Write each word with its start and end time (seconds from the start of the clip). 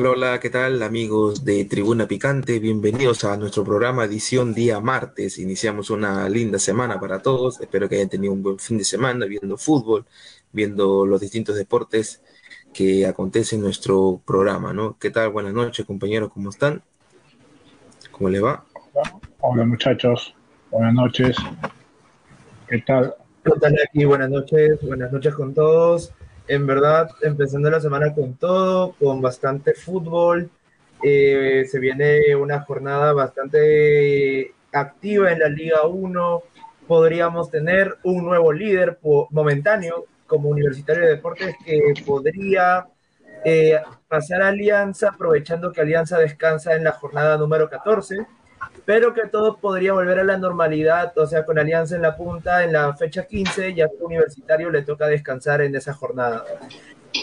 Hola, 0.00 0.10
hola, 0.10 0.38
¿qué 0.38 0.48
tal 0.48 0.80
amigos 0.84 1.44
de 1.44 1.64
Tribuna 1.64 2.06
Picante? 2.06 2.60
Bienvenidos 2.60 3.24
a 3.24 3.36
nuestro 3.36 3.64
programa 3.64 4.04
edición 4.04 4.54
día 4.54 4.78
martes. 4.78 5.40
Iniciamos 5.40 5.90
una 5.90 6.28
linda 6.28 6.60
semana 6.60 7.00
para 7.00 7.20
todos. 7.20 7.60
Espero 7.60 7.88
que 7.88 7.96
hayan 7.96 8.08
tenido 8.08 8.32
un 8.32 8.40
buen 8.40 8.60
fin 8.60 8.78
de 8.78 8.84
semana 8.84 9.26
viendo 9.26 9.56
fútbol, 9.56 10.06
viendo 10.52 11.04
los 11.04 11.20
distintos 11.20 11.56
deportes 11.56 12.22
que 12.72 13.06
acontece 13.06 13.56
en 13.56 13.62
nuestro 13.62 14.22
programa, 14.24 14.72
¿no? 14.72 14.96
¿Qué 15.00 15.10
tal? 15.10 15.30
Buenas 15.30 15.52
noches, 15.52 15.84
compañeros, 15.84 16.30
¿cómo 16.32 16.50
están? 16.50 16.80
¿Cómo 18.12 18.30
le 18.30 18.38
va? 18.38 18.64
Hola, 19.40 19.64
muchachos, 19.64 20.32
buenas 20.70 20.94
noches. 20.94 21.36
¿Qué 22.68 22.78
tal? 22.82 23.16
¿Qué 23.42 23.50
tal 23.60 23.74
aquí? 23.84 24.04
Buenas 24.04 24.30
noches, 24.30 24.78
buenas 24.80 25.10
noches 25.10 25.34
con 25.34 25.52
todos. 25.52 26.12
En 26.48 26.66
verdad, 26.66 27.10
empezando 27.20 27.70
la 27.70 27.78
semana 27.78 28.14
con 28.14 28.34
todo, 28.34 28.94
con 28.98 29.20
bastante 29.20 29.74
fútbol. 29.74 30.50
Eh, 31.02 31.66
se 31.70 31.78
viene 31.78 32.34
una 32.34 32.60
jornada 32.62 33.12
bastante 33.12 34.54
activa 34.72 35.30
en 35.30 35.40
la 35.40 35.50
Liga 35.50 35.86
1. 35.86 36.42
Podríamos 36.86 37.50
tener 37.50 37.98
un 38.02 38.24
nuevo 38.24 38.50
líder 38.50 38.98
momentáneo 39.30 40.06
como 40.26 40.48
Universitario 40.48 41.02
de 41.02 41.16
Deportes 41.16 41.54
que 41.66 41.92
podría 42.06 42.86
eh, 43.44 43.78
pasar 44.08 44.40
a 44.40 44.48
Alianza, 44.48 45.10
aprovechando 45.10 45.70
que 45.70 45.82
Alianza 45.82 46.18
descansa 46.18 46.74
en 46.74 46.84
la 46.84 46.92
jornada 46.92 47.36
número 47.36 47.68
14, 47.68 48.26
pero 48.84 49.14
que 49.14 49.26
todo 49.26 49.56
podría 49.56 49.92
volver 49.92 50.20
a 50.20 50.24
la 50.24 50.36
normalidad, 50.36 51.16
o 51.16 51.26
sea, 51.26 51.44
con 51.44 51.58
Alianza 51.58 51.96
en 51.96 52.02
la 52.02 52.16
punta 52.16 52.64
en 52.64 52.72
la 52.72 52.94
fecha 52.96 53.26
15, 53.26 53.74
ya 53.74 53.88
que 53.88 54.04
Universitario 54.04 54.70
le 54.70 54.82
toca 54.82 55.06
descansar 55.06 55.60
en 55.62 55.74
esa 55.74 55.94
jornada. 55.94 56.44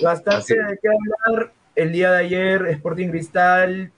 Bastante 0.01 0.53
de 0.53 0.79
qué 0.81 0.87
hablar. 0.87 1.51
El 1.75 1.91
día 1.91 2.11
de 2.11 2.17
ayer, 2.19 2.67
Sporting 2.67 3.09
Cristal 3.09 3.91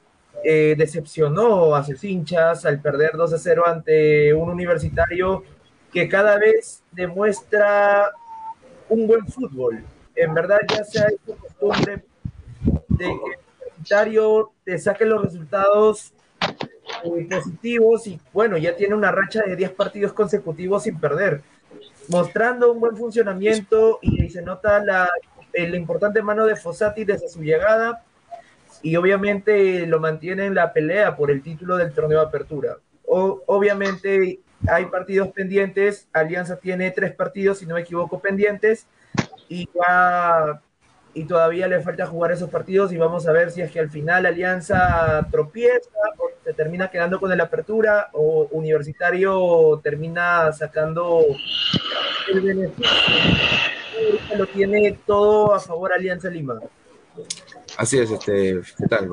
eh, 0.43 0.75
decepcionó 0.77 1.75
a 1.75 1.83
sus 1.83 2.03
hinchas 2.03 2.65
al 2.65 2.79
perder 2.81 3.11
2 3.13 3.33
a 3.33 3.37
0 3.37 3.63
ante 3.67 4.33
un 4.33 4.49
universitario 4.49 5.43
que 5.91 6.07
cada 6.07 6.37
vez 6.37 6.83
demuestra 6.91 8.11
un 8.89 9.07
buen 9.07 9.25
fútbol. 9.27 9.83
En 10.15 10.33
verdad 10.33 10.59
ya 10.67 10.83
se 10.83 10.99
ha 10.99 11.07
hecho 11.07 11.37
costumbre 11.37 12.03
de 12.89 13.05
que 13.05 13.11
el 13.11 13.17
universitario 13.19 14.51
te 14.63 14.77
saque 14.77 15.05
los 15.05 15.23
resultados 15.23 16.13
eh, 17.03 17.27
positivos 17.29 18.07
y 18.07 18.19
bueno, 18.33 18.57
ya 18.57 18.75
tiene 18.75 18.95
una 18.95 19.11
racha 19.11 19.43
de 19.43 19.55
10 19.55 19.71
partidos 19.71 20.13
consecutivos 20.13 20.83
sin 20.83 20.99
perder, 20.99 21.41
mostrando 22.09 22.71
un 22.71 22.79
buen 22.79 22.95
funcionamiento 22.95 23.99
y 24.01 24.29
se 24.29 24.41
nota 24.41 24.83
la, 24.83 25.09
la 25.53 25.77
importante 25.77 26.21
mano 26.21 26.45
de 26.45 26.55
Fossati 26.55 27.05
desde 27.05 27.29
su 27.29 27.41
llegada 27.41 28.03
y 28.81 28.95
obviamente 28.95 29.85
lo 29.87 29.99
mantiene 29.99 30.45
en 30.45 30.55
la 30.55 30.73
pelea 30.73 31.15
por 31.15 31.31
el 31.31 31.41
título 31.41 31.77
del 31.77 31.93
torneo 31.93 32.19
de 32.19 32.25
apertura. 32.27 32.77
O, 33.05 33.41
obviamente 33.47 34.39
hay 34.67 34.85
partidos 34.85 35.29
pendientes, 35.29 36.07
Alianza 36.13 36.57
tiene 36.57 36.91
tres 36.91 37.13
partidos, 37.13 37.59
si 37.59 37.65
no 37.65 37.75
me 37.75 37.81
equivoco, 37.81 38.19
pendientes, 38.19 38.87
y 39.49 39.69
y 41.17 41.23
todavía 41.23 41.67
le 41.67 41.81
falta 41.81 42.05
jugar 42.05 42.31
esos 42.31 42.47
partidos 42.47 42.93
y 42.93 42.97
vamos 42.97 43.27
a 43.27 43.31
ver 43.31 43.49
si 43.49 43.61
es 43.61 43.71
que 43.71 43.79
al 43.79 43.89
final 43.89 44.27
Alianza 44.27 45.27
tropieza 45.31 45.89
o 46.19 46.29
se 46.45 46.53
termina 46.53 46.91
quedando 46.91 47.19
con 47.19 47.35
la 47.35 47.43
apertura 47.43 48.09
o 48.13 48.47
Universitario 48.51 49.81
termina 49.83 50.53
sacando 50.53 51.25
el 52.31 52.41
beneficio. 52.41 52.85
Lo 54.37 54.45
tiene 54.45 54.99
todo 55.07 55.55
a 55.55 55.59
favor 55.59 55.91
Alianza 55.91 56.29
Lima. 56.29 56.59
Así 57.77 57.97
es, 57.97 58.11
este, 58.11 58.61
¿qué 58.77 58.87
tal? 58.87 59.09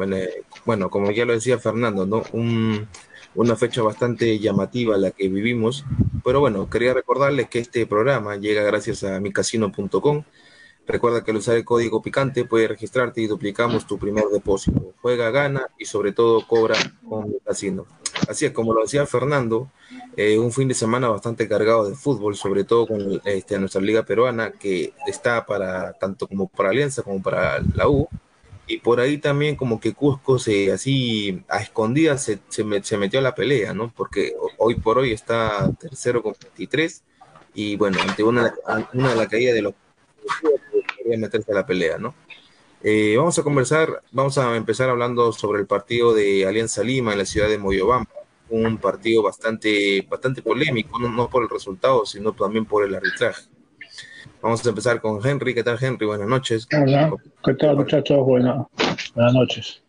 Bueno, 0.66 0.90
como 0.90 1.10
ya 1.10 1.24
lo 1.24 1.32
decía 1.32 1.58
Fernando, 1.58 2.04
¿no? 2.04 2.22
Un, 2.32 2.86
una 3.34 3.56
fecha 3.56 3.80
bastante 3.80 4.38
llamativa 4.38 4.98
la 4.98 5.10
que 5.10 5.28
vivimos. 5.28 5.86
Pero 6.22 6.40
bueno, 6.40 6.68
quería 6.68 6.92
recordarles 6.92 7.48
que 7.48 7.60
este 7.60 7.86
programa 7.86 8.36
llega 8.36 8.62
gracias 8.62 9.04
a 9.04 9.20
micasino.com. 9.20 10.24
Recuerda 10.86 11.24
que 11.24 11.30
al 11.30 11.38
usar 11.38 11.56
el 11.56 11.64
código 11.64 12.02
picante 12.02 12.44
puedes 12.44 12.68
registrarte 12.68 13.20
y 13.22 13.26
duplicamos 13.26 13.86
tu 13.86 13.98
primer 13.98 14.24
depósito. 14.26 14.92
Juega, 15.00 15.30
gana 15.30 15.68
y 15.78 15.86
sobre 15.86 16.12
todo 16.12 16.46
cobra 16.46 16.76
con 17.08 17.30
mi 17.30 17.38
casino. 17.40 17.86
Así 18.28 18.46
es, 18.46 18.52
como 18.52 18.74
lo 18.74 18.82
decía 18.82 19.06
Fernando, 19.06 19.70
eh, 20.16 20.38
un 20.38 20.52
fin 20.52 20.68
de 20.68 20.74
semana 20.74 21.08
bastante 21.08 21.48
cargado 21.48 21.88
de 21.88 21.94
fútbol, 21.94 22.36
sobre 22.36 22.64
todo 22.64 22.86
con 22.86 23.20
este, 23.24 23.58
nuestra 23.58 23.80
liga 23.80 24.04
peruana 24.04 24.52
que 24.52 24.92
está 25.06 25.44
para 25.46 25.94
tanto 25.94 26.26
como 26.26 26.48
para 26.48 26.70
Alianza 26.70 27.02
como 27.02 27.22
para 27.22 27.60
la 27.74 27.88
U 27.88 28.08
y 28.66 28.78
por 28.78 29.00
ahí 29.00 29.18
también 29.18 29.56
como 29.56 29.78
que 29.78 29.92
Cusco 29.92 30.38
se 30.38 30.72
así 30.72 31.42
a 31.48 31.58
escondidas 31.58 32.22
se, 32.22 32.38
se, 32.48 32.64
metió 32.64 33.18
a 33.18 33.22
la 33.22 33.34
pelea, 33.34 33.74
¿no? 33.74 33.92
Porque 33.94 34.34
hoy 34.58 34.76
por 34.76 34.98
hoy 34.98 35.12
está 35.12 35.70
tercero 35.78 36.22
con 36.22 36.34
23 36.40 37.02
y 37.54 37.76
bueno, 37.76 37.98
ante 38.00 38.22
una, 38.22 38.54
una 38.94 39.10
de 39.10 39.16
la 39.16 39.28
caída 39.28 39.52
de 39.52 39.62
los 39.62 39.74
podría 41.04 41.18
meterse 41.18 41.52
a 41.52 41.54
la 41.54 41.66
pelea, 41.66 41.98
¿no? 41.98 42.14
Eh, 42.82 43.14
vamos 43.16 43.38
a 43.38 43.42
conversar, 43.42 44.02
vamos 44.12 44.36
a 44.38 44.56
empezar 44.56 44.90
hablando 44.90 45.32
sobre 45.32 45.60
el 45.60 45.66
partido 45.66 46.12
de 46.14 46.46
Alianza 46.46 46.82
Lima 46.82 47.12
en 47.12 47.18
la 47.18 47.24
ciudad 47.24 47.48
de 47.48 47.58
Moyobamba, 47.58 48.10
un 48.50 48.78
partido 48.78 49.22
bastante, 49.22 50.06
bastante 50.08 50.42
polémico, 50.42 50.98
no, 50.98 51.30
por 51.30 51.44
el 51.44 51.48
resultado, 51.48 52.04
sino 52.04 52.32
también 52.32 52.66
por 52.66 52.84
el 52.84 52.94
arbitraje. 52.94 53.44
Vamos 54.42 54.64
a 54.64 54.68
empezar 54.68 55.00
con 55.00 55.26
Henry. 55.26 55.54
¿Qué 55.54 55.62
tal, 55.62 55.78
Henry? 55.80 56.04
Buenas 56.04 56.28
noches. 56.28 56.68
Hola. 56.78 57.14
¿Qué 57.42 57.54
tal, 57.54 57.76
muchachos? 57.76 58.18
buenas 58.18 58.66
noches. 59.32 59.82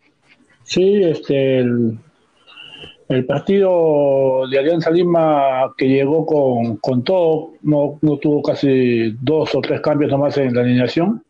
Sí, 0.64 1.04
este, 1.04 1.66
partido 3.26 4.48
de 4.50 4.60
Alianza 4.60 4.90
Lima 4.90 5.74
que 5.78 5.88
llegó 5.88 6.26
con, 6.26 6.78
con 6.78 7.04
todo, 7.04 7.52
no, 7.62 8.00
no, 8.02 8.18
tuvo 8.18 8.42
casi 8.42 9.12
dos 9.22 9.54
o 9.54 9.62
tres 9.62 9.82
cambios 9.82 10.12
nomás 10.12 10.38
en 10.38 10.56
la 10.56 10.62
alineación 10.62 11.24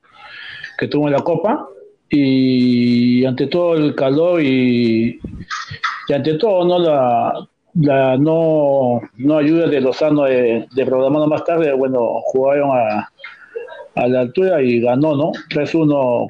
que 0.77 0.87
tuvo 0.87 1.07
en 1.07 1.13
la 1.13 1.19
Copa. 1.19 1.67
Y 2.09 3.25
ante 3.25 3.47
todo 3.47 3.75
el 3.75 3.95
calor 3.95 4.41
y, 4.41 5.19
y 6.07 6.13
ante 6.13 6.35
todo 6.35 6.63
no 6.65 6.79
la, 6.79 7.47
la 7.73 8.17
no, 8.17 9.01
no 9.17 9.37
ayuda 9.37 9.67
de 9.67 9.81
Lozano 9.81 10.23
de, 10.23 10.67
de 10.71 10.85
programando 10.85 11.27
más 11.27 11.43
tarde, 11.43 11.73
bueno, 11.73 12.21
jugaron 12.25 12.69
a, 12.77 13.09
a 13.95 14.07
la 14.07 14.21
altura 14.21 14.61
y 14.61 14.79
ganó, 14.79 15.15
¿no? 15.15 15.31
3-1 15.49 16.27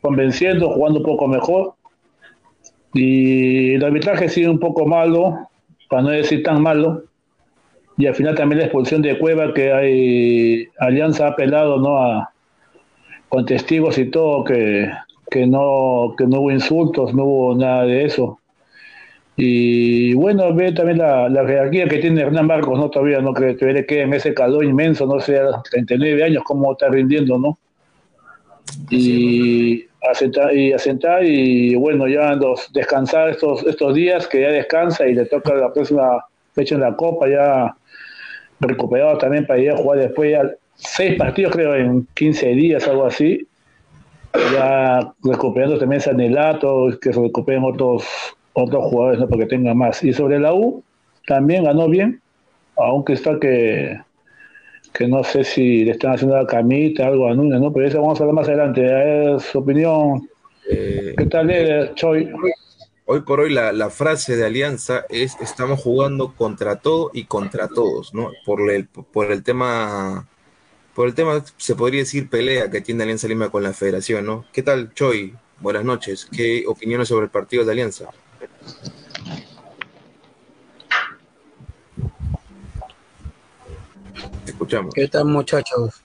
convenciendo, 0.00 0.70
jugando 0.70 1.00
un 1.00 1.06
poco 1.06 1.28
mejor. 1.28 1.74
Y 2.94 3.74
el 3.74 3.84
arbitraje 3.84 4.28
sigue 4.28 4.48
un 4.48 4.60
poco 4.60 4.86
malo, 4.86 5.48
para 5.88 6.02
no 6.02 6.10
decir 6.10 6.42
tan 6.42 6.62
malo. 6.62 7.04
Y 7.96 8.06
al 8.06 8.14
final 8.14 8.34
también 8.34 8.60
la 8.60 8.64
expulsión 8.64 9.02
de 9.02 9.18
Cueva, 9.18 9.52
que 9.52 9.72
hay 9.72 10.68
Alianza 10.78 11.26
ha 11.26 11.30
apelado, 11.30 11.78
¿no? 11.78 11.98
A, 11.98 12.30
con 13.28 13.46
testigos 13.46 13.98
y 13.98 14.06
todo, 14.06 14.44
que, 14.44 14.88
que, 15.30 15.46
no, 15.46 16.14
que 16.16 16.26
no 16.26 16.40
hubo 16.40 16.52
insultos, 16.52 17.12
no 17.14 17.24
hubo 17.24 17.56
nada 17.56 17.84
de 17.84 18.04
eso. 18.04 18.38
Y 19.36 20.14
bueno, 20.14 20.54
ve 20.54 20.70
también 20.70 20.98
la, 20.98 21.28
la, 21.28 21.44
jerarquía 21.44 21.88
que 21.88 21.98
tiene 21.98 22.20
Hernán 22.20 22.46
Marcos, 22.46 22.78
¿no? 22.78 22.88
Todavía 22.90 23.20
no 23.20 23.32
creo 23.32 23.56
que 23.56 23.66
le 23.66 23.84
quede 23.84 24.02
en 24.02 24.14
ese 24.14 24.32
calor 24.32 24.64
inmenso, 24.64 25.06
no 25.06 25.18
sé, 25.18 25.40
39 25.72 26.22
años, 26.22 26.44
cómo 26.44 26.72
está 26.72 26.88
rindiendo, 26.88 27.36
¿no? 27.38 27.58
Y 28.90 29.86
asentar 30.10 30.54
y 30.54 30.72
asentar 30.72 31.24
y 31.24 31.74
bueno, 31.74 32.06
ya 32.08 32.34
los, 32.34 32.72
descansar 32.72 33.30
estos, 33.30 33.64
estos 33.66 33.94
días 33.94 34.26
que 34.28 34.42
ya 34.42 34.48
descansa 34.48 35.06
y 35.06 35.14
le 35.14 35.26
toca 35.26 35.54
la 35.54 35.72
próxima 35.72 36.24
fecha 36.52 36.74
en 36.74 36.82
la 36.82 36.94
Copa, 36.94 37.28
ya 37.28 37.74
recuperado 38.60 39.18
también 39.18 39.46
para 39.46 39.60
ir 39.60 39.70
a 39.70 39.76
jugar 39.76 39.98
después 39.98 40.30
ya 40.30 40.50
seis 40.74 41.16
partidos 41.16 41.52
creo 41.52 41.74
en 41.74 42.06
15 42.14 42.46
días, 42.50 42.86
algo 42.88 43.06
así. 43.06 43.46
Ya 44.52 45.12
recuperando 45.22 45.78
también 45.78 46.00
Sanelato, 46.00 46.88
que 47.00 47.12
se 47.12 47.20
recuperen 47.20 47.62
otros, 47.62 48.04
otros 48.52 48.84
jugadores 48.84 49.20
¿no? 49.20 49.28
porque 49.28 49.46
tenga 49.46 49.74
más. 49.74 50.02
Y 50.02 50.12
sobre 50.12 50.40
la 50.40 50.52
U, 50.52 50.82
también 51.26 51.64
ganó 51.64 51.88
bien, 51.88 52.20
aunque 52.76 53.12
está 53.12 53.38
que 53.38 54.00
que 54.94 55.08
no 55.08 55.24
sé 55.24 55.42
si 55.42 55.84
le 55.84 55.90
están 55.90 56.14
haciendo 56.14 56.36
la 56.36 56.46
camita, 56.46 57.08
algo 57.08 57.28
a 57.28 57.34
Núñez, 57.34 57.60
¿no? 57.60 57.72
Pero 57.72 57.88
eso 57.88 58.00
vamos 58.00 58.20
a 58.20 58.22
hablar 58.22 58.36
más 58.36 58.48
adelante. 58.48 58.80
A 58.80 58.96
ver, 58.96 59.40
su 59.40 59.58
opinión. 59.58 60.30
Eh, 60.70 61.14
¿Qué 61.18 61.26
tal, 61.26 61.50
eh, 61.50 61.90
Choy? 61.96 62.30
Hoy 63.06 63.20
por 63.20 63.40
hoy 63.40 63.52
la, 63.52 63.72
la, 63.72 63.90
frase 63.90 64.36
de 64.36 64.46
Alianza 64.46 65.04
es 65.10 65.36
estamos 65.42 65.82
jugando 65.82 66.32
contra 66.34 66.76
todo 66.76 67.10
y 67.12 67.24
contra 67.24 67.68
todos, 67.68 68.14
¿no? 68.14 68.30
Por 68.46 68.70
el, 68.70 68.86
por 68.86 69.30
el 69.30 69.42
tema, 69.42 70.26
por 70.94 71.08
el 71.08 71.14
tema, 71.14 71.44
se 71.56 71.74
podría 71.74 72.00
decir 72.00 72.30
pelea 72.30 72.70
que 72.70 72.80
tiene 72.80 73.02
Alianza 73.02 73.28
Lima 73.28 73.50
con 73.50 73.64
la 73.64 73.74
federación, 73.74 74.24
¿no? 74.24 74.46
¿Qué 74.52 74.62
tal, 74.62 74.94
Choy? 74.94 75.34
Buenas 75.60 75.84
noches. 75.84 76.26
¿Qué 76.34 76.64
opiniones 76.66 77.08
sobre 77.08 77.24
el 77.24 77.30
partido 77.30 77.64
de 77.64 77.72
Alianza? 77.72 78.08
¿Qué 84.94 85.08
tal, 85.08 85.26
muchachos? 85.26 86.02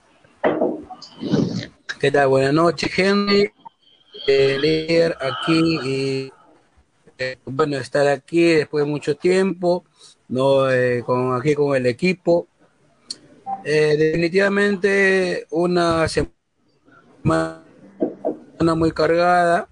¿Qué 1.98 2.10
tal? 2.10 2.28
Buenas 2.28 2.52
noches, 2.52 2.90
Henry. 2.98 3.50
Eh, 4.26 4.58
leer 4.60 5.16
aquí 5.18 5.78
y 5.82 6.32
eh, 7.16 7.38
bueno, 7.46 7.78
estar 7.78 8.06
aquí 8.06 8.42
después 8.42 8.84
de 8.84 8.90
mucho 8.90 9.16
tiempo, 9.16 9.84
no 10.28 10.70
eh, 10.70 11.02
con 11.06 11.34
aquí 11.34 11.54
con 11.54 11.74
el 11.74 11.86
equipo. 11.86 12.48
Eh, 13.64 13.96
definitivamente 13.96 15.46
una 15.50 16.06
semana 16.06 17.62
muy 18.76 18.92
cargada, 18.92 19.70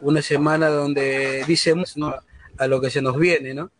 una 0.00 0.22
semana 0.22 0.68
donde 0.68 1.44
dicemos 1.44 1.96
a 2.56 2.66
lo 2.68 2.80
que 2.80 2.90
se 2.90 3.02
nos 3.02 3.18
viene, 3.18 3.52
¿no? 3.52 3.72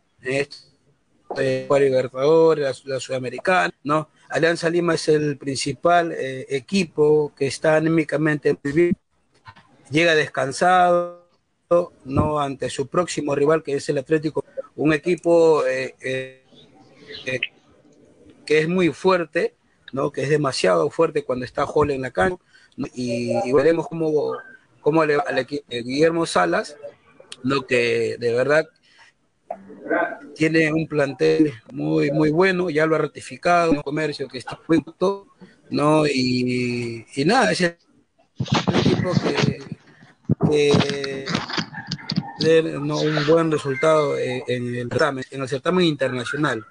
Esto 1.31 1.77
eh, 1.77 1.81
Libertadores, 1.81 2.85
la, 2.85 3.01
Sudamericana, 3.01 3.75
¿no? 3.85 4.09
Alianza 4.29 4.71
Lima 4.71 4.95
es 4.95 5.09
el 5.09 5.37
principal 5.37 6.13
eh, 6.13 6.47
equipo 6.49 7.33
que 7.37 7.47
está 7.47 7.77
anímicamente 7.77 8.57
llega 9.91 10.15
descansado, 10.15 11.27
¿no? 12.05 12.39
Ante 12.39 12.71
su 12.71 12.87
próximo 12.87 13.35
rival 13.35 13.63
que 13.63 13.75
es 13.75 13.89
el 13.89 13.99
Atlético, 13.99 14.45
un 14.77 14.93
equipo 14.93 15.67
eh, 15.67 15.95
que 18.47 18.59
es 18.59 18.69
muy 18.69 18.91
fuerte, 18.93 19.55
¿no? 19.93 20.13
Que 20.13 20.23
es 20.23 20.29
demasiado 20.29 20.89
fuerte 20.91 21.25
cuando 21.25 21.45
está 21.45 21.65
Hall 21.65 21.91
en 21.91 22.03
la 22.03 22.13
cancha 22.13 22.43
y, 22.95 23.53
veremos 23.53 23.89
cómo, 23.89 24.37
cómo 24.81 25.05
le, 25.05 25.19
Guillermo 25.69 26.25
Salas, 26.27 26.77
¿no? 27.43 27.67
Que 27.67 28.17
de 28.19 28.33
verdad 28.33 28.69
tiene 30.35 30.73
un 30.73 30.87
plantel 30.87 31.53
muy, 31.73 32.11
muy 32.11 32.31
bueno, 32.31 32.71
ya 32.71 32.87
lo 32.87 32.97
ha 32.97 32.99
ratificado, 32.99 33.71
un 33.71 33.83
comercio 33.83 34.29
que 34.29 34.39
está 34.39 34.59
punto, 34.59 35.29
¿no? 35.71 36.07
Y, 36.07 37.07
y 37.15 37.25
nada, 37.25 37.53
es 37.53 37.61
el 37.63 37.77
equipo 38.79 39.13
que, 39.23 39.59
tiene 42.39 42.77
un 42.77 43.27
buen 43.27 43.51
resultado 43.51 44.17
en 44.19 44.75
el 44.75 44.89
certamen, 44.89 45.25
en 45.31 45.43
el 45.43 45.49
certamen 45.49 45.85
internacional. 45.87 46.65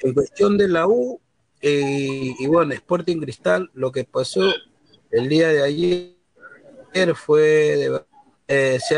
En 0.00 0.14
cuestión 0.14 0.58
de 0.58 0.68
la 0.68 0.86
U, 0.88 1.20
eh, 1.60 2.34
y 2.38 2.46
bueno, 2.48 2.74
Sporting 2.74 3.20
Cristal, 3.20 3.70
lo 3.74 3.92
que 3.92 4.04
pasó 4.04 4.52
el 5.12 5.28
día 5.28 5.48
de 5.48 5.62
ayer 5.62 7.14
fue, 7.14 7.88
eh, 8.48 8.78
se, 8.80 8.96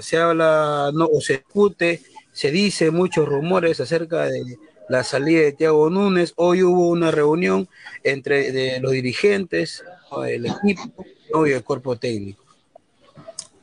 se 0.00 0.16
habla, 0.16 0.90
no, 0.94 1.04
o 1.04 1.20
se 1.20 1.34
discute 1.34 2.00
se 2.38 2.52
dice 2.52 2.92
muchos 2.92 3.28
rumores 3.28 3.80
acerca 3.80 4.26
de 4.26 4.58
la 4.88 5.02
salida 5.02 5.40
de 5.40 5.50
Tiago 5.50 5.90
Núñez. 5.90 6.34
Hoy 6.36 6.62
hubo 6.62 6.88
una 6.88 7.10
reunión 7.10 7.68
entre 8.04 8.52
de 8.52 8.78
los 8.78 8.92
dirigentes, 8.92 9.82
el 10.24 10.46
equipo 10.46 11.04
y 11.44 11.50
el 11.50 11.64
cuerpo 11.64 11.96
técnico. 11.96 12.44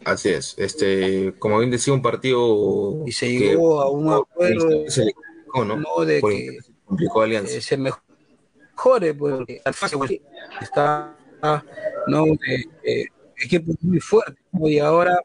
Así 0.04 0.28
es. 0.28 0.56
Este, 0.58 1.34
como 1.40 1.60
bien 1.60 1.72
decía, 1.72 1.94
un 1.94 2.02
partido. 2.02 3.02
Y 3.08 3.14
se 3.14 3.32
llegó 3.32 3.82
a 3.82 3.90
un 3.90 4.12
acuerdo 4.12 4.90
se 4.90 5.06
¿no? 5.54 6.04
de 6.04 6.22
que 6.22 6.58
complicó 6.84 7.22
alianza. 7.22 7.56
Eh, 7.56 7.62
se 7.62 7.78
mejore, 7.78 9.14
porque 9.14 9.62
está 10.60 11.16
¿no? 12.08 12.26
Eh, 12.26 12.66
eh, 12.84 13.06
equipo 13.42 13.72
muy 13.80 14.02
fuerte. 14.02 14.38
Y 14.66 14.80
ahora 14.80 15.18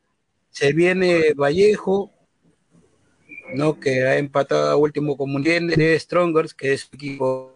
se 0.51 0.73
viene 0.73 1.35
Vallejo, 1.35 2.13
¿no? 3.55 3.79
que 3.79 4.05
ha 4.07 4.17
empatado 4.17 4.71
a 4.71 4.77
último 4.77 5.17
con 5.17 5.43
de 5.43 5.99
Strongers, 5.99 6.55
que 6.55 6.73
es 6.73 6.89
un 6.93 6.97
equipo 6.97 7.53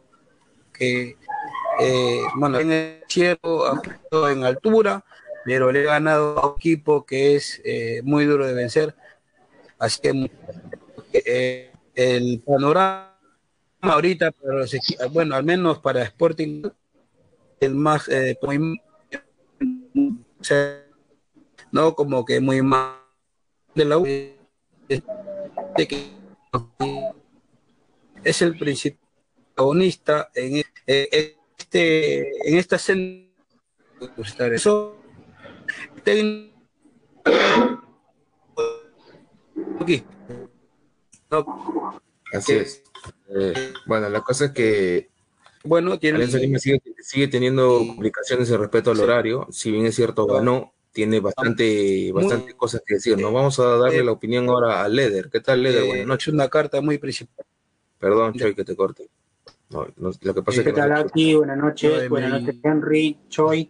que, 0.73 1.17
eh, 1.81 2.20
bueno, 2.37 2.58
en 2.58 2.73
el 2.73 3.05
cielo, 3.08 3.81
en 4.31 4.44
altura, 4.44 5.05
pero 5.44 5.70
le 5.70 5.81
ha 5.81 5.94
ganado 5.94 6.38
a 6.38 6.49
un 6.49 6.55
equipo 6.56 7.05
que 7.05 7.37
es 7.37 7.61
eh, 7.64 8.00
muy 8.05 8.25
duro 8.25 8.46
de 8.46 8.55
vencer. 8.55 8.94
Así 9.79 10.00
que 10.00 10.31
eh, 11.12 11.70
el 11.94 12.43
panorama 12.44 13.11
ahorita, 13.82 14.32
los 14.43 14.75
bueno, 15.12 15.37
al 15.37 15.44
menos 15.44 15.79
para 15.79 16.02
Sporting, 16.02 16.62
el 17.61 17.75
más, 17.75 18.08
no 21.70 21.94
como 21.94 22.25
que 22.25 22.40
muy 22.40 22.62
más 22.62 22.94
de 23.75 23.85
la 23.85 23.99
que 25.76 26.11
es 28.23 28.43
el 28.43 28.56
principal 28.56 29.00
protagonista 29.55 30.31
en 30.35 30.64
este 30.87 32.49
en 32.49 32.58
esta 32.58 32.79
eso 34.55 34.96
Así 42.32 42.52
es. 42.52 42.82
Eh, 43.29 43.73
bueno, 43.87 44.09
la 44.09 44.21
cosa 44.21 44.47
es 44.47 44.50
que 44.52 45.11
bueno, 45.64 45.99
tiene 45.99 46.26
sigue, 46.26 46.83
sigue, 47.00 47.28
teniendo 47.28 47.78
complicaciones 47.78 48.50
en 48.50 48.59
respecto 48.59 48.90
al 48.90 49.00
horario. 49.00 49.49
Si 49.50 49.71
bien 49.71 49.87
es 49.87 49.95
cierto, 49.95 50.26
ganó, 50.26 50.74
tiene 50.95 51.19
bastante, 51.19 52.13
bastante 52.13 52.55
cosas 52.55 52.81
que 52.87 52.95
decir. 52.95 53.19
Nos 53.19 53.33
vamos 53.33 53.59
a 53.59 53.77
darle 53.77 54.05
la 54.05 54.13
opinión 54.13 54.49
ahora 54.49 54.83
a 54.83 54.89
Leder. 54.89 55.29
¿Qué 55.29 55.41
tal, 55.41 55.63
Leder? 55.63 55.87
Buenas 55.89 56.07
noches. 56.07 56.33
Una 56.33 56.49
carta 56.49 56.81
muy 56.81 56.99
principal. 56.99 57.45
Perdón, 57.99 58.33
Choy, 58.35 58.55
que 58.55 58.65
te 58.65 58.77
corte. 58.77 59.09
lo 59.71 60.35
que 60.35 60.43
pasa 60.43 60.63
¿Qué 60.63 60.73
tal, 60.73 60.93
aquí? 60.93 61.35
Buenas 61.35 61.59
noches. 61.59 62.09
Buenas 62.09 62.41
noches, 62.41 62.61
Henry, 62.63 63.19
Choi, 63.29 63.69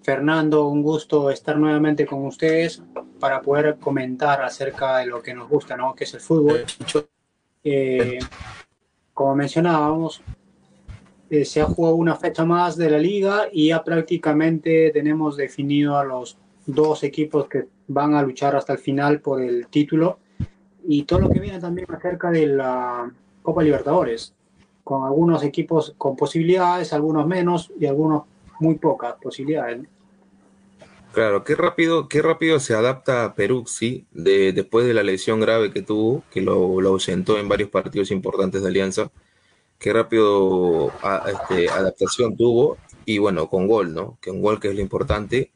Fernando. 0.00 0.68
Un 0.68 0.82
gusto 0.84 1.28
estar 1.28 1.58
nuevamente 1.58 2.06
con 2.06 2.24
ustedes 2.24 2.80
para 3.18 3.42
poder 3.42 3.76
comentar 3.80 4.40
acerca 4.40 4.98
de 4.98 5.06
lo 5.06 5.20
que 5.20 5.34
nos 5.34 5.48
gusta, 5.48 5.76
¿no? 5.76 5.92
Que 5.92 6.04
es 6.04 6.14
el 6.14 6.20
fútbol. 6.20 6.64
Eh, 7.64 8.20
como 9.12 9.34
mencionábamos, 9.34 10.22
eh, 11.30 11.44
se 11.44 11.60
ha 11.60 11.64
jugado 11.64 11.96
una 11.96 12.14
fecha 12.14 12.44
más 12.44 12.76
de 12.76 12.90
la 12.90 12.98
liga 12.98 13.48
y 13.50 13.68
ya 13.68 13.82
prácticamente 13.82 14.92
tenemos 14.92 15.36
definido 15.36 15.98
a 15.98 16.04
los 16.04 16.38
dos 16.66 17.04
equipos 17.04 17.48
que 17.48 17.66
van 17.88 18.14
a 18.14 18.22
luchar 18.22 18.56
hasta 18.56 18.72
el 18.72 18.78
final 18.78 19.20
por 19.20 19.42
el 19.42 19.66
título 19.68 20.18
y 20.86 21.04
todo 21.04 21.20
lo 21.20 21.30
que 21.30 21.40
viene 21.40 21.58
también 21.60 21.86
acerca 21.90 22.30
de 22.30 22.46
la 22.46 23.10
Copa 23.42 23.62
Libertadores, 23.62 24.34
con 24.82 25.04
algunos 25.04 25.42
equipos 25.42 25.94
con 25.96 26.16
posibilidades, 26.16 26.92
algunos 26.92 27.26
menos 27.26 27.72
y 27.78 27.86
algunos 27.86 28.24
muy 28.60 28.76
pocas 28.76 29.14
posibilidades. 29.20 29.86
Claro, 31.12 31.44
qué 31.44 31.54
rápido, 31.54 32.08
qué 32.08 32.22
rápido 32.22 32.58
se 32.58 32.74
adapta 32.74 33.34
Peruzzi 33.34 34.04
de, 34.10 34.52
después 34.52 34.84
de 34.84 34.94
la 34.94 35.04
lesión 35.04 35.40
grave 35.40 35.72
que 35.72 35.82
tuvo, 35.82 36.24
que 36.30 36.40
lo, 36.40 36.80
lo, 36.80 36.88
ausentó 36.88 37.38
en 37.38 37.48
varios 37.48 37.70
partidos 37.70 38.10
importantes 38.10 38.62
de 38.62 38.68
Alianza. 38.68 39.10
Qué 39.78 39.92
rápido 39.92 40.90
este, 41.26 41.68
adaptación 41.68 42.36
tuvo 42.36 42.78
y 43.04 43.18
bueno, 43.18 43.48
con 43.48 43.68
gol, 43.68 43.94
¿no? 43.94 44.18
Que 44.20 44.30
un 44.30 44.42
gol 44.42 44.58
que 44.58 44.68
es 44.68 44.74
lo 44.74 44.80
importante 44.80 45.52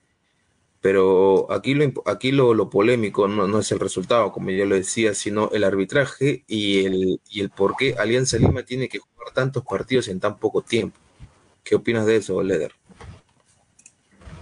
pero 0.81 1.51
aquí 1.51 1.75
lo, 1.75 1.93
aquí 2.07 2.33
lo, 2.33 2.71
polémico 2.71 3.27
no, 3.27 3.59
es 3.59 3.73
el 3.73 3.81
resultado, 3.81 4.33
como 4.33 4.51
ya 4.51 4.65
lo 4.65 4.77
decía, 4.77 5.15
sino 5.15 5.51
el 5.53 5.65
arbitraje 5.65 6.45
y 6.47 6.85
el, 6.85 7.21
y 7.31 7.41
el 7.41 7.51
por 7.51 7.77
qué 7.77 7.95
Alianza 7.99 8.39
Lima 8.39 8.63
tiene 8.63 8.89
que 8.89 8.99
jugar 8.99 9.33
tantos 9.35 9.65
partidos 9.65 10.09
en 10.09 10.21
tan 10.21 10.39
poco 10.39 10.63
tiempo. 10.63 10.99
¿Qué 11.65 11.75
opinas 11.75 12.07
de 12.07 12.17
eso, 12.17 12.43
Leder? 12.43 12.73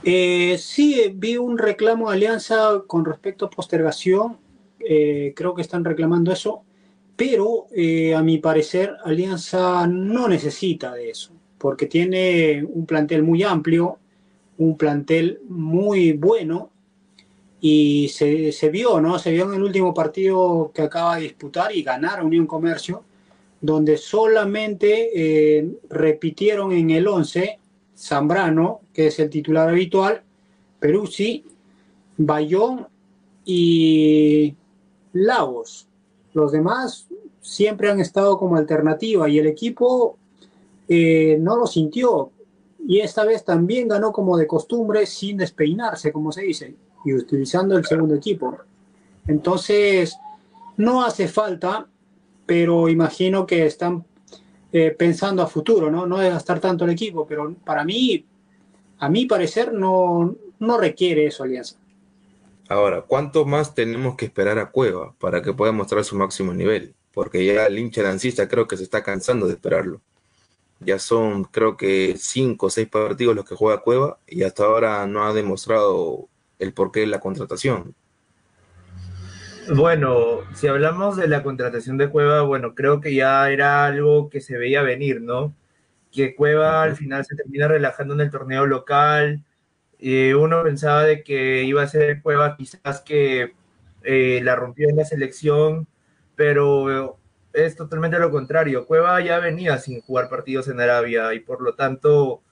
Eh, 0.05 0.57
sí, 0.59 1.13
vi 1.15 1.37
un 1.37 1.59
reclamo 1.59 2.11
de 2.11 2.17
Alianza 2.17 2.83
con 2.87 3.05
respecto 3.05 3.47
a 3.47 3.51
postergación. 3.51 4.39
Eh, 4.79 5.33
creo 5.35 5.55
que 5.55 5.63
están 5.63 5.85
reclamando 5.85 6.31
eso, 6.31 6.63
pero 7.17 7.67
eh, 7.75 8.15
a 8.15 8.23
mi 8.23 8.39
parecer 8.39 8.95
Alianza 9.05 9.87
no 9.89 10.29
necesita 10.29 10.95
de 10.95 11.11
eso, 11.11 11.33
porque 11.59 11.87
tiene 11.87 12.63
un 12.63 12.87
plantel 12.87 13.25
muy 13.25 13.43
amplio, 13.43 13.99
un 14.59 14.77
plantel 14.77 15.41
muy 15.49 16.13
bueno 16.13 16.71
y 17.61 18.09
se, 18.09 18.53
se 18.53 18.71
vio, 18.71 19.01
¿no? 19.01 19.19
Se 19.19 19.33
vio 19.33 19.45
en 19.45 19.55
el 19.55 19.63
último 19.63 19.95
partido 19.95 20.71
que 20.75 20.83
acaba 20.83 21.17
de 21.17 21.23
disputar 21.23 21.75
y 21.75 21.83
ganar 21.83 22.21
a 22.21 22.25
Unión 22.25 22.47
Comercio, 22.47 23.03
donde 23.61 23.97
solamente 23.97 25.11
eh, 25.59 25.69
repitieron 25.89 26.73
en 26.73 26.91
el 26.91 27.09
11 27.09 27.59
Zambrano, 27.97 28.81
que 28.93 29.07
es 29.09 29.19
el 29.19 29.31
titular 29.31 29.69
habitual, 29.69 30.23
Peruzzi, 30.79 31.45
Bayón 32.19 32.87
y 33.45 34.55
Lagos. 35.13 35.89
Los 36.35 36.53
demás 36.53 37.09
siempre 37.41 37.91
han 37.91 38.01
estado 38.01 38.39
como 38.39 38.57
alternativa 38.57 39.29
y 39.29 39.39
el 39.39 39.47
equipo 39.47 40.19
eh, 40.89 41.39
no 41.41 41.57
lo 41.57 41.67
sintió. 41.67 42.31
Y 42.87 43.01
esta 43.01 43.25
vez 43.25 43.45
también 43.45 43.89
ganó 43.89 44.13
como 44.13 44.37
de 44.37 44.47
costumbre 44.47 45.07
sin 45.07 45.39
despeinarse, 45.39 46.13
como 46.13 46.31
se 46.31 46.43
dice, 46.43 46.75
y 47.05 47.15
utilizando 47.15 47.77
el 47.77 47.85
segundo 47.85 48.15
equipo. 48.15 48.59
Entonces, 49.27 50.17
no 50.77 51.05
hace 51.05 51.27
falta, 51.27 51.89
pero 52.47 52.89
imagino 52.89 53.45
que 53.45 53.67
están 53.67 54.05
eh, 54.73 54.95
pensando 54.97 55.43
a 55.43 55.49
futuro, 55.49 55.91
¿no? 55.91 56.07
No 56.07 56.19
de 56.19 56.31
gastar 56.31 56.61
tanto 56.61 56.85
el 56.85 56.91
equipo, 56.91 57.27
pero 57.27 57.55
para 57.65 57.85
mí, 57.85 58.25
a 58.99 59.09
mi 59.09 59.27
parecer, 59.27 59.73
no, 59.73 60.37
no 60.61 60.79
requiere 60.79 61.27
eso 61.27 61.43
Alianza. 61.43 61.77
Ahora, 62.69 63.03
¿cuánto 63.03 63.45
más 63.45 63.75
tenemos 63.75 64.17
que 64.17 64.27
esperar 64.27 64.59
a 64.59 64.71
Cueva 64.71 65.15
para 65.19 65.43
que 65.43 65.53
pueda 65.53 65.73
mostrar 65.73 66.05
su 66.05 66.17
máximo 66.17 66.53
nivel? 66.53 66.95
Porque 67.13 67.45
ya 67.45 67.67
el 67.67 67.79
hincha 67.79 68.03
lancista 68.03 68.49
creo 68.49 68.69
que 68.69 68.77
se 68.77 68.83
está 68.83 69.03
cansando 69.03 69.47
de 69.47 69.55
esperarlo. 69.55 70.01
Ya 70.81 70.99
son, 70.99 71.45
creo 71.45 71.77
que, 71.77 72.17
cinco 72.19 72.67
o 72.67 72.71
seis 72.71 72.89
partidos 72.89 73.35
los 73.35 73.45
que 73.45 73.55
juega 73.55 73.81
Cueva 73.81 74.19
y 74.27 74.43
hasta 74.43 74.65
ahora 74.65 75.07
no 75.07 75.25
ha 75.25 75.33
demostrado 75.33 76.29
el 76.59 76.73
porqué 76.73 77.01
de 77.01 77.07
la 77.07 77.21
contratación. 77.21 77.95
Bueno, 79.75 80.41
si 80.55 80.69
hablamos 80.69 81.17
de 81.17 81.27
la 81.27 81.43
contratación 81.43 81.99
de 81.99 82.09
Cueva, 82.09 82.43
bueno, 82.43 82.75
creo 82.75 83.01
que 83.01 83.15
ya 83.15 83.51
era 83.51 83.85
algo 83.85 84.29
que 84.31 84.41
se 84.41 84.57
veía 84.57 84.83
venir, 84.83 85.21
¿no? 85.21 85.55
Que 86.13 86.37
Cueva 86.37 86.83
al 86.83 86.95
final 86.95 87.25
se 87.25 87.35
termina 87.35 87.67
relajando 87.67 88.15
en 88.15 88.21
el 88.21 88.31
torneo 88.31 88.67
local. 88.67 89.45
Eh, 89.99 90.35
uno 90.35 90.63
pensaba 90.63 91.03
de 91.03 91.23
que 91.25 91.65
iba 91.65 91.83
a 91.83 91.89
ser 91.89 92.23
Cueva 92.23 92.57
quizás 92.57 93.01
que 93.01 93.55
eh, 94.03 94.41
la 94.45 94.55
rompió 94.55 94.89
en 94.89 94.97
la 94.97 95.05
selección, 95.05 95.89
pero 96.37 97.19
es 97.57 97.75
totalmente 97.75 98.19
lo 98.19 98.31
contrario. 98.31 98.87
Cueva 98.87 99.21
ya 99.23 99.39
venía 99.39 99.79
sin 99.79 100.03
jugar 100.03 100.29
partidos 100.29 100.69
en 100.69 100.79
Arabia 100.79 101.33
y 101.33 101.41
por 101.41 101.63
lo 101.63 101.75
tanto 101.75 102.43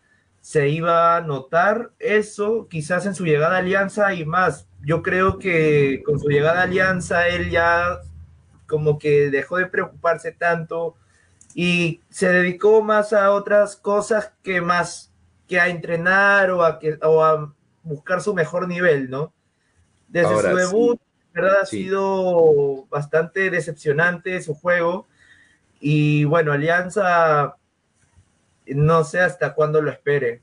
se 0.40 0.68
iba 0.70 1.16
a 1.16 1.20
notar 1.20 1.92
eso 1.98 2.68
quizás 2.68 3.04
en 3.04 3.14
su 3.14 3.24
llegada 3.24 3.56
a 3.56 3.58
Alianza 3.58 4.14
y 4.14 4.24
más. 4.24 4.66
Yo 4.80 5.02
creo 5.02 5.38
que 5.38 6.02
con 6.06 6.18
su 6.18 6.28
llegada 6.28 6.60
a 6.60 6.64
Alianza 6.64 7.28
él 7.28 7.50
ya 7.50 8.00
como 8.66 8.98
que 8.98 9.30
dejó 9.30 9.58
de 9.58 9.66
preocuparse 9.66 10.32
tanto 10.32 10.96
y 11.54 12.00
se 12.08 12.30
dedicó 12.30 12.82
más 12.82 13.12
a 13.12 13.30
otras 13.30 13.76
cosas 13.76 14.32
que 14.42 14.62
más 14.62 15.12
que 15.46 15.60
a 15.60 15.68
entrenar 15.68 16.50
o 16.50 16.64
a, 16.64 16.78
que, 16.78 16.98
o 17.02 17.22
a 17.22 17.54
buscar 17.82 18.22
su 18.22 18.32
mejor 18.32 18.68
nivel, 18.68 19.10
¿no? 19.10 19.34
Desde 20.08 20.50
su 20.50 20.56
debut, 20.56 21.00
¿verdad? 21.34 21.62
Ha 21.62 21.66
sido 21.66 22.86
bastante 22.88 23.50
decepcionante 23.50 24.40
su 24.40 24.54
juego 24.54 25.06
y 25.80 26.24
bueno, 26.24 26.52
Alianza 26.52 27.56
no 28.66 29.04
sé 29.04 29.20
hasta 29.20 29.54
cuándo 29.54 29.82
lo 29.82 29.90
espere. 29.90 30.42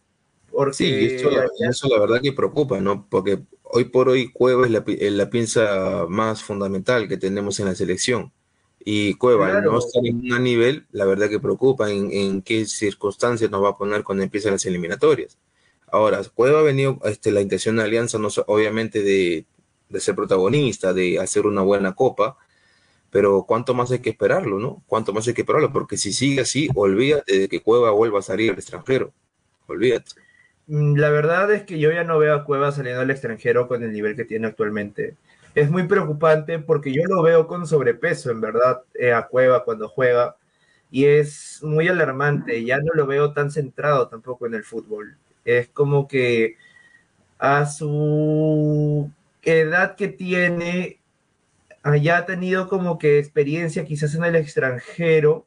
Porque 0.52 0.74
sí, 0.74 1.06
eso, 1.16 1.30
eso, 1.68 1.88
la 1.88 2.00
verdad 2.00 2.22
que 2.22 2.34
preocupa, 2.34 2.82
¿no? 2.82 3.08
Porque 3.10 3.40
hoy 3.64 3.86
por 3.86 4.10
hoy 4.10 4.32
Cueva 4.32 4.66
es 4.66 4.72
la, 4.72 4.84
la 4.86 5.30
pieza 5.30 6.06
más 6.10 6.44
fundamental 6.44 7.08
que 7.08 7.18
tenemos 7.18 7.60
en 7.60 7.68
la 7.68 7.76
selección. 7.76 8.32
Y 8.84 9.14
Cueva, 9.14 9.58
al 9.58 9.64
no 9.64 9.80
estar 9.80 10.06
en 10.06 10.32
un 10.32 10.44
nivel, 10.44 10.86
la 10.92 11.06
verdad 11.06 11.30
que 11.30 11.40
preocupa 11.40 11.90
en, 11.90 12.12
en, 12.12 12.42
qué 12.42 12.66
circunstancias 12.66 13.50
nos 13.50 13.64
va 13.64 13.70
a 13.70 13.78
poner 13.78 14.04
cuando 14.04 14.24
empiecen 14.24 14.52
las 14.52 14.66
eliminatorias. 14.66 15.38
Ahora, 15.88 16.22
Cueva 16.34 16.60
ha 16.60 16.64
venido, 16.64 17.00
este, 17.06 17.32
la 17.32 17.42
intención 17.42 17.78
de 17.78 17.84
Alianza, 17.84 18.18
no, 18.18 18.30
obviamente, 18.48 19.04
de, 19.04 19.46
de 19.92 20.00
ser 20.00 20.16
protagonista, 20.16 20.94
de 20.94 21.20
hacer 21.20 21.46
una 21.46 21.62
buena 21.62 21.94
copa, 21.94 22.38
pero 23.12 23.44
cuánto 23.48 23.74
más 23.74 23.92
hay 23.92 24.00
que 24.00 24.12
esperarlo, 24.12 24.60
¿no? 24.60 24.84
Cuánto 24.88 25.14
más 25.14 25.28
hay 25.28 25.34
que 25.34 25.42
esperarlo, 25.42 25.72
porque 25.72 25.98
si 25.98 26.14
sigue 26.14 26.42
así, 26.42 26.70
olvídate 26.74 27.40
de 27.40 27.50
que 27.50 27.62
Cueva 27.62 27.92
vuelva 27.92 28.20
a 28.20 28.24
salir 28.24 28.52
al 28.52 28.58
extranjero, 28.58 29.12
olvídate. 29.68 30.12
Mm, 30.68 30.96
la 30.96 31.10
verdad 31.10 31.52
es 31.52 31.64
que 31.64 31.80
yo 31.80 31.92
ya 31.92 32.04
no 32.04 32.18
veo 32.18 32.34
a 32.34 32.46
Cueva 32.46 32.72
saliendo 32.72 33.02
al 33.02 33.12
extranjero 33.12 33.68
con 33.68 33.84
el 33.84 33.92
nivel 33.92 34.16
que 34.16 34.26
tiene 34.26 34.48
actualmente. 34.48 35.16
Es 35.54 35.70
muy 35.70 35.84
preocupante 35.84 36.60
porque 36.60 36.94
yo 36.94 37.04
lo 37.06 37.22
veo 37.22 37.48
con 37.48 37.68
sobrepeso, 37.68 38.32
en 38.32 38.40
verdad, 38.40 38.84
eh, 38.94 39.12
a 39.12 39.28
Cueva 39.28 39.66
cuando 39.66 39.90
juega, 39.90 40.38
y 40.90 41.06
es 41.06 41.60
muy 41.64 41.88
alarmante, 41.88 42.64
ya 42.64 42.78
no 42.80 42.94
lo 42.94 43.06
veo 43.08 43.34
tan 43.34 43.52
centrado 43.52 44.08
tampoco 44.08 44.46
en 44.48 44.54
el 44.56 44.64
fútbol. 44.64 45.18
Es 45.46 45.70
como 45.70 46.08
que 46.08 46.56
a 47.40 47.66
su 47.66 49.12
edad 49.44 49.96
que 49.96 50.08
tiene, 50.08 51.00
ya 52.02 52.18
ha 52.18 52.26
tenido 52.26 52.68
como 52.68 52.98
que 52.98 53.20
experiencia 53.20 53.86
quizás 53.86 54.16
en 54.16 54.24
el 54.24 54.36
extranjero, 54.36 55.46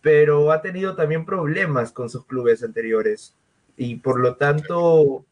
pero 0.00 0.52
ha 0.52 0.60
tenido 0.60 0.94
también 0.96 1.24
problemas 1.24 1.92
con 1.92 2.10
sus 2.10 2.26
clubes 2.26 2.62
anteriores. 2.62 3.34
Y 3.76 3.96
por 3.96 4.20
lo 4.20 4.36
tanto, 4.36 5.24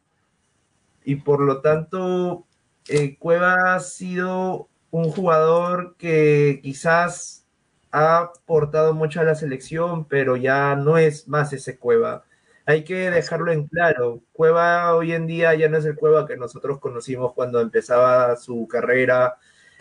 y 1.04 1.16
por 1.16 1.40
lo 1.40 1.61
tanto, 1.61 2.46
eh, 2.88 3.16
Cueva 3.18 3.75
ha 3.75 3.80
sido 3.80 4.68
un 4.90 5.11
jugador 5.11 5.96
que 5.99 6.61
quizás 6.62 7.46
ha 7.92 8.18
aportado 8.18 8.94
mucho 8.94 9.20
a 9.20 9.25
la 9.25 9.34
selección, 9.34 10.06
pero 10.06 10.37
ya 10.37 10.75
no 10.76 10.99
es 10.99 11.28
más 11.28 11.52
ese 11.52 11.78
Cueva. 11.78 12.25
Hay 12.66 12.85
que 12.85 13.11
dejarlo 13.11 13.50
en 13.50 13.66
claro. 13.66 14.21
Cueva 14.33 14.95
hoy 14.95 15.12
en 15.12 15.26
día 15.26 15.54
ya 15.54 15.69
no 15.69 15.78
es 15.78 15.85
el 15.85 15.97
Cueva 15.97 16.26
que 16.26 16.37
nosotros 16.37 16.78
conocimos 16.78 17.33
cuando 17.35 17.61
empezaba 17.61 18.37
su 18.37 18.69
carrera 18.69 19.37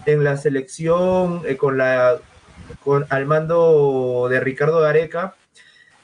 en 0.06 0.24
la 0.24 0.38
selección 0.38 1.42
eh, 1.46 1.58
con 1.58 1.78
la 1.78 2.20
con 2.84 3.06
al 3.10 3.26
mando 3.26 4.28
de 4.30 4.40
Ricardo 4.40 4.80
Gareca. 4.82 5.36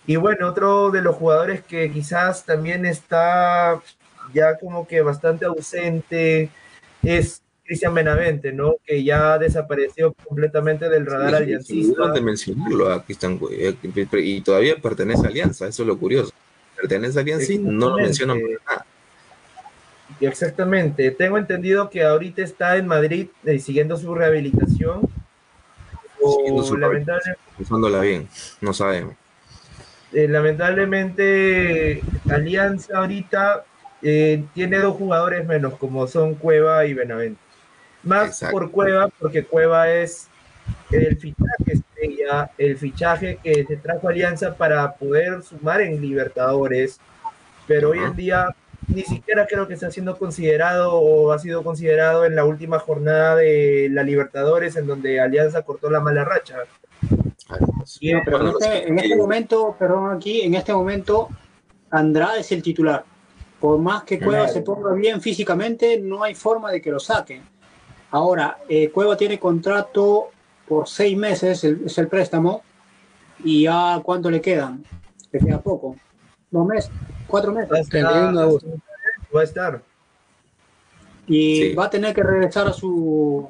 Y 0.05 0.15
bueno, 0.15 0.47
otro 0.47 0.91
de 0.91 1.01
los 1.01 1.15
jugadores 1.15 1.63
que 1.63 1.91
quizás 1.91 2.45
también 2.45 2.85
está 2.85 3.81
ya 4.33 4.57
como 4.57 4.87
que 4.87 5.01
bastante 5.01 5.45
ausente 5.45 6.49
es 7.03 7.41
Cristian 7.63 7.93
Benavente, 7.93 8.53
¿no? 8.53 8.75
Que 8.85 9.03
ya 9.03 9.37
desapareció 9.37 10.13
completamente 10.13 10.89
del 10.89 11.05
radar 11.05 11.35
aliancista. 11.35 12.11
de 12.11 12.21
mencionarlo 12.21 12.91
a 12.91 13.03
Cristian 13.03 13.39
y 14.13 14.41
todavía 14.41 14.77
pertenece 14.77 15.25
a 15.25 15.29
Alianza, 15.29 15.67
eso 15.67 15.83
es 15.83 15.87
lo 15.87 15.97
curioso. 15.97 16.33
Pertenece 16.79 17.17
a 17.17 17.21
Alianza 17.21 17.53
y 17.53 17.57
no 17.57 17.89
lo 17.89 17.95
mencionan 17.97 18.39
nada. 18.65 18.85
Exactamente. 20.19 21.11
Tengo 21.11 21.37
entendido 21.37 21.89
que 21.89 22.03
ahorita 22.03 22.41
está 22.41 22.77
en 22.77 22.87
Madrid 22.87 23.27
eh, 23.45 23.59
siguiendo 23.59 23.97
su 23.97 24.13
rehabilitación. 24.15 25.01
O 26.21 26.63
su 26.63 26.77
lamentablemente, 26.77 28.01
bien, 28.01 28.27
no 28.61 28.73
sabemos. 28.73 29.15
Eh, 30.13 30.27
lamentablemente, 30.27 32.01
Alianza 32.29 32.97
ahorita 32.97 33.65
eh, 34.01 34.43
tiene 34.53 34.79
dos 34.79 34.95
jugadores 34.95 35.45
menos, 35.45 35.75
como 35.75 36.07
son 36.07 36.35
Cueva 36.35 36.85
y 36.85 36.93
Benavente. 36.93 37.39
Más 38.03 38.43
por 38.51 38.71
Cueva, 38.71 39.09
porque 39.19 39.43
Cueva 39.43 39.91
es 39.91 40.27
el 40.91 41.17
fichaje 41.17 41.81
el 42.57 42.77
fichaje 42.77 43.39
que 43.43 43.65
se 43.65 43.77
trajo 43.77 44.09
Alianza 44.09 44.55
para 44.55 44.93
poder 44.93 45.41
sumar 45.43 45.81
en 45.81 46.01
Libertadores. 46.01 46.99
Pero 47.67 47.89
hoy 47.89 47.99
en 47.99 48.15
día 48.15 48.55
ni 48.87 49.03
siquiera 49.03 49.45
creo 49.47 49.67
que 49.67 49.73
está 49.73 49.91
siendo 49.91 50.17
considerado 50.17 50.93
o 50.93 51.31
ha 51.31 51.39
sido 51.39 51.63
considerado 51.63 52.25
en 52.25 52.35
la 52.35 52.45
última 52.45 52.79
jornada 52.79 53.35
de 53.35 53.89
la 53.91 54.03
Libertadores 54.03 54.75
en 54.77 54.87
donde 54.87 55.19
Alianza 55.19 55.63
cortó 55.63 55.89
la 55.89 55.99
mala 55.99 56.23
racha. 56.23 56.59
pero 58.25 58.41
en 58.41 58.47
este, 58.47 58.87
en 58.87 58.99
este 58.99 59.15
momento, 59.15 59.75
perdón, 59.77 60.15
aquí, 60.15 60.41
en 60.41 60.55
este 60.55 60.73
momento, 60.73 61.27
Andrade 61.91 62.41
es 62.41 62.51
el 62.51 62.61
titular. 62.61 63.03
Por 63.59 63.79
más 63.79 64.03
que 64.03 64.19
Cueva 64.19 64.47
se 64.47 64.61
ponga 64.61 64.93
bien 64.93 65.19
físicamente, 65.19 65.99
no 65.99 66.23
hay 66.23 66.35
forma 66.35 66.71
de 66.71 66.81
que 66.81 66.91
lo 66.91 66.99
saquen. 66.99 67.41
Ahora, 68.11 68.59
eh, 68.69 68.89
Cueva 68.89 69.17
tiene 69.17 69.39
contrato 69.39 70.29
por 70.67 70.87
seis 70.87 71.17
meses, 71.17 71.63
es 71.63 71.97
el 71.97 72.07
préstamo, 72.07 72.61
y 73.43 73.63
ya 73.63 73.99
cuánto 74.03 74.29
le 74.29 74.41
quedan? 74.41 74.83
Le 75.31 75.39
queda 75.39 75.61
poco. 75.61 75.95
Dos 76.49 76.65
meses, 76.65 76.91
cuatro 77.27 77.51
meses. 77.51 77.69
va 77.71 79.41
a 79.41 79.43
estar. 79.43 79.83
Y 81.27 81.73
va 81.73 81.85
a 81.85 81.89
tener 81.89 82.15
que 82.15 82.23
regresar 82.23 82.67
a 82.67 82.73
su 82.73 83.49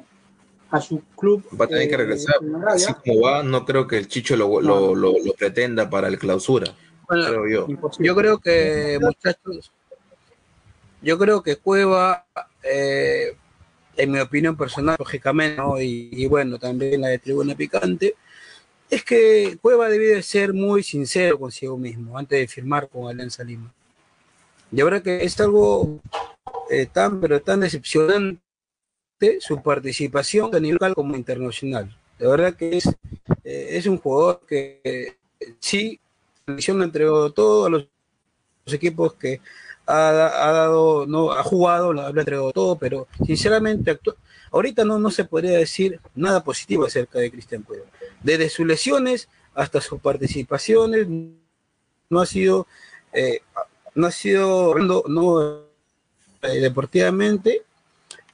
a 0.70 0.80
su 0.80 1.02
club. 1.16 1.44
Va 1.58 1.64
a 1.64 1.68
tener 1.68 1.88
que 1.88 1.94
eh, 1.94 1.98
regresar. 1.98 2.34
Así 2.68 2.92
como 2.92 3.22
va, 3.22 3.42
no 3.42 3.64
creo 3.64 3.86
que 3.86 3.96
el 3.98 4.08
Chicho 4.08 4.36
lo, 4.36 4.60
lo, 4.60 4.94
lo, 4.94 5.12
lo 5.12 5.32
pretenda 5.32 5.88
para 5.88 6.08
el 6.08 6.18
clausura. 6.18 6.74
Bueno, 7.08 7.26
creo 7.26 7.48
yo. 7.48 7.90
Yo 7.98 8.14
creo 8.14 8.38
que, 8.38 8.98
muchachos, 9.00 9.72
yo 11.00 11.18
creo 11.18 11.42
que 11.42 11.56
Cueva, 11.56 12.26
eh, 12.62 13.36
en 13.98 14.10
mi 14.12 14.20
opinión 14.20 14.56
personal, 14.56 14.96
lógicamente, 14.98 15.56
¿no? 15.56 15.80
y, 15.80 16.08
y 16.12 16.26
bueno, 16.26 16.58
también 16.58 17.00
la 17.00 17.08
de 17.08 17.18
Tribuna 17.18 17.54
Picante, 17.54 18.14
es 18.88 19.04
que 19.04 19.58
Cueva 19.60 19.88
debe 19.88 20.06
de 20.06 20.22
ser 20.22 20.54
muy 20.54 20.82
sincero 20.82 21.38
consigo 21.38 21.76
mismo 21.76 22.16
antes 22.16 22.38
de 22.38 22.48
firmar 22.48 22.88
con 22.88 23.08
Alianza 23.08 23.44
Lima. 23.44 23.72
Yo 24.70 24.86
creo 24.86 25.02
que 25.02 25.24
es 25.24 25.38
algo 25.40 26.00
eh, 26.70 26.86
tan, 26.86 27.20
pero 27.20 27.40
tan 27.40 27.60
decepcionante 27.60 28.40
su 29.40 29.62
participación 29.62 30.50
nivel 30.52 30.74
local 30.74 30.94
como 30.94 31.16
internacional. 31.16 31.94
De 32.18 32.26
verdad 32.26 32.54
que 32.54 32.76
es, 32.76 32.86
eh, 33.44 33.68
es 33.70 33.86
un 33.86 33.98
jugador 33.98 34.42
que 34.46 34.80
eh, 34.84 35.16
sí, 35.58 36.00
la 36.46 36.54
le 36.56 36.84
entregó 36.84 37.30
todo 37.30 37.66
a 37.66 37.70
los, 37.70 37.88
los 38.64 38.74
equipos 38.74 39.14
que 39.14 39.40
ha, 39.88 40.48
ha 40.48 40.52
dado, 40.52 41.06
no 41.06 41.32
ha 41.32 41.42
jugado, 41.42 41.92
le 41.92 42.02
ha 42.02 42.08
entregado 42.08 42.52
todo, 42.52 42.76
pero 42.76 43.08
sinceramente 43.24 43.98
ahorita 44.52 44.84
no, 44.84 44.98
no 44.98 45.10
se 45.10 45.24
podría 45.24 45.58
decir 45.58 46.00
nada 46.14 46.44
positivo 46.44 46.84
acerca 46.84 47.18
de 47.18 47.30
Cristian 47.30 47.62
Cueva. 47.62 47.86
Desde 48.22 48.50
sus 48.50 48.66
lesiones 48.66 49.28
hasta 49.54 49.80
sus 49.80 50.00
participaciones, 50.00 51.06
no 52.10 52.20
ha 52.20 52.26
sido, 52.26 52.66
eh, 53.12 53.40
no 53.94 54.06
ha 54.06 54.12
sido, 54.12 54.74
no, 54.76 55.02
no, 55.08 55.62
eh, 56.42 56.60
deportivamente, 56.60 57.62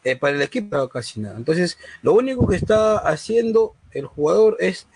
eh, 0.02 0.16
para 0.16 0.36
el 0.36 0.42
equipo 0.42 0.88
casi 0.88 1.20
nada. 1.20 1.36
Entonces, 1.36 1.78
lo 2.02 2.12
único 2.14 2.46
que 2.46 2.56
está 2.56 2.98
haciendo 2.98 3.74
el 3.92 4.06
jugador 4.06 4.56
es 4.58 4.86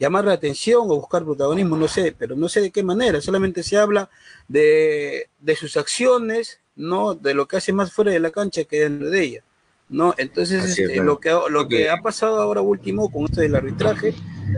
llamar 0.00 0.24
la 0.24 0.32
atención 0.32 0.80
o 0.84 0.96
buscar 0.96 1.22
protagonismo, 1.24 1.76
no 1.76 1.86
sé, 1.86 2.12
pero 2.18 2.34
no 2.34 2.48
sé 2.48 2.62
de 2.62 2.70
qué 2.72 2.82
manera, 2.82 3.20
solamente 3.20 3.62
se 3.62 3.76
habla 3.76 4.08
de, 4.48 5.28
de 5.38 5.54
sus 5.56 5.76
acciones, 5.76 6.58
no 6.74 7.14
de 7.14 7.34
lo 7.34 7.46
que 7.46 7.58
hace 7.58 7.72
más 7.72 7.92
fuera 7.92 8.10
de 8.10 8.18
la 8.18 8.30
cancha 8.30 8.64
que 8.64 8.80
dentro 8.80 9.10
de 9.10 9.22
ella. 9.22 9.44
¿no? 9.90 10.14
Entonces, 10.16 10.64
es, 10.64 10.78
este, 10.78 10.96
lo, 11.02 11.20
que, 11.20 11.36
lo 11.50 11.68
que 11.68 11.90
ha 11.90 11.98
pasado 11.98 12.40
ahora 12.40 12.62
último 12.62 13.10
con 13.12 13.24
esto 13.24 13.40
del 13.42 13.54
arbitraje 13.54 14.14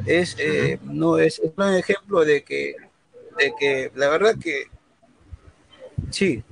es, 0.07 0.37
eh, 0.39 0.79
no, 0.85 1.19
es, 1.19 1.41
es 1.41 1.53
un 1.57 1.75
ejemplo 1.75 2.25
de 2.25 2.45
que, 2.45 2.77
de 3.39 3.53
que 3.59 3.91
la 3.97 4.09
verdad 4.09 4.37
que 4.39 4.65
sí, 6.11 6.43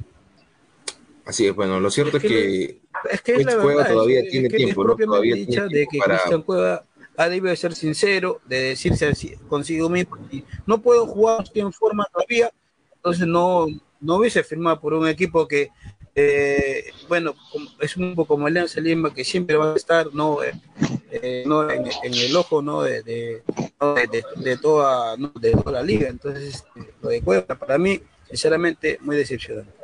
Así 1.27 1.47
es, 1.47 1.55
bueno, 1.55 1.79
lo 1.79 1.93
cierto 1.93 2.17
es 2.17 2.25
Es 2.25 2.29
que 2.29 2.81
que, 3.05 3.15
es 3.15 3.21
que 3.23 3.45
la 3.45 3.57
Cueva 3.59 3.87
todavía 3.87 4.23
tiene 4.29 4.49
que 4.49 4.57
tiempo, 4.57 4.83
¿no? 4.83 4.97
Todavía 4.97 5.35
tiene 5.35 5.63
de 5.63 5.69
tiempo 5.69 5.91
que 5.93 5.99
para- 5.99 6.17
Cristian 6.17 6.43
Cueva 6.43 6.85
ha 7.21 7.29
debido 7.29 7.51
de 7.51 7.57
ser 7.57 7.75
sincero, 7.75 8.41
de 8.47 8.61
decirse 8.71 9.37
consigo 9.47 9.91
mismo, 9.91 10.17
y 10.33 10.43
no 10.67 10.81
puedo 10.81 11.07
jugar, 11.07 11.45
en 11.55 11.71
forma 11.71 12.07
todavía, 12.11 12.51
entonces 12.95 13.27
no, 13.27 13.67
no 14.01 14.17
hubiese 14.17 14.43
firmado 14.43 14.81
por 14.81 14.95
un 14.95 15.07
equipo 15.07 15.47
que, 15.47 15.69
eh, 16.15 16.87
bueno, 17.09 17.35
es 17.79 17.95
un 17.99 18.15
poco 18.15 18.35
como 18.35 18.47
Alianza 18.47 18.81
Lima, 18.81 19.13
que 19.13 19.23
siempre 19.23 19.59
va 19.59 19.75
a 19.75 19.77
estar 19.77 20.15
no, 20.15 20.43
Eh, 20.43 20.55
eh, 21.11 21.45
no 21.47 21.71
en, 21.71 21.85
el 22.03 22.35
ojo 22.37 22.63
no 22.63 22.83
de, 22.83 23.03
de, 23.03 24.57
toda, 24.57 25.15
de 25.17 25.51
toda 25.53 25.73
la 25.73 25.83
liga, 25.83 26.09
entonces 26.09 26.55
este, 26.55 26.95
lo 27.03 27.11
de 27.11 27.21
Cueva 27.21 27.55
para 27.59 27.77
mí, 27.77 28.01
sinceramente, 28.29 28.99
muy 29.03 29.17
decepcionante. 29.17 29.80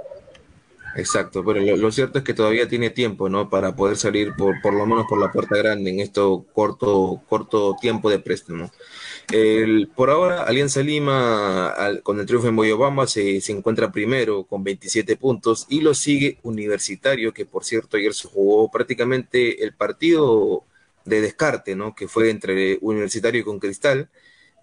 Exacto, 0.97 1.45
pero 1.45 1.61
lo, 1.61 1.93
cierto 1.93 2.19
es 2.19 2.25
que 2.25 2.33
todavía 2.33 2.69
tiene 2.69 2.89
tiempo, 2.91 3.29
¿no? 3.29 3.51
Para 3.51 3.77
poder 3.77 3.97
salir 3.99 4.33
por, 4.35 4.61
por 4.63 4.73
lo 4.73 4.87
menos 4.87 5.07
por 5.07 5.21
la 5.21 5.31
puerta 5.31 5.57
grande 5.57 5.91
en 5.91 6.01
esto 6.01 6.47
corto, 6.55 7.23
corto 7.29 7.77
tiempo 7.81 8.09
de 8.09 8.19
préstamo. 8.19 8.71
El, 9.31 9.89
por 9.95 10.09
ahora, 10.11 10.45
Alianza 10.45 10.81
Lima, 10.83 11.75
con 12.03 12.19
el 12.19 12.27
triunfo 12.27 12.49
en 12.49 12.57
Boyobamba, 12.57 13.07
se, 13.07 13.41
se 13.43 13.53
encuentra 13.53 13.93
primero 13.93 14.45
con 14.45 14.65
27 14.65 15.17
puntos 15.17 15.67
y 15.69 15.81
lo 15.83 15.93
sigue 15.93 16.39
Universitario, 16.43 17.35
que 17.35 17.45
por 17.45 17.65
cierto 17.65 17.99
ayer 17.99 18.15
se 18.15 18.29
jugó 18.29 18.71
prácticamente 18.71 19.65
el 19.65 19.75
partido 19.75 20.65
de 21.05 21.21
descarte, 21.21 21.77
¿no? 21.77 21.95
Que 21.95 22.09
fue 22.09 22.31
entre 22.31 22.79
Universitario 22.81 23.41
y 23.43 23.45
con 23.45 23.59
Cristal. 23.59 24.09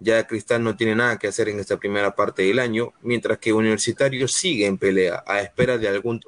Ya 0.04 0.26
Cristal 0.26 0.62
no 0.62 0.76
tiene 0.76 0.94
nada 0.94 1.18
que 1.18 1.28
hacer 1.28 1.48
en 1.48 1.58
esta 1.58 1.78
primera 1.78 2.14
parte 2.14 2.42
del 2.42 2.58
año, 2.58 2.92
mientras 3.00 3.38
que 3.38 3.54
Universitario 3.54 4.28
sigue 4.28 4.66
en 4.66 4.76
pelea 4.76 5.24
a 5.26 5.40
espera 5.40 5.78
de 5.78 5.88
algún, 5.88 6.20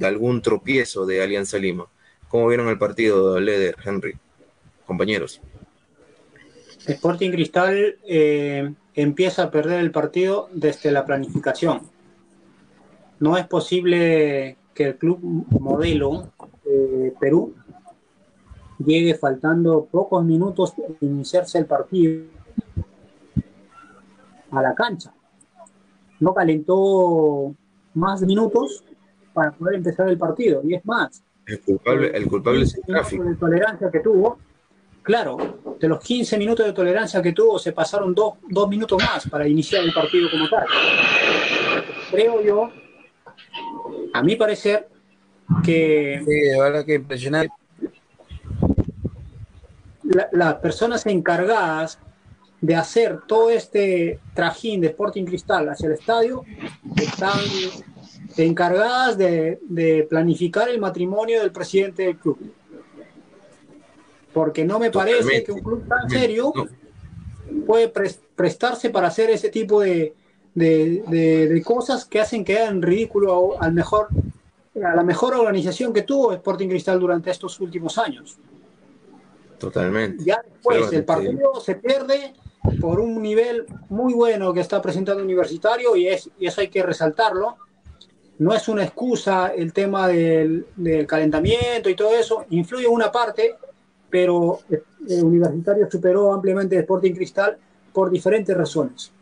de 0.00 0.06
algún 0.06 0.42
tropiezo 0.42 1.06
de 1.06 1.22
Alianza 1.22 1.56
Lima. 1.56 1.86
¿Cómo 2.28 2.48
vieron 2.48 2.68
el 2.68 2.76
partido, 2.76 3.38
Leder, 3.38 3.76
Henry? 3.84 4.18
Compañeros. 4.84 5.40
Sporting 6.84 7.30
Cristal 7.30 7.98
eh, 8.04 8.74
empieza 8.96 9.44
a 9.44 9.50
perder 9.52 9.78
el 9.78 9.92
partido 9.92 10.48
desde 10.52 10.90
la 10.90 11.06
planificación. 11.06 11.82
No 13.20 13.38
es 13.38 13.46
posible 13.46 14.56
que 14.74 14.86
el 14.86 14.96
club 14.96 15.20
modelo 15.50 16.32
eh, 16.64 17.12
Perú 17.20 17.54
llegue 18.84 19.14
faltando 19.14 19.84
pocos 19.84 20.24
minutos 20.24 20.74
de 20.74 21.06
iniciarse 21.06 21.58
el 21.58 21.66
partido 21.66 22.24
a 24.52 24.62
la 24.62 24.74
cancha. 24.74 25.12
No 26.20 26.34
calentó 26.34 27.54
más 27.94 28.20
minutos 28.22 28.84
para 29.32 29.52
poder 29.52 29.76
empezar 29.76 30.08
el 30.08 30.18
partido. 30.18 30.60
Y 30.64 30.74
es 30.74 30.84
más, 30.84 31.22
El 31.46 31.60
culpable, 31.60 32.10
el 32.14 32.28
culpable 32.28 32.62
es 32.62 32.74
el 32.74 32.82
tráfico. 32.84 33.24
de 33.24 33.34
tolerancia 33.36 33.90
que 33.90 34.00
tuvo, 34.00 34.38
claro, 35.02 35.36
de 35.80 35.88
los 35.88 36.00
15 36.00 36.36
minutos 36.38 36.66
de 36.66 36.72
tolerancia 36.72 37.22
que 37.22 37.32
tuvo, 37.32 37.58
se 37.58 37.72
pasaron 37.72 38.14
dos, 38.14 38.34
dos 38.48 38.68
minutos 38.68 39.02
más 39.02 39.28
para 39.28 39.46
iniciar 39.48 39.82
el 39.84 39.92
partido 39.92 40.28
como 40.30 40.48
tal. 40.48 40.66
Creo 42.10 42.42
yo, 42.42 42.70
a 44.12 44.22
mi 44.22 44.36
parecer, 44.36 44.88
que 45.64 46.22
Sí, 46.24 46.30
de 46.30 46.60
verdad 46.60 46.84
que 46.84 46.94
impresionante. 46.94 47.52
la- 50.04 50.28
las 50.32 50.54
personas 50.56 51.06
encargadas 51.06 51.98
de 52.60 52.74
hacer 52.76 53.20
todo 53.26 53.50
este 53.50 54.18
trajín 54.34 54.80
de 54.80 54.88
Sporting 54.88 55.24
Cristal 55.24 55.68
hacia 55.68 55.86
el 55.86 55.94
estadio 55.94 56.44
están 56.96 57.38
encargadas 58.36 59.16
de, 59.16 59.58
de 59.62 60.06
planificar 60.08 60.68
el 60.68 60.78
matrimonio 60.78 61.40
del 61.40 61.52
presidente 61.52 62.02
del 62.04 62.16
club. 62.18 62.38
Porque 64.32 64.64
no 64.64 64.78
me 64.78 64.90
parece 64.90 65.18
Totalmente. 65.18 65.44
que 65.46 65.52
un 65.52 65.60
club 65.60 65.88
tan 65.88 66.08
serio 66.10 66.52
puede 67.66 67.92
pres- 67.92 68.20
prestarse 68.36 68.90
para 68.90 69.08
hacer 69.08 69.30
ese 69.30 69.48
tipo 69.48 69.80
de, 69.80 70.14
de- 70.54 71.02
de- 71.08 71.48
de 71.48 71.62
cosas 71.62 72.04
que 72.04 72.20
hacen 72.20 72.44
que 72.44 72.58
hagan 72.58 72.80
ridículo 72.82 73.56
a- 73.60 73.64
al 73.64 73.72
mejor, 73.72 74.08
a 74.76 74.94
la 74.94 75.02
mejor 75.02 75.34
organización 75.34 75.92
que 75.92 76.02
tuvo 76.02 76.32
Sporting 76.32 76.68
Cristal 76.68 77.00
durante 77.00 77.30
estos 77.30 77.58
últimos 77.58 77.98
años. 77.98 78.38
Totalmente. 79.58 80.24
Ya 80.24 80.40
después 80.44 80.78
Pero, 80.78 80.92
el 80.92 81.04
partido 81.04 81.60
se 81.60 81.74
pierde 81.74 82.34
por 82.80 83.00
un 83.00 83.22
nivel 83.22 83.66
muy 83.88 84.12
bueno 84.12 84.52
que 84.52 84.60
está 84.60 84.82
presentando 84.82 85.22
Universitario 85.22 85.96
y, 85.96 86.08
es, 86.08 86.30
y 86.38 86.46
eso 86.46 86.60
hay 86.60 86.68
que 86.68 86.82
resaltarlo. 86.82 87.56
No 88.38 88.54
es 88.54 88.68
una 88.68 88.84
excusa 88.84 89.48
el 89.48 89.72
tema 89.72 90.08
del, 90.08 90.66
del 90.76 91.06
calentamiento 91.06 91.90
y 91.90 91.94
todo 91.94 92.14
eso, 92.14 92.46
influye 92.50 92.86
una 92.86 93.12
parte, 93.12 93.56
pero 94.08 94.60
eh, 94.70 94.82
Universitario 95.22 95.90
superó 95.90 96.32
ampliamente 96.32 96.78
Sporting 96.78 97.12
Cristal 97.12 97.58
por 97.92 98.10
diferentes 98.10 98.56
razones. 98.56 99.12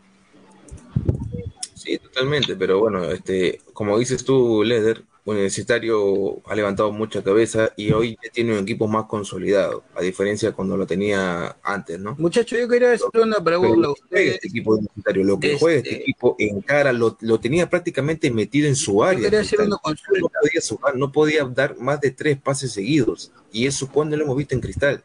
Sí, 1.75 1.97
totalmente, 1.97 2.55
pero 2.55 2.79
bueno, 2.79 3.03
este, 3.05 3.61
como 3.73 3.97
dices 3.97 4.23
tú, 4.23 4.63
Leder, 4.63 5.03
Universitario 5.31 6.41
ha 6.45 6.55
levantado 6.55 6.91
mucha 6.91 7.23
cabeza 7.23 7.71
y 7.75 7.91
hoy 7.91 8.17
ya 8.23 8.29
tiene 8.31 8.53
un 8.53 8.59
equipo 8.59 8.87
más 8.87 9.05
consolidado, 9.05 9.83
a 9.95 10.01
diferencia 10.01 10.51
cuando 10.51 10.77
lo 10.77 10.85
tenía 10.87 11.57
antes, 11.63 11.99
¿no? 11.99 12.15
Muchachos, 12.17 12.59
yo 12.59 12.67
quería 12.67 12.93
hacer 12.93 13.07
una 13.21 13.43
pregunta 13.43 13.73
a 13.73 13.77
lo 13.77 13.93
que 13.95 14.01
juega 14.01 14.05
ustedes. 14.05 14.35
este 14.35 14.47
equipo 14.47 14.71
universitario, 14.73 15.23
lo 15.23 15.39
que 15.39 15.57
juega 15.59 15.77
este 15.77 15.95
equipo 16.01 16.35
en 16.39 16.61
cara, 16.61 16.91
lo, 16.93 17.17
lo 17.21 17.39
tenía 17.39 17.69
prácticamente 17.69 18.29
metido 18.31 18.67
en 18.67 18.75
su 18.75 19.03
área. 19.03 19.21
quería 19.23 19.39
hacer 19.41 19.57
Cristal. 19.59 19.67
una 19.67 19.77
consulta. 19.77 20.19
No 20.21 20.29
podía, 20.41 20.61
jugar, 20.69 20.95
no 20.97 21.11
podía 21.11 21.43
dar 21.45 21.77
más 21.79 22.01
de 22.01 22.11
tres 22.11 22.37
pases 22.39 22.71
seguidos. 22.71 23.31
Y 23.51 23.65
eso 23.67 23.89
cuando 23.91 24.15
lo 24.17 24.23
hemos 24.23 24.37
visto 24.37 24.55
en 24.55 24.61
Cristal. 24.61 25.03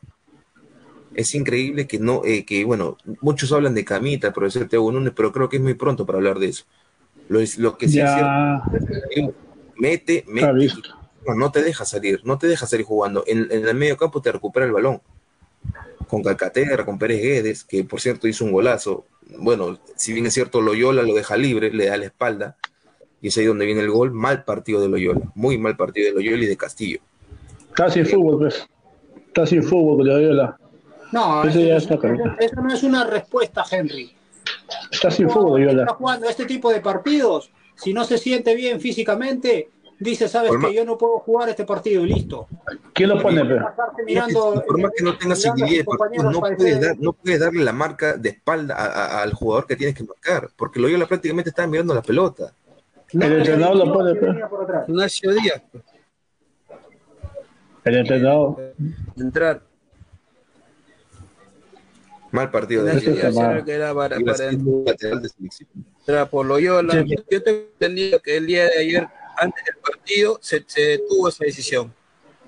Es 1.14 1.34
increíble 1.34 1.86
que 1.86 1.98
no, 2.00 2.22
eh, 2.24 2.44
que 2.44 2.64
bueno, 2.64 2.96
muchos 3.20 3.52
hablan 3.52 3.74
de 3.74 3.84
Camita, 3.84 4.32
profesor 4.32 4.68
Teo 4.68 4.90
Núñez, 4.90 5.12
pero 5.14 5.32
creo 5.32 5.48
que 5.48 5.58
es 5.58 5.62
muy 5.62 5.74
pronto 5.74 6.04
para 6.04 6.18
hablar 6.18 6.38
de 6.40 6.46
eso. 6.48 6.64
Lo, 7.28 7.38
que 7.78 7.88
sí 7.88 8.00
es 8.00 8.04
Ya. 8.04 8.62
cierto, 9.10 9.34
mete, 9.76 10.18
Está 10.18 10.30
mete, 10.32 10.52
visto. 10.52 10.88
no, 11.26 11.34
no 11.34 11.50
te 11.52 11.62
deja 11.62 11.84
salir, 11.84 12.20
no 12.24 12.38
te 12.38 12.46
deja 12.46 12.66
salir 12.66 12.84
jugando. 12.86 13.24
En, 13.26 13.48
en 13.50 13.66
el 13.66 13.74
medio 13.74 13.96
campo 13.96 14.20
te 14.22 14.32
recupera 14.32 14.66
el 14.66 14.72
balón. 14.72 15.00
Con 16.08 16.22
Calcaterra, 16.22 16.84
con 16.84 16.98
Pérez 16.98 17.22
Guedes, 17.22 17.64
que 17.64 17.82
por 17.84 18.00
cierto 18.00 18.28
hizo 18.28 18.44
un 18.44 18.52
golazo. 18.52 19.06
Bueno, 19.38 19.78
si 19.96 20.12
bien 20.12 20.26
es 20.26 20.34
cierto, 20.34 20.60
Loyola 20.60 21.02
lo 21.02 21.14
deja 21.14 21.36
libre, 21.36 21.72
le 21.72 21.86
da 21.86 21.96
la 21.96 22.04
espalda. 22.06 22.56
Y 23.22 23.28
es 23.28 23.38
ahí 23.38 23.46
donde 23.46 23.64
viene 23.64 23.80
el 23.80 23.90
gol. 23.90 24.12
Mal 24.12 24.44
partido 24.44 24.80
de 24.82 24.88
Loyola. 24.88 25.22
Muy 25.34 25.56
mal 25.56 25.76
partido 25.76 26.08
de 26.08 26.12
Loyola 26.12 26.44
y 26.44 26.46
de 26.46 26.56
Castillo. 26.58 26.98
Casi 27.72 28.04
fútbol, 28.04 28.38
pues. 28.38 28.68
Casi 29.32 29.62
fútbol 29.62 30.04
de 30.06 30.12
Loyola. 30.12 30.58
No, 31.10 31.40
Eso 31.44 31.58
eso, 31.58 31.68
ya 31.68 31.76
está 31.76 31.94
eso 32.40 32.60
no 32.60 32.72
es 32.74 32.82
una 32.82 33.04
respuesta, 33.04 33.64
Henry. 33.70 34.12
Está 34.90 35.10
sin 35.10 35.30
fútbol, 35.30 35.62
Está 35.62 35.72
Loyola. 35.72 35.94
jugando 35.94 36.28
este 36.28 36.44
tipo 36.44 36.70
de 36.70 36.80
partidos. 36.80 37.50
Si 37.76 37.92
no 37.92 38.04
se 38.04 38.18
siente 38.18 38.54
bien 38.54 38.80
físicamente, 38.80 39.68
dice, 39.98 40.28
sabes 40.28 40.52
que 40.60 40.74
yo 40.74 40.84
no 40.84 40.96
puedo 40.98 41.18
jugar 41.20 41.48
este 41.48 41.64
partido 41.64 42.04
y 42.04 42.08
listo. 42.08 42.46
¿Quién 42.92 43.08
lo 43.10 43.20
pone, 43.20 43.42
mirando, 44.06 44.62
por 44.66 44.78
más 44.80 44.92
que 44.96 45.02
no 45.04 45.16
tengas 45.16 45.38
mirando 45.38 45.64
a 45.64 45.66
seguidilla 45.66 45.78
de 45.78 45.84
sus 45.84 45.96
partido, 45.98 46.22
compañeros 46.24 46.32
no 46.32 46.40
puedes, 46.40 46.58
decir, 46.58 46.80
dar- 46.80 46.96
no 47.00 47.12
puedes 47.12 47.40
darle 47.40 47.64
la 47.64 47.72
marca 47.72 48.16
de 48.16 48.28
espalda 48.28 48.74
a- 48.76 48.86
a- 49.18 49.22
al 49.22 49.32
jugador 49.32 49.66
que 49.66 49.76
tienes 49.76 49.94
que 49.96 50.04
marcar, 50.04 50.50
porque 50.56 50.78
Loyola 50.80 51.06
prácticamente 51.06 51.50
estaba 51.50 51.66
mirando 51.68 51.94
la 51.94 52.02
pelota. 52.02 52.52
no, 53.12 53.26
El 53.26 53.32
entrenador 53.38 53.76
lo 53.76 53.92
pone. 53.92 54.12
Ignacio 54.88 55.32
Díaz, 55.32 55.62
El 57.84 57.96
entrenador. 57.96 58.74
entrar. 59.16 59.62
Mal 62.32 62.50
partido 62.50 62.82
de 62.84 62.90
Ignacio 62.94 63.12
Díaz 63.14 63.68
era 63.68 63.94
para, 63.94 64.18
para 64.18 64.34
ser 64.34 64.54
un 64.56 64.84
lateral 64.84 65.22
de 65.22 65.28
selección. 65.28 65.68
Entrar 66.06 66.28
por 66.28 66.46
Loyola. 66.46 67.02
Sí. 67.02 67.16
Yo 67.30 67.42
tengo 67.42 67.58
entendido 67.72 68.20
que 68.20 68.36
el 68.36 68.46
día 68.46 68.64
de 68.64 68.78
ayer, 68.78 69.08
antes 69.38 69.64
del 69.64 69.76
partido, 69.76 70.38
se, 70.42 70.62
se 70.66 70.98
tuvo 71.08 71.28
esa 71.28 71.44
decisión. 71.44 71.94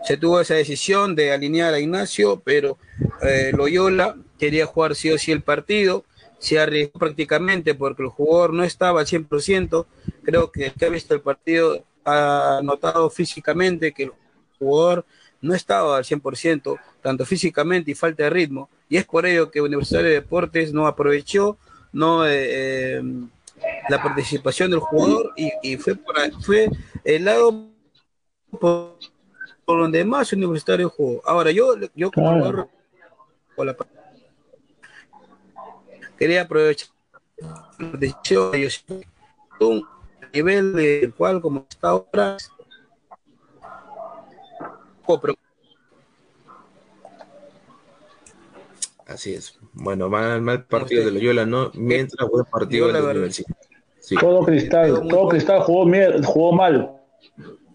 Se 0.05 0.17
tuvo 0.17 0.41
esa 0.41 0.55
decisión 0.55 1.15
de 1.15 1.33
alinear 1.33 1.73
a 1.75 1.81
Ignacio, 1.81 2.41
pero 2.45 2.79
eh, 3.23 3.51
Loyola 3.57 4.17
quería 4.39 4.67
jugar 4.67 4.95
sí 4.95 5.11
o 5.11 5.19
sí 5.19 5.33
el 5.33 5.43
partido. 5.43 6.05
Se 6.39 6.59
arriesgó 6.59 6.99
prácticamente 6.99 7.75
porque 7.75 8.03
el 8.03 8.09
jugador 8.09 8.53
no 8.53 8.63
estaba 8.63 9.01
al 9.01 9.07
100%. 9.07 9.87
Creo 10.23 10.53
que 10.53 10.67
el 10.67 10.73
que 10.75 10.85
ha 10.85 10.91
visto 10.91 11.15
el 11.15 11.23
partido 11.23 11.83
ha 12.05 12.61
notado 12.63 13.09
físicamente 13.11 13.93
que 13.93 14.05
el 14.05 14.13
jugador 14.59 15.07
no 15.41 15.55
estaba 15.55 15.97
al 15.97 16.05
100%, 16.05 16.79
tanto 17.03 17.25
físicamente 17.25 17.91
y 17.91 17.95
falta 17.95 18.25
de 18.25 18.31
ritmo. 18.31 18.69
Y 18.89 18.99
es 18.99 19.07
por 19.07 19.27
ello 19.27 19.51
que 19.51 19.61
Universitario 19.61 20.09
de 20.09 20.15
Deportes 20.17 20.73
no 20.73 20.87
aprovechó 20.87 21.59
no 21.97 22.27
eh, 22.27 22.99
eh, 22.99 23.03
la 23.89 24.03
participación 24.03 24.71
del 24.71 24.81
jugador 24.81 25.33
y, 25.37 25.51
y 25.63 25.77
fue, 25.77 25.95
por, 25.95 26.15
fue 26.43 26.69
el 27.05 27.25
lado 27.25 27.71
por, 28.59 28.99
por 29.65 29.81
donde 29.81 30.05
más 30.05 30.33
Universitario 30.33 30.89
jugó. 30.91 31.23
Ahora, 31.27 31.51
yo, 31.51 31.75
yo 31.95 32.11
como 32.11 32.29
Claro. 32.41 32.69
jugador, 33.57 33.67
la- 33.67 33.77
quería 36.19 36.43
aprovechar 36.43 36.89
un 39.61 39.87
nivel 40.33 40.73
del 40.73 41.15
cual 41.15 41.41
como 41.41 41.67
está 41.69 41.89
ahora 41.91 42.37
poco 45.07 45.35
Así 49.07 49.35
es. 49.35 49.59
Bueno, 49.73 50.09
mal, 50.09 50.41
mal 50.43 50.65
partido 50.67 51.05
de 51.05 51.13
Loyola, 51.13 51.47
¿no? 51.47 51.71
Mientras 51.75 52.29
buen 52.29 52.45
partido 52.45 52.89
de 52.89 52.95
la 52.95 53.03
Universidad. 53.05 53.57
Sí. 54.01 54.17
Todo 54.21 54.45
Cristal. 54.45 55.07
Todo 55.09 55.29
Cristal 55.29 55.61
jugó, 55.61 55.85
mier- 55.87 56.25
jugó 56.25 56.53
mal. 56.53 56.73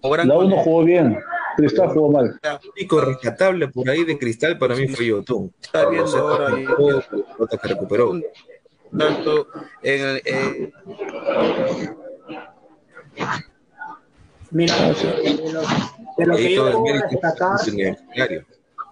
La 0.03 0.09
uno 0.09 0.09
goleador. 0.35 0.51
jugó 0.63 0.83
bien. 0.83 1.17
Cristal 1.57 1.89
jugó 1.89 2.11
mal. 2.11 2.39
El 2.41 2.69
único 2.77 3.01
rescatable 3.01 3.67
por 3.67 3.89
ahí 3.89 4.03
de 4.03 4.17
Cristal 4.17 4.57
para 4.57 4.75
mí 4.75 4.87
fue 4.87 5.05
Yotun. 5.07 5.53
Está 5.61 5.83
Por 5.83 5.91
viendo 5.91 6.11
los 6.11 6.11
centros 6.55 7.05
ahora 7.37 7.57
que 7.61 7.67
recuperó. 7.67 8.13
tanto 8.97 9.47
en 9.83 10.01
el, 10.07 10.21
eh, 10.25 10.71
Mira, 14.51 14.75
de 14.75 15.53
lo, 15.53 15.61
de 16.17 16.25
lo 16.25 16.35
que 16.35 16.55
yo 16.55 16.71
puedo. 16.71 16.83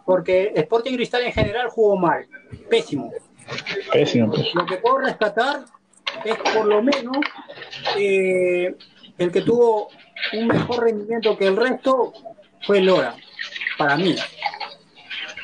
Porque 0.09 0.51
Sporting 0.55 0.95
Cristal 0.95 1.21
en 1.21 1.31
general 1.31 1.69
jugó 1.69 1.95
mal, 1.95 2.25
pésimo. 2.67 3.13
Pésimo, 3.93 4.31
pues. 4.31 4.55
Lo 4.55 4.65
que 4.65 4.77
puedo 4.77 4.97
rescatar 4.97 5.65
es 6.25 6.35
por 6.51 6.65
lo 6.65 6.81
menos 6.81 7.17
eh, 7.95 8.75
el 9.19 9.31
que 9.31 9.41
tuvo 9.43 9.89
un 10.33 10.47
mejor 10.47 10.85
rendimiento 10.85 11.37
que 11.37 11.45
el 11.45 11.55
resto 11.55 12.11
fue 12.65 12.81
Lora, 12.81 13.17
para 13.77 13.97
mí. 13.97 14.15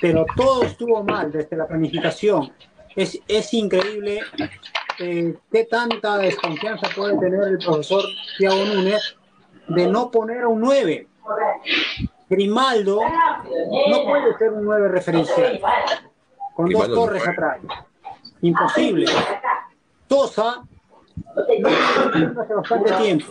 Pero 0.01 0.25
todo 0.36 0.63
estuvo 0.63 1.04
mal 1.04 1.32
desde 1.32 1.56
la 1.58 1.67
planificación. 1.67 2.51
Es, 2.95 3.19
es 3.28 3.54
increíble 3.54 4.21
eh, 4.97 5.36
qué 5.51 5.65
tanta 5.65 6.17
desconfianza 6.17 6.89
puede 6.95 7.19
tener 7.19 7.43
el 7.49 7.60
profesor 7.60 8.04
Thiago 8.39 8.65
Núñez 8.65 9.15
de 9.67 9.86
no 9.86 10.10
poner 10.10 10.41
a 10.41 10.47
un 10.47 10.62
9. 10.62 11.08
Grimaldo 12.29 13.01
no 13.89 14.03
puede 14.05 14.38
ser 14.38 14.51
un 14.51 14.65
9 14.65 14.88
referencial 14.89 15.59
con 16.55 16.65
dos 16.65 16.81
Grimaldo 16.81 16.95
torres 16.95 17.27
atrás. 17.27 17.59
Imposible. 18.41 19.05
Tosa 20.07 20.63
no 21.59 22.41
hace 22.41 22.53
bastante 22.53 22.91
tiempo. 22.93 23.25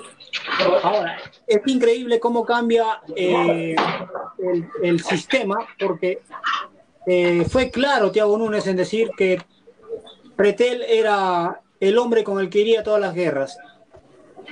Ahora, 0.83 1.16
es 1.46 1.61
increíble 1.66 2.20
cómo 2.20 2.44
cambia 2.44 3.00
eh, 3.14 3.76
el, 4.38 4.68
el 4.83 5.00
sistema, 5.00 5.59
porque 5.78 6.22
eh, 7.07 7.46
fue 7.48 7.70
claro 7.70 8.11
Tiago 8.11 8.37
Núñez 8.38 8.66
en 8.66 8.76
decir 8.76 9.11
que 9.16 9.40
Pretel 10.37 10.83
era 10.83 11.61
el 11.80 11.98
hombre 11.98 12.24
con 12.24 12.40
el 12.40 12.48
que 12.48 12.61
iría 12.61 12.80
a 12.80 12.83
todas 12.83 13.00
las 13.00 13.14
guerras. 13.14 13.59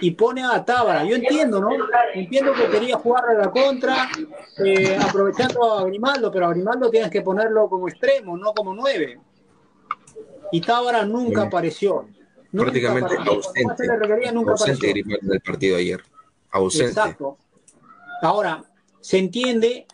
Y 0.00 0.12
pone 0.12 0.42
a 0.42 0.64
Tábara. 0.64 1.04
Yo 1.04 1.16
entiendo, 1.16 1.60
¿no? 1.60 1.70
Entiendo 2.14 2.52
que 2.54 2.68
quería 2.68 2.96
jugar 2.96 3.24
a 3.30 3.34
la 3.34 3.50
contra, 3.50 4.08
eh, 4.64 4.98
aprovechando 5.00 5.78
a 5.78 5.84
Grimaldo, 5.84 6.30
pero 6.30 6.46
a 6.46 6.50
Grimaldo 6.50 6.90
tienes 6.90 7.10
que 7.10 7.22
ponerlo 7.22 7.68
como 7.68 7.88
extremo, 7.88 8.36
no 8.36 8.52
como 8.52 8.74
nueve. 8.74 9.20
Y 10.50 10.60
Tábara 10.60 11.04
nunca 11.04 11.42
apareció. 11.42 12.06
Nunca 12.52 12.70
Prácticamente 12.70 13.14
apareció. 13.14 13.32
Ausente. 13.32 13.76
se 13.76 13.86
le 13.86 13.96
requería, 13.96 14.32
nunca 14.32 14.52
Ausente. 14.52 14.88
Grimaldo 14.88 15.30
del 15.30 15.40
partido 15.40 15.76
ayer. 15.76 16.02
Ausente. 16.50 16.88
Exacto. 16.88 17.38
Ahora, 18.22 18.64
se 19.00 19.18
entiende 19.18 19.86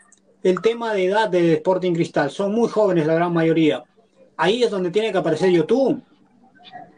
el 0.42 0.60
tema 0.60 0.92
de 0.92 1.06
edad 1.06 1.28
de 1.28 1.54
Sporting 1.54 1.92
Cristal. 1.92 2.30
Son 2.30 2.52
muy 2.52 2.68
jóvenes 2.68 3.06
la 3.06 3.14
gran 3.14 3.32
mayoría. 3.32 3.84
Ahí 4.36 4.62
es 4.62 4.70
donde 4.70 4.90
tiene 4.90 5.12
que 5.12 5.18
aparecer 5.18 5.50
YouTube. 5.50 6.02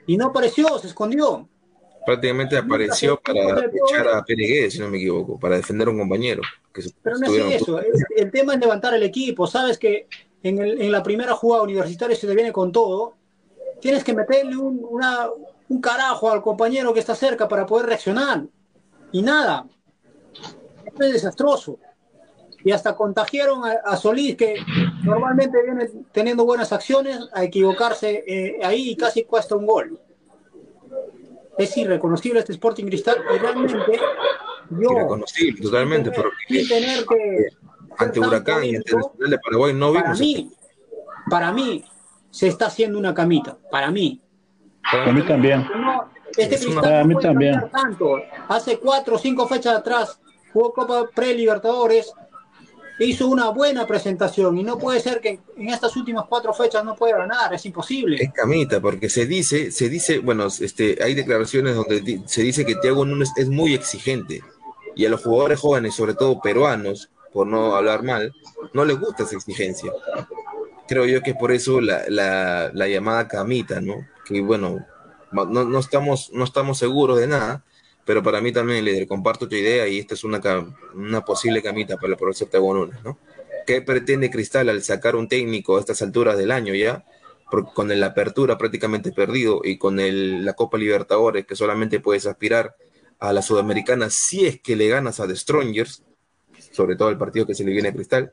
Y 0.06 0.16
no 0.16 0.26
apareció, 0.26 0.78
se 0.78 0.88
escondió. 0.88 1.48
Prácticamente 2.06 2.56
apareció 2.56 3.20
para 3.20 3.66
echar 3.66 4.08
a 4.08 4.24
Peregué, 4.24 4.70
si 4.70 4.78
no 4.78 4.88
me 4.88 4.96
equivoco, 4.96 5.38
para 5.38 5.56
defender 5.56 5.86
a 5.88 5.90
un 5.90 5.98
compañero. 5.98 6.42
Que 6.72 6.82
Pero 7.02 7.18
no 7.18 7.26
es 7.26 7.54
eso. 7.62 7.78
es- 7.80 8.04
el 8.16 8.30
tema 8.30 8.54
es 8.54 8.60
levantar 8.60 8.94
el 8.94 9.02
equipo. 9.02 9.46
Sabes 9.46 9.78
que 9.78 10.06
en, 10.42 10.58
el- 10.60 10.80
en 10.80 10.90
la 10.92 11.02
primera 11.02 11.34
jugada 11.34 11.62
universitaria 11.62 12.16
se 12.16 12.26
te 12.26 12.34
viene 12.34 12.52
con 12.52 12.72
todo. 12.72 13.14
Tienes 13.80 14.02
que 14.04 14.14
meterle 14.14 14.56
un, 14.56 14.84
una- 14.88 15.28
un 15.68 15.80
carajo 15.80 16.30
al 16.30 16.42
compañero 16.42 16.92
que 16.94 17.00
está 17.00 17.14
cerca 17.14 17.46
para 17.48 17.66
poder 17.66 17.86
reaccionar. 17.86 18.44
Y 19.12 19.22
nada. 19.22 19.66
Es 20.98 21.12
desastroso. 21.12 21.78
Y 22.64 22.72
hasta 22.72 22.94
contagiaron 22.94 23.64
a, 23.64 23.72
a 23.84 23.96
Solís, 23.96 24.36
que 24.36 24.56
normalmente 25.02 25.62
viene 25.62 25.88
teniendo 26.12 26.44
buenas 26.44 26.72
acciones, 26.72 27.18
a 27.32 27.42
equivocarse 27.44 28.22
eh, 28.26 28.58
ahí 28.62 28.90
y 28.90 28.96
casi 28.96 29.24
cuesta 29.24 29.56
un 29.56 29.66
gol. 29.66 29.98
Es 31.62 31.76
irreconocible 31.76 32.40
este 32.40 32.52
Sporting 32.52 32.84
Cristal 32.86 33.18
y 33.34 33.38
realmente 33.38 33.76
yo, 34.70 34.92
Irreconocible, 34.92 35.60
totalmente, 35.62 36.10
pero 36.10 36.30
sin 36.48 36.68
tener 36.68 37.04
que 37.04 37.48
ante 37.98 38.20
Huracán 38.20 38.64
y 38.64 38.76
ante 38.76 38.94
Nacional 38.94 39.30
de 39.30 39.38
Paraguay 39.38 39.74
no 39.74 39.92
para 39.92 40.12
vimos. 40.12 40.20
mí, 40.20 40.50
para 41.28 41.52
mí, 41.52 41.84
se 42.30 42.46
está 42.46 42.66
haciendo 42.66 42.98
una 42.98 43.12
camita. 43.12 43.58
Para 43.70 43.90
mí. 43.90 44.20
A 44.84 45.12
mí 45.12 45.22
también. 45.22 45.66
No, 45.76 46.10
este 46.36 46.54
Es 46.54 46.64
Cristal 46.64 46.94
a 46.94 47.02
no 47.02 47.08
mí 47.08 47.14
también. 47.20 47.60
tanto. 47.70 48.16
Hace 48.48 48.78
cuatro 48.78 49.16
o 49.16 49.18
cinco 49.18 49.46
fechas 49.48 49.74
atrás 49.76 50.20
jugó 50.52 50.72
Copa 50.72 51.08
Pre-Libertadores, 51.14 52.12
hizo 53.06 53.28
una 53.28 53.48
buena 53.50 53.86
presentación 53.86 54.58
y 54.58 54.62
no 54.62 54.78
puede 54.78 55.00
ser 55.00 55.20
que 55.20 55.40
en 55.56 55.68
estas 55.68 55.96
últimas 55.96 56.24
cuatro 56.28 56.52
fechas 56.52 56.84
no 56.84 56.94
pueda 56.96 57.18
ganar, 57.18 57.52
es 57.54 57.64
imposible. 57.66 58.16
Es 58.22 58.32
camita, 58.32 58.80
porque 58.80 59.08
se 59.08 59.26
dice, 59.26 59.70
se 59.70 59.88
dice, 59.88 60.18
bueno, 60.18 60.46
este, 60.46 60.98
hay 61.02 61.14
declaraciones 61.14 61.74
donde 61.76 62.22
se 62.26 62.42
dice 62.42 62.64
que 62.66 62.74
Thiago 62.76 63.04
Núñez 63.04 63.30
es 63.36 63.48
muy 63.48 63.74
exigente 63.74 64.42
y 64.94 65.06
a 65.06 65.08
los 65.08 65.22
jugadores 65.22 65.60
jóvenes, 65.60 65.94
sobre 65.94 66.14
todo 66.14 66.40
peruanos, 66.40 67.10
por 67.32 67.46
no 67.46 67.76
hablar 67.76 68.02
mal, 68.02 68.34
no 68.74 68.84
les 68.84 68.98
gusta 68.98 69.22
esa 69.22 69.36
exigencia. 69.36 69.92
Creo 70.88 71.06
yo 71.06 71.22
que 71.22 71.30
es 71.30 71.36
por 71.36 71.52
eso 71.52 71.80
la, 71.80 72.02
la- 72.08 72.70
la 72.74 72.88
llamada 72.88 73.28
camita, 73.28 73.80
¿no? 73.80 73.94
Que 74.26 74.40
bueno, 74.40 74.84
no, 75.32 75.44
no 75.46 75.78
estamos, 75.78 76.30
no 76.32 76.42
estamos 76.44 76.78
seguros 76.78 77.18
de 77.20 77.28
nada, 77.28 77.62
pero 78.10 78.24
para 78.24 78.40
mí 78.40 78.50
también, 78.50 78.84
líder, 78.84 79.06
comparto 79.06 79.46
tu 79.48 79.54
idea 79.54 79.86
y 79.86 80.00
esta 80.00 80.14
es 80.14 80.24
una, 80.24 80.40
una 80.94 81.24
posible 81.24 81.62
camita 81.62 81.94
para 81.96 82.14
el 82.14 82.18
profesor 82.18 82.48
Thiago 82.48 82.74
Núñez, 82.74 83.00
¿no? 83.04 83.18
¿Qué 83.64 83.82
pretende 83.82 84.32
Cristal 84.32 84.68
al 84.68 84.82
sacar 84.82 85.14
un 85.14 85.28
técnico 85.28 85.76
a 85.76 85.78
estas 85.78 86.02
alturas 86.02 86.36
del 86.36 86.50
año 86.50 86.74
ya? 86.74 87.04
Por- 87.52 87.72
con 87.72 87.88
la 88.00 88.06
apertura 88.06 88.58
prácticamente 88.58 89.12
perdido 89.12 89.60
y 89.62 89.78
con 89.78 90.00
el- 90.00 90.44
la 90.44 90.54
Copa 90.54 90.76
Libertadores, 90.76 91.46
que 91.46 91.54
solamente 91.54 92.00
puedes 92.00 92.26
aspirar 92.26 92.74
a 93.20 93.32
la 93.32 93.42
Sudamericana 93.42 94.10
si 94.10 94.44
es 94.44 94.60
que 94.60 94.74
le 94.74 94.88
ganas 94.88 95.20
a 95.20 95.28
The 95.28 95.36
Strongers, 95.36 96.02
sobre 96.72 96.96
todo 96.96 97.10
el 97.10 97.16
partido 97.16 97.46
que 97.46 97.54
se 97.54 97.62
le 97.62 97.70
viene 97.70 97.90
a 97.90 97.92
Cristal. 97.92 98.32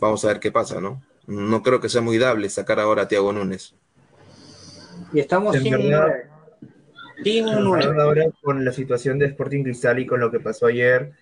Vamos 0.00 0.24
a 0.24 0.28
ver 0.28 0.40
qué 0.40 0.50
pasa, 0.50 0.80
¿no? 0.80 1.02
No 1.26 1.62
creo 1.62 1.78
que 1.78 1.90
sea 1.90 2.00
muy 2.00 2.16
dable 2.16 2.48
sacar 2.48 2.80
ahora 2.80 3.02
a 3.02 3.08
Tiago 3.08 3.34
Núñez. 3.34 3.74
Y 5.12 5.20
estamos 5.20 5.54
sin, 5.56 5.74
Ahora 7.98 8.24
con 8.42 8.64
la 8.64 8.72
situación 8.72 9.18
de 9.18 9.26
Sporting 9.26 9.62
Cristal 9.62 9.98
y 9.98 10.06
con 10.06 10.20
lo 10.20 10.30
que 10.30 10.40
pasó 10.40 10.66
ayer, 10.66 11.12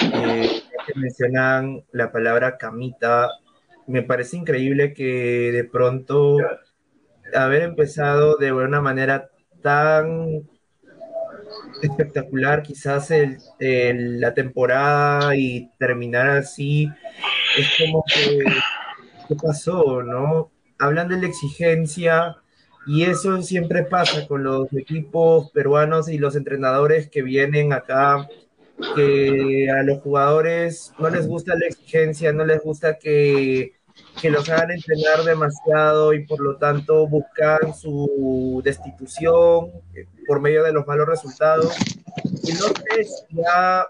eh, 0.00 0.62
que 0.86 0.98
mencionan 0.98 1.84
la 1.92 2.10
palabra 2.12 2.56
camita, 2.56 3.30
me 3.86 4.02
parece 4.02 4.36
increíble 4.36 4.92
que 4.92 5.50
de 5.52 5.64
pronto 5.64 6.38
haber 7.34 7.62
empezado 7.62 8.36
de 8.36 8.52
una 8.52 8.80
manera 8.80 9.30
tan 9.62 10.48
espectacular 11.82 12.62
quizás 12.62 13.10
el, 13.10 13.38
la 14.20 14.34
temporada 14.34 15.36
y 15.36 15.70
terminar 15.78 16.28
así 16.30 16.90
es 17.56 17.68
como 17.78 18.04
que 18.06 18.44
¿qué 19.28 19.34
pasó? 19.34 20.02
¿no? 20.02 20.50
Hablan 20.78 21.08
de 21.08 21.20
la 21.20 21.26
exigencia 21.26 22.36
y 22.88 23.04
eso 23.04 23.42
siempre 23.42 23.84
pasa 23.84 24.26
con 24.26 24.42
los 24.42 24.72
equipos 24.72 25.50
peruanos 25.52 26.08
y 26.08 26.18
los 26.18 26.34
entrenadores 26.34 27.08
que 27.08 27.22
vienen 27.22 27.72
acá 27.72 28.28
que 28.96 29.70
a 29.70 29.82
los 29.82 30.00
jugadores 30.00 30.92
no 30.98 31.10
les 31.10 31.26
gusta 31.26 31.54
la 31.54 31.66
exigencia, 31.66 32.32
no 32.32 32.44
les 32.44 32.62
gusta 32.62 32.98
que 32.98 33.78
que 34.20 34.30
los 34.30 34.48
hagan 34.48 34.72
entrenar 34.72 35.22
demasiado 35.24 36.12
y 36.12 36.26
por 36.26 36.40
lo 36.40 36.56
tanto 36.56 37.06
buscan 37.06 37.74
su 37.74 38.60
destitución 38.64 39.70
eh, 39.94 40.06
por 40.26 40.40
medio 40.40 40.64
de 40.64 40.72
los 40.72 40.86
malos 40.86 41.06
resultados. 41.06 41.76
Y 42.42 42.52
no 42.52 42.68
sé 42.68 43.06
ya 43.30 43.86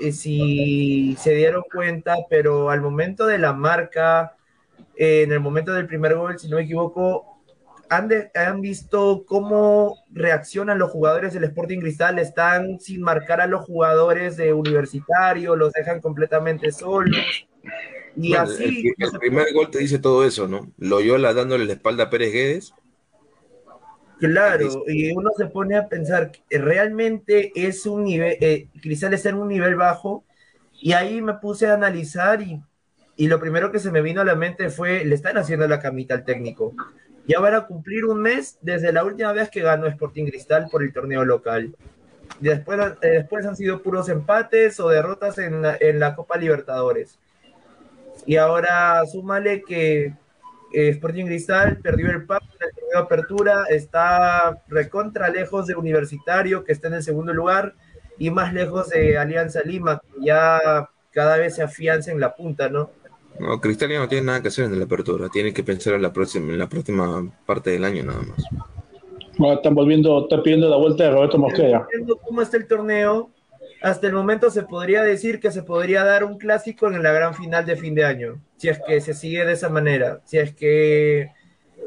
eh, 0.00 0.12
si 0.12 1.16
se 1.18 1.34
dieron 1.34 1.64
cuenta, 1.72 2.16
pero 2.30 2.70
al 2.70 2.80
momento 2.80 3.26
de 3.26 3.38
la 3.38 3.52
marca, 3.52 4.36
eh, 4.96 5.22
en 5.22 5.32
el 5.32 5.40
momento 5.40 5.72
del 5.72 5.86
primer 5.86 6.14
gol, 6.14 6.38
si 6.38 6.48
no 6.48 6.56
me 6.56 6.62
equivoco, 6.62 7.31
han, 7.92 8.10
han 8.34 8.60
visto 8.62 9.24
cómo 9.26 9.98
reaccionan 10.10 10.78
los 10.78 10.90
jugadores 10.90 11.34
del 11.34 11.44
Sporting 11.44 11.80
Cristal, 11.80 12.18
están 12.18 12.80
sin 12.80 13.02
marcar 13.02 13.42
a 13.42 13.46
los 13.46 13.66
jugadores 13.66 14.38
de 14.38 14.54
universitario, 14.54 15.56
los 15.56 15.74
dejan 15.74 16.00
completamente 16.00 16.72
solos 16.72 17.46
y 18.16 18.34
así. 18.34 18.90
El, 18.96 19.18
primer 19.18 19.52
gol 19.52 19.70
te 19.70 19.78
dice 19.78 19.98
todo 19.98 20.24
eso, 20.24 20.48
¿no? 20.48 20.72
Loyola 20.78 21.34
dándole 21.34 21.66
la 21.66 21.74
espalda 21.74 22.04
a 22.04 22.10
Pérez 22.10 22.32
Guedes. 22.32 22.74
Claro, 24.18 24.84
y 24.86 25.10
uno 25.12 25.30
se 25.36 25.46
pone 25.46 25.76
a 25.76 25.88
pensar, 25.88 26.32
realmente 26.48 27.52
es 27.56 27.84
un 27.84 28.04
nivel, 28.04 28.36
eh, 28.40 28.68
Cristal 28.80 29.12
está 29.14 29.30
en 29.30 29.34
un 29.34 29.48
nivel 29.48 29.74
bajo, 29.74 30.24
y 30.80 30.92
ahí 30.92 31.20
me 31.20 31.34
puse 31.34 31.66
a 31.66 31.74
analizar 31.74 32.40
y, 32.40 32.62
y, 33.16 33.26
lo 33.26 33.40
primero 33.40 33.72
que 33.72 33.80
se 33.80 33.90
me 33.90 34.00
vino 34.00 34.20
a 34.20 34.24
la 34.24 34.36
mente 34.36 34.70
fue, 34.70 35.04
le 35.04 35.14
están 35.16 35.38
haciendo 35.38 35.66
la 35.66 35.80
camita 35.80 36.14
al 36.14 36.24
técnico. 36.24 36.72
Ya 37.26 37.40
van 37.40 37.54
a 37.54 37.66
cumplir 37.66 38.04
un 38.04 38.20
mes 38.20 38.58
desde 38.62 38.92
la 38.92 39.04
última 39.04 39.32
vez 39.32 39.48
que 39.50 39.60
ganó 39.60 39.86
Sporting 39.86 40.26
Cristal 40.26 40.68
por 40.70 40.82
el 40.82 40.92
torneo 40.92 41.24
local. 41.24 41.74
Después, 42.40 42.80
eh, 43.02 43.08
después 43.08 43.46
han 43.46 43.56
sido 43.56 43.82
puros 43.82 44.08
empates 44.08 44.80
o 44.80 44.88
derrotas 44.88 45.38
en 45.38 45.62
en 45.80 46.00
la 46.00 46.14
Copa 46.14 46.36
Libertadores. 46.36 47.18
Y 48.26 48.36
ahora 48.36 49.04
súmale 49.06 49.62
que 49.62 50.14
eh, 50.72 50.88
Sporting 50.88 51.26
Cristal 51.26 51.78
perdió 51.78 52.10
el 52.10 52.24
papo 52.24 52.46
en 52.46 52.68
el 52.68 52.74
torneo 52.74 52.90
de 52.92 52.98
apertura, 52.98 53.64
está 53.68 54.62
recontra 54.68 55.28
lejos 55.28 55.66
de 55.66 55.74
Universitario, 55.74 56.64
que 56.64 56.72
está 56.72 56.88
en 56.88 56.94
el 56.94 57.02
segundo 57.02 57.32
lugar, 57.32 57.74
y 58.18 58.30
más 58.30 58.52
lejos 58.54 58.88
de 58.90 59.18
Alianza 59.18 59.60
Lima, 59.62 60.00
que 60.00 60.26
ya 60.26 60.88
cada 61.10 61.36
vez 61.36 61.56
se 61.56 61.62
afianza 61.62 62.10
en 62.10 62.20
la 62.20 62.34
punta, 62.34 62.68
¿no? 62.68 62.90
No, 63.38 63.60
Cristal 63.60 63.90
ya 63.90 63.98
no 63.98 64.08
tiene 64.08 64.26
nada 64.26 64.42
que 64.42 64.48
hacer 64.48 64.66
en 64.66 64.78
la 64.78 64.84
apertura, 64.84 65.28
tiene 65.28 65.52
que 65.52 65.64
pensar 65.64 65.94
en 65.94 66.02
la 66.02 66.12
próxima, 66.12 66.52
en 66.52 66.58
la 66.58 66.68
próxima 66.68 67.26
parte 67.46 67.70
del 67.70 67.84
año 67.84 68.04
nada 68.04 68.20
más. 68.22 69.56
están 69.56 69.74
volviendo, 69.74 70.22
está 70.22 70.42
pidiendo 70.42 70.68
la 70.68 70.76
vuelta 70.76 71.04
de 71.04 71.10
Roberto 71.10 71.38
Mosquera. 71.38 71.86
¿Cómo 72.24 72.42
está 72.42 72.56
el 72.56 72.66
torneo? 72.66 73.30
hasta 73.82 74.06
el 74.06 74.12
momento 74.12 74.48
se 74.50 74.62
podría 74.62 75.02
decir 75.02 75.40
que 75.40 75.50
se 75.50 75.62
podría 75.62 76.04
dar 76.04 76.24
un 76.24 76.38
clásico 76.38 76.86
en 76.86 77.02
la 77.02 77.12
gran 77.12 77.34
final 77.34 77.66
de 77.66 77.76
fin 77.76 77.94
de 77.94 78.04
año, 78.04 78.40
si 78.56 78.68
es 78.68 78.80
que 78.86 79.00
se 79.00 79.12
sigue 79.12 79.44
de 79.44 79.52
esa 79.52 79.68
manera, 79.68 80.20
si 80.24 80.38
es 80.38 80.54
que 80.54 81.30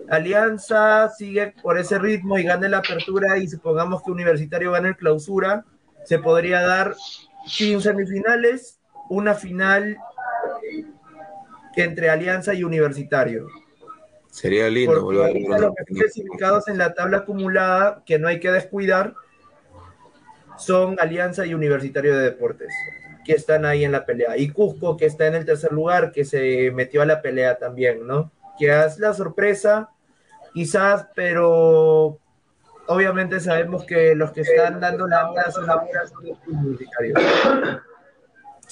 Alianza 0.10 1.10
sigue 1.10 1.54
por 1.64 1.78
ese 1.78 1.98
ritmo 1.98 2.38
y 2.38 2.44
gane 2.44 2.68
la 2.68 2.80
apertura 2.80 3.38
y 3.38 3.48
supongamos 3.48 4.04
que 4.04 4.12
Universitario 4.12 4.74
gane 4.74 4.90
el 4.90 4.98
clausura, 4.98 5.64
se 6.04 6.20
podría 6.20 6.62
dar 6.62 6.96
sin 7.48 7.82
semifinales 7.82 8.80
una 9.10 9.34
final 9.34 9.98
entre 11.76 12.10
Alianza 12.10 12.54
y 12.54 12.64
Universitario. 12.64 13.48
Sería 14.30 14.70
lindo 14.70 15.02
volver 15.02 15.54
a 15.54 15.60
los 15.60 15.74
clasificados 15.86 16.68
en 16.68 16.78
la 16.78 16.94
tabla 16.94 17.18
acumulada 17.20 18.04
que 18.06 18.20
no 18.20 18.28
hay 18.28 18.40
que 18.40 18.52
descuidar 18.52 19.14
son 20.58 20.98
Alianza 21.00 21.46
y 21.46 21.54
Universitario 21.54 22.16
de 22.18 22.24
Deportes, 22.24 22.74
que 23.26 23.34
están 23.34 23.66
ahí 23.66 23.84
en 23.84 23.92
la 23.92 24.06
pelea. 24.06 24.38
Y 24.38 24.50
Cusco, 24.50 24.98
que 24.98 25.06
está 25.06 25.28
en 25.28 25.36
el 25.36 25.46
tercer 25.46 25.72
lugar, 25.72 26.12
que 26.12 26.26
se 26.26 26.72
metió 26.72 27.02
a 27.02 27.06
la 27.06 27.22
pelea 27.22 27.58
también, 27.58 28.06
¿no? 28.06 28.32
Que 28.58 28.86
es 28.86 29.00
la 29.00 29.14
sorpresa, 29.14 29.90
quizás, 30.54 31.08
pero 31.16 32.20
obviamente 32.88 33.40
sabemos 33.40 33.86
que 33.86 34.16
los 34.16 34.32
que 34.32 34.42
están 34.42 34.80
dando 34.80 35.08
la 35.08 35.30
hora 35.30 35.52
son 35.52 35.66
los 35.68 36.38
universitarios. 36.48 37.20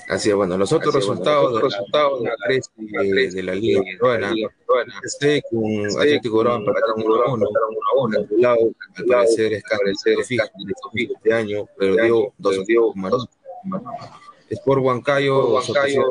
Así 0.10 0.30
es, 0.30 0.36
bueno, 0.36 0.58
los 0.58 0.72
otros 0.74 0.94
resultados, 0.94 1.54
los 1.54 1.64
resultados 1.64 2.22
de 2.22 2.30
la 2.30 2.36
tres 2.46 2.72
de, 2.76 3.44
la 3.44 3.56
Liga 3.56 3.82
Peruana, 3.82 4.34
este 5.04 5.42
con 5.50 5.86
Atlético 6.00 6.40
Grau 6.40 6.58
empataron 6.58 7.04
1 7.04 7.24
a 7.24 7.34
1, 7.34 7.48
un 8.30 8.42
lado, 8.42 8.72
al 8.96 9.06
parecer 9.06 9.54
es 9.54 9.64
el 10.06 10.26
fijo 10.26 10.44
este 11.16 11.34
año, 11.34 11.66
perdió 11.78 12.34
2 12.38 12.58
a 12.58 12.64
Sport 14.50 14.82
Huancayo, 14.84 15.54
Huancayo 15.54 16.04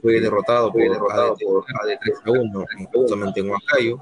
fue 0.00 0.20
derrotado 0.20 0.72
por 0.72 0.82
AD 0.82 1.98
3 2.00 2.18
a 2.24 2.30
1, 2.30 2.66
justamente 2.92 3.40
en 3.40 3.50
Huancayo. 3.50 3.98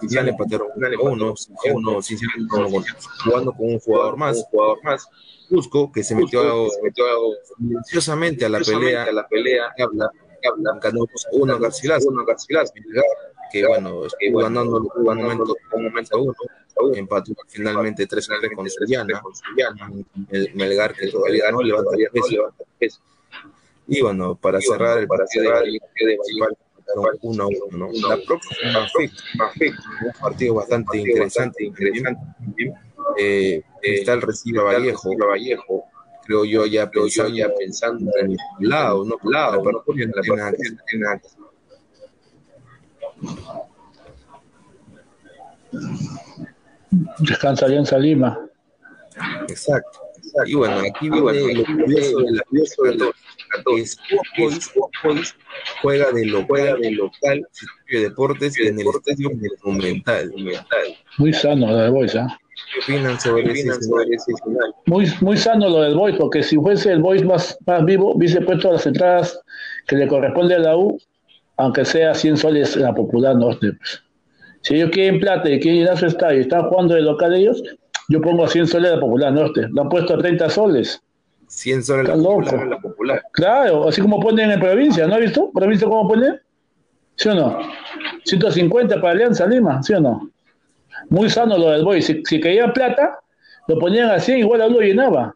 Cinciano 0.00 0.28
empataron 0.28 0.68
1 0.76 0.86
a 0.86 1.00
1, 1.02 1.34
jugando 3.24 3.52
con 3.52 3.66
un 3.66 3.80
jugador 3.80 4.16
más, 4.16 4.46
Cusco, 5.50 5.90
que 5.90 6.04
se 6.04 6.14
metió, 6.14 6.68
silenciosamente 7.58 8.44
a 8.44 8.48
la 8.48 8.60
pelea, 8.60 9.02
a 9.02 9.12
la 9.12 9.26
pelea, 9.26 9.74
habla, 9.78 10.08
habla, 10.48 10.78
ganó 10.80 11.04
uno 11.32 11.58
Garcilas, 11.58 12.06
uno 12.06 12.24
Garcilas, 12.24 12.72
que 13.52 13.66
bueno, 13.66 14.06
estuvo 14.06 14.38
ganando 14.38 14.76
un 14.76 15.04
momento, 15.04 15.56
un 15.72 15.84
momento 15.84 16.16
a 16.16 16.20
uno, 16.20 16.34
empató 16.94 17.32
finalmente 17.48 18.06
3 18.06 18.30
a 18.30 18.34
3 18.40 18.52
con 18.54 18.70
Suyana, 18.70 19.20
Melgar 20.54 20.94
que 20.94 21.08
todavía 21.08 21.46
ganó, 21.46 21.60
levanta 21.62 21.96
10 21.96 22.10
pesos. 22.78 23.02
Y 23.88 24.00
bueno, 24.02 24.36
para 24.36 24.60
cerrar 24.60 24.98
el 24.98 25.08
partido 25.08 25.52
de 25.52 25.80
Valladolid, 26.96 27.18
1 27.22 27.42
a 27.42 27.46
1, 27.46 27.78
¿no? 27.78 28.08
La 28.08 28.16
próxima 28.24 28.86
un 30.04 30.12
partido 30.20 30.54
bastante 30.54 30.98
interesante, 30.98 31.64
interesante 31.64 32.20
eh, 33.18 33.62
está 33.82 34.14
el 34.14 34.22
recibe 34.22 34.62
Vallejo, 34.62 35.16
Vallejo, 35.16 35.84
creo 36.24 36.44
yo 36.44 36.66
ya, 36.66 36.90
creo 36.90 37.06
yo 37.08 37.28
ya 37.28 37.48
pensando 37.54 38.10
en 38.20 38.32
el 38.32 38.68
lado, 38.68 39.04
no 39.04 39.16
lado, 39.24 39.62
pero 39.62 39.82
por 39.84 39.98
la 39.98 40.22
pena 40.22 40.52
Descansa 47.18 47.66
Alianza 47.66 47.98
Lima. 47.98 48.48
Exacto. 49.48 50.09
Y 50.46 50.54
bueno, 50.54 50.80
aquí 50.80 51.10
viene 51.10 51.54
lo 51.54 51.64
curioso 51.64 52.18
de 52.20 52.32
la 52.32 52.42
curioso 52.42 52.82
de 52.84 52.96
todo. 52.96 53.10
Boys 54.38 55.34
juega 55.82 56.12
de 56.12 56.26
local, 56.26 56.80
de 56.80 56.90
local 56.92 57.46
de 57.90 58.00
deportes 58.00 58.58
en 58.60 58.78
el 58.78 58.86
estadio 58.86 59.30
monumental. 59.64 60.32
Muy 61.18 61.32
sano 61.32 61.66
lo 61.66 61.76
de 61.76 61.90
Boys, 61.90 62.16
¿ah? 62.16 62.38
¿Qué 62.86 62.94
opinan 62.94 63.18
sobre, 63.20 63.50
ese, 63.52 63.72
Muy, 64.86 65.06
muy 65.20 65.36
sano 65.36 65.68
lo 65.68 65.82
del 65.82 65.94
Boys, 65.94 66.16
porque 66.16 66.42
si 66.42 66.56
fuese 66.56 66.92
el 66.92 67.00
Boys 67.00 67.24
más, 67.24 67.58
más 67.66 67.84
vivo, 67.84 68.14
hubiese 68.14 68.40
puesto 68.42 68.72
las 68.72 68.86
entradas 68.86 69.40
que 69.88 69.96
le 69.96 70.06
corresponde 70.06 70.54
a 70.54 70.60
la 70.60 70.76
U, 70.76 71.00
aunque 71.56 71.84
sea 71.84 72.14
100 72.14 72.36
soles 72.36 72.76
en 72.76 72.82
la 72.82 72.94
popular 72.94 73.34
norte. 73.34 73.72
Pues. 73.72 74.02
Si 74.62 74.74
ellos 74.74 74.90
quieren 74.90 75.20
plata 75.20 75.50
y 75.50 75.58
quieren 75.58 75.82
ir 75.82 75.88
a 75.88 75.96
su 75.96 76.06
estadio 76.06 76.38
y 76.38 76.42
están 76.42 76.68
jugando 76.68 76.94
de 76.94 77.02
local 77.02 77.34
ellos, 77.34 77.62
yo 78.10 78.20
pongo 78.20 78.44
a 78.44 78.48
100 78.48 78.66
soles 78.66 78.90
en 78.90 78.96
la 78.96 79.00
popular 79.00 79.32
norte. 79.32 79.66
Lo 79.70 79.82
han 79.82 79.88
puesto 79.88 80.14
a 80.14 80.18
30 80.18 80.50
soles. 80.50 81.02
100 81.46 81.82
soles 81.84 82.08
la 82.08 82.14
popular, 82.14 82.66
la 82.66 82.78
popular. 82.80 83.22
Claro, 83.32 83.88
así 83.88 84.00
como 84.02 84.20
ponen 84.20 84.50
en 84.50 84.60
provincia, 84.60 85.06
¿no 85.06 85.14
has 85.14 85.20
visto? 85.20 85.50
¿Provincia 85.52 85.88
cómo 85.88 86.08
ponen? 86.08 86.38
¿Sí 87.16 87.28
o 87.28 87.34
no? 87.34 87.58
150 88.24 89.00
para 89.00 89.12
Alianza 89.12 89.46
Lima, 89.46 89.82
¿sí 89.82 89.94
o 89.94 90.00
no? 90.00 90.30
Muy 91.08 91.28
sano 91.30 91.56
lo 91.56 91.70
del 91.70 91.84
Boy. 91.84 92.02
Si, 92.02 92.22
si 92.24 92.40
querían 92.40 92.72
plata, 92.72 93.18
Lo 93.68 93.78
ponían 93.78 94.10
así, 94.10 94.32
igual 94.34 94.62
a 94.62 94.68
lo 94.68 94.80
llenaba. 94.80 95.34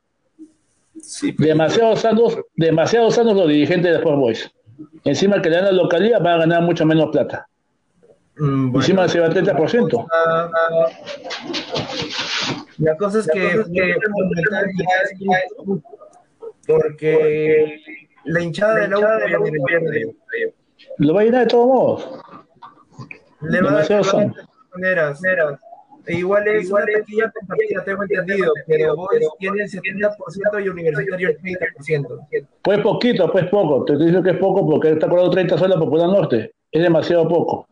demasiado 1.39 1.95
sanos, 1.97 2.37
demasiado 2.57 3.11
sanos 3.11 3.35
los 3.37 3.49
dirigentes 3.49 3.91
de 3.93 3.99
Sport 3.99 4.19
Boys. 4.19 4.51
Encima 5.05 5.41
que 5.41 5.51
le 5.51 5.57
dan 5.57 5.65
la 5.67 5.73
localidad 5.73 6.21
van 6.21 6.35
a 6.35 6.39
ganar 6.39 6.63
mucho 6.63 6.85
menos 6.87 7.11
plata. 7.11 7.47
Mm, 8.39 8.75
Encima 8.77 9.07
se 9.09 9.21
va 9.21 9.27
al 9.27 9.35
30%. 9.35 10.07
La 12.79 12.97
cosa 12.97 13.21
es 13.21 13.29
que, 13.29 13.65
porque 16.67 17.81
la 18.25 18.41
hinchada 18.43 18.81
de 18.81 18.89
la 18.89 18.99
U 18.99 19.03
lo 20.99 21.15
va 21.15 21.21
a 21.21 21.25
llenar 21.25 21.41
de 21.43 21.47
todos 21.47 21.67
modos. 21.67 22.21
Le 23.43 23.61
va 23.61 23.81
a 23.81 23.83
dar 23.83 24.33
maneras. 24.73 25.21
E 26.07 26.17
igual 26.17 26.47
es 26.49 26.67
igual 26.67 26.85
una 26.85 26.99
taquilla 26.99 27.33
compartida, 27.33 27.85
tengo 27.85 28.03
entendido, 28.03 28.53
pero 28.67 28.95
vos 28.95 29.09
tienes 29.39 29.73
el 29.73 29.81
70% 29.81 30.65
y 30.65 30.69
Universitario 30.69 31.31
el 31.31 31.39
30%. 31.39 32.47
Pues 32.61 32.81
poquito, 32.81 33.33
pues 33.33 33.47
poco. 33.47 33.85
Te 33.87 33.97
digo 33.97 34.23
que 34.23 34.31
es 34.31 34.37
poco 34.37 34.67
porque 34.67 34.93
está 34.93 35.09
cobrando 35.09 35.31
30 35.31 35.57
soles 35.57 35.77
por 35.77 35.87
Popular 35.87 36.09
Norte. 36.09 36.53
Es 36.71 36.83
demasiado 36.83 37.27
poco. 37.27 37.67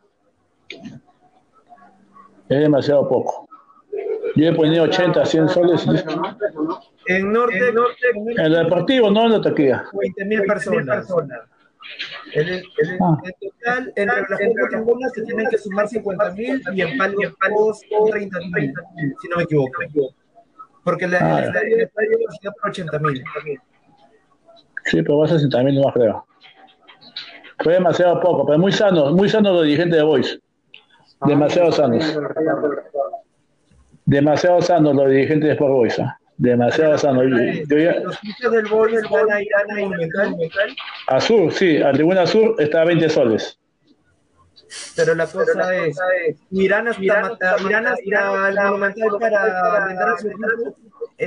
Es 2.48 2.60
demasiado 2.60 3.06
poco. 3.06 3.41
Yo 4.34 4.48
he 4.48 4.54
ponido 4.54 4.84
80, 4.84 5.24
100 5.26 5.48
soles. 5.48 5.86
En 7.06 7.32
norte, 7.32 7.58
en 7.58 8.40
el 8.40 8.52
deportivo, 8.52 9.10
no 9.10 9.26
en 9.26 9.32
la 9.32 9.40
taquilla. 9.40 9.84
20.000 9.92 10.46
personas. 10.46 11.08
En, 12.32 12.48
el, 12.48 12.62
ah. 13.00 13.18
total, 13.40 13.92
entre 13.96 14.06
las 14.06 14.40
cuatro 14.84 15.08
se 15.12 15.22
tienen 15.22 15.48
que 15.50 15.58
sumar 15.58 15.86
50.000 15.86 16.74
y 16.74 16.80
en 16.80 16.96
palos 16.96 17.80
30.000, 17.90 19.14
si 19.20 19.28
no 19.28 19.36
me 19.36 19.42
equivoco. 19.42 19.72
Porque 20.84 21.08
la, 21.08 21.18
ah, 21.18 21.40
el 21.40 21.80
estadio 21.80 22.16
está 22.30 22.52
por 22.52 22.72
80.000. 22.72 23.60
Sí, 24.84 25.02
pero 25.02 25.18
va 25.18 25.26
a 25.26 25.28
60.000 25.28 25.74
no 25.74 25.82
más 25.82 25.94
creo. 25.94 26.26
Fue 27.62 27.74
demasiado 27.74 28.20
poco, 28.20 28.46
pero 28.46 28.58
muy 28.58 28.72
sano, 28.72 29.12
muy 29.12 29.28
sano 29.28 29.52
los 29.52 29.64
dirigentes 29.64 29.98
de 29.98 30.04
Voice. 30.04 30.38
Demasiado 31.26 31.70
sanos. 31.70 32.04
Demasiado 34.04 34.60
sanos 34.62 34.94
los 34.94 35.08
dirigentes 35.08 35.48
de 35.48 35.52
Sport 35.52 35.72
Boys. 35.72 35.98
¿eh? 35.98 36.06
Demasiado 36.42 36.98
sano. 36.98 37.22
Yo 37.22 37.78
ya... 37.78 38.00
Los 38.00 38.18
fichos 38.18 38.52
del 38.52 38.66
Boys 38.66 39.00
van 39.08 39.30
a 39.30 39.40
ir 39.40 39.48
a 39.54 39.74
Monumental. 39.80 40.36
A 41.06 41.20
sur, 41.20 41.52
sí, 41.52 41.80
a 41.80 41.92
Tribuna 41.92 42.26
Sur 42.26 42.56
está 42.58 42.82
a 42.82 42.84
20 42.86 43.08
soles. 43.08 43.58
Pero 44.96 45.14
la 45.14 45.26
cosa 45.26 45.76
es, 45.76 45.98
hasta, 46.00 46.46
Mirán 46.50 46.88
hasta 46.88 48.48
el 48.48 48.54
Monumental 48.56 49.08
para 49.20 49.86
vender 49.86 50.08
a 50.08 50.18
su 50.18 50.30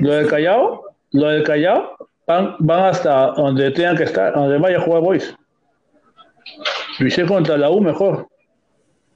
Lo 0.02 0.14
del 0.14 0.28
Callao, 0.28 0.84
lo 1.12 1.28
del 1.28 1.44
Callao, 1.44 1.96
van, 2.28 2.56
van 2.60 2.86
hasta 2.86 3.28
donde 3.38 3.72
tengan 3.72 3.96
que 3.96 4.04
estar, 4.04 4.34
donde 4.34 4.58
vaya 4.58 4.80
a 4.80 4.82
jugar 4.82 5.02
Boys. 5.02 5.36
Luché 7.00 7.26
contra 7.26 7.58
la 7.58 7.70
U 7.70 7.80
mejor. 7.80 8.28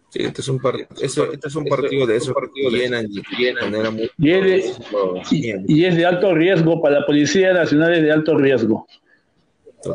Sí, 0.10 0.24
este 0.24 0.42
es 0.42 0.48
un, 0.48 0.60
eso, 1.02 1.32
este 1.32 1.48
es 1.48 1.56
un 1.56 1.66
partido 1.66 2.08
de 2.08 2.18
esos 2.18 2.34
partidos 2.34 2.74
llenan 2.74 3.06
y 3.10 3.22
llenan. 3.38 3.94
muy 3.94 4.10
y 4.18 4.32
es, 4.32 4.44
de, 4.44 5.64
y, 5.68 5.86
es 5.86 5.96
de 5.96 6.06
alto 6.06 6.34
riesgo 6.34 6.82
para 6.82 7.02
la 7.02 7.06
Policía 7.06 7.54
Nacional 7.54 7.94
es 7.94 8.02
de 8.02 8.12
alto 8.12 8.36
riesgo. 8.36 8.88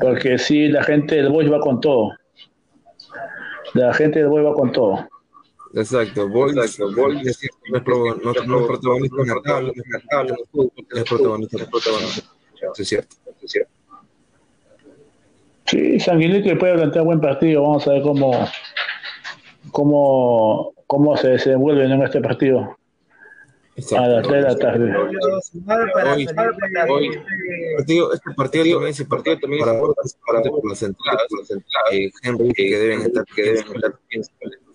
Porque 0.01 0.39
sí 0.39 0.69
la 0.69 0.85
gente 0.85 1.17
del 1.17 1.31
Boys 1.31 1.51
va 1.51 1.59
con 1.61 1.81
todo. 1.81 2.13
La 3.75 3.93
gente 3.93 4.21
del 4.21 4.29
Boys 4.29 4.47
va 4.47 4.55
con 4.55 4.71
todo. 4.71 5.09
Exacto 5.75 6.29
Boys, 6.29 6.57
exacto, 6.57 6.95
Boys 6.95 7.27
es, 7.27 7.51
no, 7.69 7.79
es, 7.79 7.85
no, 7.85 8.33
no 8.47 8.61
es 8.61 8.67
protagonista 8.67 9.17
es 9.23 11.05
protagonista 11.05 11.57
es 11.59 11.69
protagonista 11.69 12.35
eso 12.73 12.83
es 12.83 12.89
cierto. 12.89 13.17
Es 13.43 13.51
cierto. 13.51 13.73
Sí 15.67 15.99
Sanguinete 15.99 16.57
puede 16.57 16.75
plantear 16.75 17.05
buen 17.05 17.21
partido. 17.21 17.63
Vamos 17.63 17.87
a 17.89 17.93
ver 17.93 18.03
cómo 18.03 18.47
cómo, 19.75 20.73
cómo 20.87 21.17
se 21.17 21.31
desenvuelven 21.31 21.91
en 21.91 22.03
este 22.03 22.21
partido. 22.21 22.77
A 23.99 24.07
las 24.07 24.29
3 24.29 24.43
de 24.45 24.49
la 24.49 24.57
tarde. 24.57 24.97
Hoy, 26.89 27.11
partido, 27.77 28.13
este 28.13 28.31
partido 28.37 28.65
también, 28.65 28.91
ese 28.93 29.05
partido 29.05 29.37
también 29.41 29.65
para, 29.65 29.81
para, 29.81 30.43
por 30.49 30.71
las 30.71 30.81
entradas, 30.81 31.27
eh, 31.91 32.09
Henry, 32.23 32.53
que 32.53 32.79
deben 32.79 33.01
estar, 33.01 33.25
que 33.35 33.43
deben 33.43 33.65
estar 33.65 33.95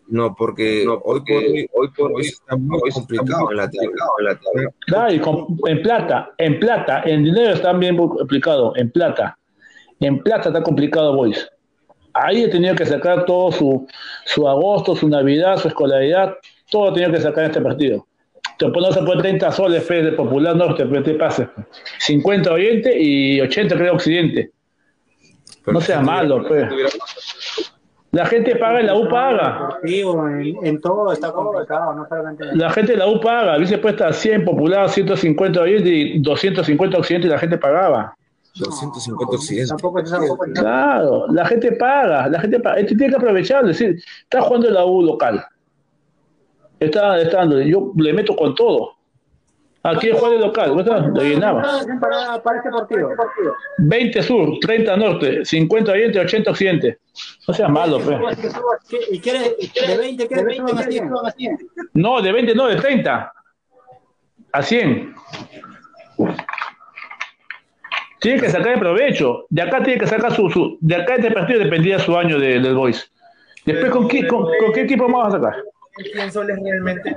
no, 0.09 0.35
porque 0.35 0.83
no, 0.85 0.95
hoy 1.05 1.21
por 1.21 1.37
hoy, 1.37 1.69
hoy 1.71 1.87
por 1.95 2.11
hoy 2.11 2.25
está 2.25 2.57
muy 2.57 2.91
complicado 2.91 3.51
en 3.51 3.57
la 3.57 3.69
tabla. 3.69 4.39
Claro, 4.85 5.13
y 5.13 5.19
con, 5.19 5.45
en 5.65 5.81
plata, 5.81 6.33
en 6.37 6.59
plata, 6.59 7.03
en 7.05 7.23
dinero 7.23 7.53
está 7.53 7.71
bien 7.71 7.95
complicado, 7.95 8.73
en 8.75 8.91
plata. 8.91 9.37
En 10.01 10.21
plata 10.23 10.49
está 10.49 10.61
complicado, 10.61 11.15
boys. 11.15 11.49
Ahí 12.13 12.43
he 12.43 12.47
tenido 12.47 12.75
que 12.75 12.85
sacar 12.85 13.25
todo 13.25 13.51
su, 13.51 13.87
su 14.25 14.47
agosto, 14.47 14.95
su 14.95 15.07
Navidad, 15.07 15.57
su 15.57 15.67
escolaridad, 15.67 16.35
todo 16.69 16.89
he 16.89 16.93
tenido 16.93 17.11
que 17.11 17.21
sacar 17.21 17.45
en 17.45 17.51
este 17.51 17.61
partido. 17.61 18.05
Te 18.57 18.67
no 18.67 18.91
se 18.91 19.01
puede 19.03 19.21
30 19.21 19.51
soles 19.53 19.83
fe 19.85 20.03
de 20.03 20.11
Popular 20.11 20.55
Norte, 20.55 20.85
pero 20.85 21.01
te 21.01 21.13
pase. 21.13 21.47
50 21.99 22.51
Oriente 22.51 23.01
y 23.01 23.39
80 23.39 23.75
creo 23.75 23.93
Occidente. 23.93 24.51
no 25.65 25.79
sea 25.79 26.01
malo, 26.01 26.43
pues. 26.45 26.67
La 28.11 28.25
gente 28.25 28.55
paga 28.55 28.81
y 28.81 28.85
la 28.85 28.95
U 28.95 29.07
paga. 29.07 29.77
En, 29.83 30.65
en 30.65 30.81
todo 30.81 31.13
está 31.13 31.31
complicado, 31.31 31.93
no 31.93 32.07
solamente 32.09 32.43
La 32.55 32.69
gente 32.71 32.93
de 32.93 32.97
la 32.97 33.07
U 33.07 33.21
paga, 33.21 33.57
dice 33.57 33.77
puesta 33.77 34.11
100 34.11 34.43
Popular, 34.43 34.89
150 34.89 35.61
Oriente 35.61 35.89
y 35.89 36.19
250 36.19 36.97
Occidente 36.97 37.27
y 37.27 37.29
la 37.29 37.37
gente 37.37 37.57
pagaba. 37.57 38.15
250 38.55 39.35
occidentes. 39.35 39.75
Claro, 40.55 41.27
la 41.27 41.45
gente 41.45 41.71
paga, 41.73 42.27
la 42.27 42.39
gente 42.41 42.59
paga. 42.59 42.79
Este 42.79 42.95
tiene 42.95 43.11
que 43.11 43.17
aprovechar, 43.17 43.65
decir, 43.65 44.01
está 44.23 44.41
jugando 44.41 44.69
la 44.69 44.85
U 44.85 45.01
local. 45.01 45.45
Está, 46.79 47.19
está 47.19 47.45
yo 47.63 47.91
le 47.95 48.13
meto 48.13 48.35
con 48.35 48.55
todo. 48.55 48.99
Aquí 49.81 50.09
juega 50.11 50.35
el 50.35 50.41
local, 50.41 50.75
lo 51.13 51.23
llenaba. 51.23 51.61
Para, 52.01 52.43
para 52.43 52.57
este 52.57 52.69
partido. 52.69 53.11
20 53.77 54.23
sur, 54.23 54.59
30 54.59 54.97
norte, 54.97 55.45
50 55.45 55.91
oriente, 55.91 56.19
80 56.19 56.51
occidente. 56.51 56.99
No 57.47 57.53
sea 57.53 57.69
malo, 57.69 57.99
pues. 57.99 58.17
¿Y 59.09 59.19
quieres 59.19 59.55
de 59.87 59.97
20 59.97 60.27
qué? 60.27 60.35
¿De 60.35 60.43
20 60.43 60.71
a 60.73 61.31
100? 61.31 61.59
No, 61.93 62.21
de 62.21 62.31
20 62.31 62.55
no, 62.55 62.67
de 62.67 62.75
30. 62.75 63.33
A 64.51 64.61
100. 64.61 65.15
Tiene 68.19 68.41
que 68.41 68.49
sacar 68.49 68.73
el 68.73 68.79
provecho. 68.79 69.45
De 69.49 69.61
acá 69.61 69.81
tiene 69.83 69.99
que 69.99 70.07
sacar 70.07 70.33
su, 70.35 70.49
su 70.49 70.77
de 70.81 70.95
acá 70.95 71.15
este 71.15 71.31
partido 71.31 71.59
dependía 71.59 71.99
su 71.99 72.15
año 72.17 72.39
de, 72.39 72.59
del 72.59 72.75
Boys. 72.75 73.11
Después, 73.65 73.91
¿con 73.91 74.07
qué, 74.07 74.27
con, 74.27 74.47
qué 74.73 74.81
equipo 74.81 75.03
vamos 75.05 75.27
a 75.27 75.31
sacar? 75.37 75.55
¿Quién 76.13 76.31
soles 76.31 76.57
realmente? 76.61 77.15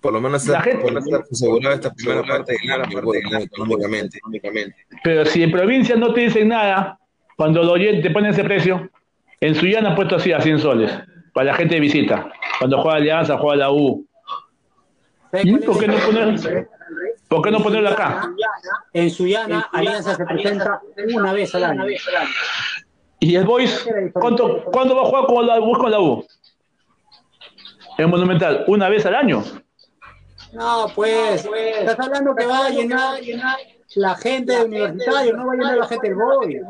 Por 0.00 0.12
lo 0.12 0.20
menos 0.20 0.46
la 0.48 0.60
gente, 0.60 0.82
por 0.82 0.98
asegurada 1.30 1.76
esta 1.76 1.92
primera 1.94 2.22
parte 2.22 2.56
del 2.60 2.70
año 2.72 2.98
económicamente, 3.40 4.18
Pero 5.04 5.24
si 5.24 5.42
en 5.42 5.52
provincia 5.52 5.94
no 5.94 6.12
te 6.12 6.22
dicen 6.22 6.48
nada, 6.48 6.98
cuando 7.36 7.62
lo 7.62 7.74
te 7.74 8.10
ponen 8.10 8.32
ese 8.32 8.44
precio, 8.44 8.90
en 9.40 9.54
Suyana 9.54 9.90
han 9.90 9.96
puesto 9.96 10.16
así 10.16 10.32
a 10.32 10.40
100 10.40 10.58
soles, 10.58 10.92
para 11.32 11.46
la 11.46 11.54
gente 11.54 11.76
de 11.76 11.80
visita. 11.80 12.32
Cuando 12.58 12.80
juega 12.82 12.98
Alianza, 12.98 13.38
juega 13.38 13.56
la 13.56 13.70
U. 13.70 14.06
¿Y 15.42 15.56
por 15.58 15.78
qué 15.78 15.86
no 15.88 15.96
poner? 15.98 16.68
¿Por 17.32 17.40
qué 17.40 17.50
no 17.50 17.62
ponerlo 17.62 17.88
acá? 17.88 18.30
En 18.92 19.08
Suyana, 19.08 19.66
Alianza 19.72 20.14
se 20.14 20.26
presenta 20.26 20.82
una 21.14 21.32
vez 21.32 21.54
al 21.54 21.64
año. 21.64 21.84
¿Y 23.20 23.36
el 23.36 23.46
Boys? 23.46 23.88
¿Cuánto, 24.12 24.62
¿Cuándo 24.64 24.94
va 24.94 25.00
a 25.00 25.04
jugar 25.06 25.24
con 25.24 25.46
la, 25.46 25.58
con 25.58 25.90
la 25.90 25.98
U? 25.98 26.26
En 27.96 28.10
Monumental, 28.10 28.64
¿una 28.66 28.90
vez 28.90 29.06
al 29.06 29.14
año? 29.14 29.42
No, 30.52 30.88
pues, 30.94 31.48
estás 31.80 32.00
hablando 32.00 32.34
que 32.34 32.44
va 32.44 32.66
a 32.66 32.68
llenar, 32.68 33.18
la 33.94 34.14
gente 34.16 34.52
de 34.52 34.64
universitario, 34.64 35.34
no 35.34 35.46
va 35.46 35.52
a 35.54 35.56
llenar 35.56 35.76
la 35.78 35.86
gente 35.86 36.08
del 36.08 36.16
Boys. 36.16 36.60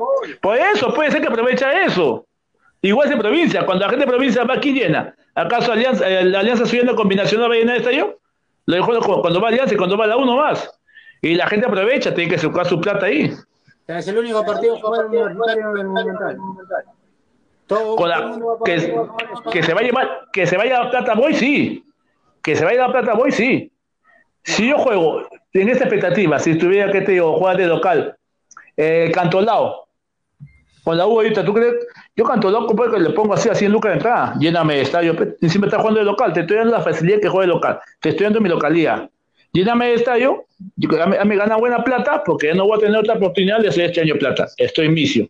Por 0.40 0.58
eso, 0.58 0.94
puede 0.94 1.10
ser 1.10 1.22
que 1.22 1.26
aprovecha 1.26 1.72
eso. 1.82 2.24
Igual 2.82 3.08
es 3.08 3.14
en 3.14 3.18
provincia, 3.18 3.66
cuando 3.66 3.84
la 3.84 3.90
gente 3.90 4.04
de 4.04 4.12
provincia 4.12 4.44
va 4.44 4.54
aquí 4.54 4.72
llena. 4.72 5.12
¿Acaso 5.34 5.72
Alianza, 5.72 6.08
eh, 6.08 6.24
la 6.24 6.38
Alianza 6.38 6.66
Suyana 6.66 6.94
combinación 6.94 7.40
no 7.40 7.48
va 7.48 7.54
a 7.56 7.58
llenar 7.58 7.74
el 7.74 7.82
estadio? 7.82 8.21
Lo 8.66 8.76
dijo 8.76 9.20
cuando 9.20 9.40
va 9.40 9.48
Alianza 9.48 9.74
y 9.74 9.76
cuando 9.76 9.96
va 9.96 10.06
la 10.06 10.16
uno 10.16 10.36
más. 10.36 10.70
Y 11.20 11.34
la 11.34 11.46
gente 11.46 11.66
aprovecha, 11.66 12.14
tiene 12.14 12.30
que 12.30 12.38
sacar 12.38 12.66
su 12.66 12.80
plata 12.80 13.06
ahí. 13.06 13.32
Es 13.86 14.08
el 14.08 14.18
único 14.18 14.44
partido 14.44 14.76
que 14.76 14.82
juega 14.82 15.06
universitario 15.06 15.70
en 15.70 15.78
el 15.78 15.86
Monumental. 15.86 16.36
que, 18.64 19.06
que, 19.52 19.62
se 19.62 19.74
va 19.74 19.80
a 19.80 19.84
llevar, 19.84 20.20
que 20.32 20.46
se 20.46 20.56
vaya 20.56 20.84
la 20.84 20.90
plata 20.90 21.14
voy, 21.14 21.34
sí. 21.34 21.84
Que 22.42 22.56
se 22.56 22.64
vaya 22.64 22.86
la 22.86 22.92
plata 22.92 23.14
voy, 23.14 23.32
sí. 23.32 23.72
Si 24.44 24.68
yo 24.68 24.78
juego 24.78 25.28
en 25.52 25.68
esta 25.68 25.84
expectativa, 25.84 26.38
si 26.38 26.52
estuviera 26.52 26.90
que 26.90 27.02
te 27.02 27.12
digo, 27.12 27.36
jugar 27.36 27.56
de 27.56 27.66
local, 27.66 28.16
eh, 28.76 29.10
Cantolao, 29.14 29.86
con 30.82 30.96
la 30.96 31.06
U 31.06 31.12
ahorita, 31.12 31.44
¿tú 31.44 31.54
crees? 31.54 31.74
Yo 32.16 32.24
canto 32.24 32.50
loco 32.50 32.74
porque 32.74 32.98
le 32.98 33.10
pongo 33.10 33.34
así, 33.34 33.48
así 33.48 33.64
en 33.64 33.72
lucas 33.72 33.92
de 33.92 33.96
entrada, 33.98 34.34
lléname 34.38 34.80
estadio, 34.80 35.16
encima 35.40 35.66
está 35.66 35.78
jugando 35.78 36.00
de 36.00 36.06
local, 36.06 36.32
te 36.32 36.40
estoy 36.40 36.56
dando 36.56 36.72
la 36.72 36.80
facilidad 36.82 37.20
que 37.20 37.28
juegue 37.28 37.48
local, 37.48 37.78
te 38.00 38.10
estoy 38.10 38.24
dando 38.24 38.40
mi 38.40 38.48
localía. 38.48 39.08
lléname 39.52 39.92
el 39.92 40.00
estadio, 40.00 40.46
a 41.00 41.24
mí 41.24 41.36
gana 41.36 41.56
buena 41.56 41.84
plata 41.84 42.22
porque 42.24 42.48
ya 42.48 42.54
no 42.54 42.66
voy 42.66 42.78
a 42.78 42.80
tener 42.80 42.96
otra 42.96 43.14
oportunidad 43.14 43.60
de 43.60 43.68
hacer 43.68 43.86
este 43.86 44.00
año 44.00 44.14
plata. 44.16 44.48
Estoy 44.56 44.86
en 44.86 44.94
misio. 44.94 45.28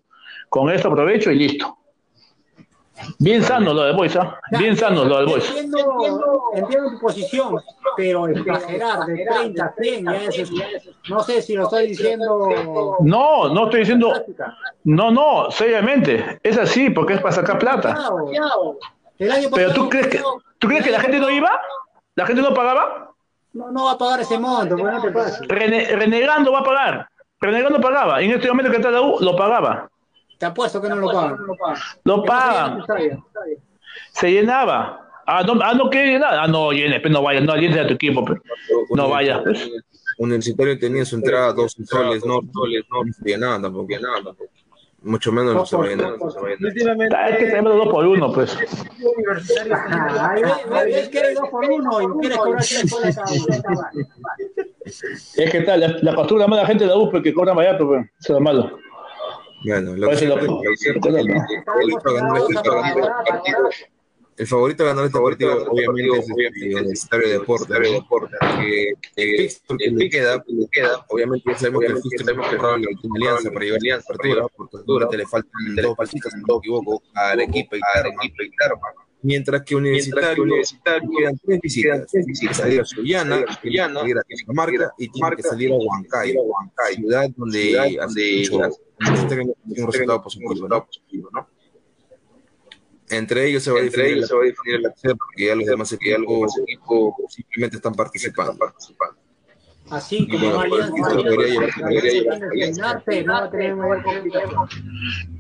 Con 0.49 0.71
esto 0.71 0.89
aprovecho 0.89 1.31
y 1.31 1.37
listo. 1.37 1.79
Bien 3.19 3.43
sano 3.43 3.73
lo 3.73 3.85
del 3.85 3.97
Boys, 3.97 4.17
¿ah? 4.17 4.39
Bien 4.59 4.77
sano 4.77 5.05
lo 5.05 5.19
del 5.19 5.27
Boys. 5.27 5.49
Entiendo, 5.51 6.43
entiendo 6.55 6.91
tu 6.91 7.01
posición, 7.01 7.61
pero 7.97 8.29
exagerar 8.29 9.07
de 9.07 9.25
30 9.25 9.65
a 9.65 9.75
100 9.81 10.05
ya 10.05 10.17
es, 10.27 10.53
no 11.09 11.21
sé 11.23 11.43
si 11.43 11.55
lo 11.55 11.65
estoy 11.65 11.89
diciendo. 11.89 12.97
No, 13.01 13.49
no 13.49 13.65
estoy 13.65 13.81
diciendo. 13.81 14.13
No, 14.85 15.11
no, 15.11 15.51
seriamente. 15.51 16.41
Es 16.43 16.59
así 16.59 16.91
porque 16.91 17.15
es 17.15 17.21
para 17.21 17.35
sacar 17.35 17.59
plata. 17.59 17.97
Pero 19.19 19.73
tú 19.73 19.89
crees 19.89 20.09
que, 20.09 20.21
¿tú 20.59 20.69
crees 20.69 20.85
que 20.85 20.91
la 20.91 21.01
gente 21.01 21.19
no 21.19 21.31
iba? 21.31 21.61
¿La 22.15 22.27
gente 22.27 22.43
no 22.43 22.53
pagaba? 22.53 23.11
No, 23.53 23.71
no 23.71 23.85
va 23.85 23.93
a 23.93 23.99
pagar 23.99 24.21
ese 24.21 24.39
monto, 24.39 24.77
pues 24.77 24.93
no 24.93 25.03
te 25.03 25.11
pasa. 25.11 25.41
renegando 25.49 26.53
va 26.53 26.61
a 26.61 26.65
pagar. 26.65 27.09
Renegando 27.41 27.81
pagaba. 27.81 28.23
Y 28.23 28.27
en 28.27 28.33
este 28.33 28.49
momento 28.49 28.71
que 28.71 28.77
está 28.79 28.91
la 28.91 29.03
U, 29.03 29.19
lo 29.21 29.37
pagaba. 29.37 29.91
Te 30.43 30.47
apuesto 30.47 30.83
que 30.83 30.89
no 30.89 30.97
lo 30.97 31.07
pagan. 31.07 31.39
Lo 32.03 32.25
pagan. 32.25 32.85
Se 34.11 34.29
llenaba. 34.29 35.09
Ah, 35.25 35.45
no, 35.45 35.63
ah, 35.63 35.73
no 35.73 35.89
quiere 35.89 36.15
llenar. 36.15 36.35
Ah, 36.35 36.49
no, 36.49 36.73
llene, 36.73 36.99
pero 36.99 37.13
no 37.13 37.23
vaya, 37.23 37.41
no 37.41 37.55
llenes 37.55 37.79
a 37.79 37.87
tu 37.87 37.95
equipo, 37.95 38.25
pero 38.25 38.43
no 38.91 39.09
vaya. 39.09 39.41
Universitario 40.19 40.77
tenía 40.81 41.05
su 41.05 41.15
entrada 41.15 41.53
dos 41.53 41.77
soles, 41.85 42.27
no, 42.27 42.41
soles, 42.53 42.83
no, 42.91 43.05
no 43.05 43.39
nada 43.39 43.63
tampoco, 43.63 43.87
nada 44.01 44.17
tampoco. 44.17 44.51
Mucho 45.03 45.31
menos 45.31 45.55
no 45.55 45.65
se 45.65 45.77
va 45.77 45.85
a 45.85 45.87
llenar. 45.87 46.15
Es 47.31 47.37
que 47.37 47.45
tenemos 47.45 47.77
dos 47.77 47.89
por 47.89 48.05
uno, 48.05 48.33
pues. 48.33 48.59
Es 50.89 51.09
que 51.09 51.19
eres 51.21 51.37
dos 51.37 51.49
por 51.51 51.71
uno 51.71 52.03
y 52.03 52.07
quieres 52.19 52.39
cobrar 52.39 52.65
tres 52.65 52.91
soles 52.91 53.17
Es 55.37 55.51
que 55.53 55.61
tal, 55.61 55.79
la, 55.79 55.97
la 56.03 56.15
costumbre 56.17 56.49
más 56.49 56.59
la 56.59 56.67
gente 56.67 56.83
de 56.83 56.91
la 56.91 56.97
UP 56.97 57.23
que 57.23 57.33
cobra 57.33 57.55
más 57.55 57.65
alto, 57.65 57.87
pues, 57.87 58.11
eso 58.19 58.35
es 58.35 58.43
malo. 58.43 58.83
Bueno, 59.65 59.97
lo 59.97 60.09
que 60.09 60.15
es 60.15 60.81
cierto 60.81 61.09
el 64.37 64.47
favorito 64.47 64.83
a 64.83 64.87
ganar 64.89 65.05
este 65.07 65.21
partido 65.21 65.71
obviamente 65.71 66.19
es 66.19 66.29
el 66.29 66.75
Universitario 66.77 67.29
de 67.29 67.35
Deporte, 67.35 67.75
que 69.15 69.47
el 69.79 69.97
le 69.97 70.11
queda, 70.11 70.43
le 70.47 70.69
queda, 70.71 71.05
obviamente 71.09 71.51
ya 71.51 71.59
sabemos 71.59 71.81
que 71.81 71.87
el 71.87 72.03
fixture 72.03 72.33
es 72.33 72.51
cerrado 72.51 72.77
en 72.77 72.83
la 72.83 72.89
última 72.91 73.15
alianza 73.17 73.51
para 73.51 73.65
llevar 73.65 73.79
alianza 73.79 74.07
partido, 74.09 74.51
porque 74.57 74.79
durante 74.87 75.17
le 75.19 75.27
faltan 75.27 75.77
dos 75.77 75.97
partidos, 75.97 76.33
si 76.33 76.41
no 76.41 76.47
me 76.47 76.59
equivoco, 76.59 77.03
a 77.15 77.31
Arequipa 77.31 77.77
y 77.77 77.81
Tarma. 78.59 79.12
Mientras 79.23 79.63
que 79.63 79.77
Universitario, 79.77 80.43
universitario 80.43 81.09
quedan 81.17 81.39
tres 81.39 81.61
visitas, 81.61 82.11
tiene 82.11 82.27
que 82.27 82.55
salir 82.55 82.81
a 82.81 82.85
Sullana, 82.85 83.45
salir 83.63 83.81
a 83.81 84.23
Cajamarca 84.29 84.93
y 84.99 85.09
tiene 85.09 85.37
que 85.37 85.43
salir 85.43 85.71
a 85.71 85.77
Huancay, 85.77 86.35
ciudad 86.97 87.31
donde 87.37 87.99
hace 88.01 88.49
un 89.41 89.87
resultado 89.87 90.23
positivo, 90.23 90.69
¿no? 91.33 91.49
Entre 93.11 93.47
ellos 93.47 93.63
se 93.63 93.71
va 93.71 93.79
a 93.79 93.83
definir, 93.83 94.25
el 94.67 94.87
acceso 94.87 95.17
porque 95.17 95.47
ya 95.47 95.55
los 95.55 95.67
demás 95.67 95.93
equipos 95.93 96.53
simplemente 97.29 97.77
están 97.77 97.95
participando. 97.95 98.73
Así 99.91 100.27
como 100.27 100.65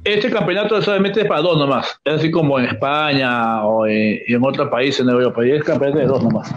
Este 0.05 0.31
campeonato 0.31 0.83
solamente 0.83 1.23
es 1.23 1.27
para 1.27 1.41
dos 1.41 1.59
nomás, 1.59 1.99
es 2.05 2.15
así 2.15 2.31
como 2.31 2.59
en 2.59 2.67
España 2.67 3.65
o 3.65 3.87
en, 3.87 4.21
en 4.27 4.45
otros 4.45 4.69
países 4.69 5.01
en 5.01 5.09
Europa, 5.09 5.47
y 5.47 5.53
es 5.53 5.65
campeonato 5.65 5.99
de 6.01 6.07
dos 6.07 6.23
nomás. 6.23 6.53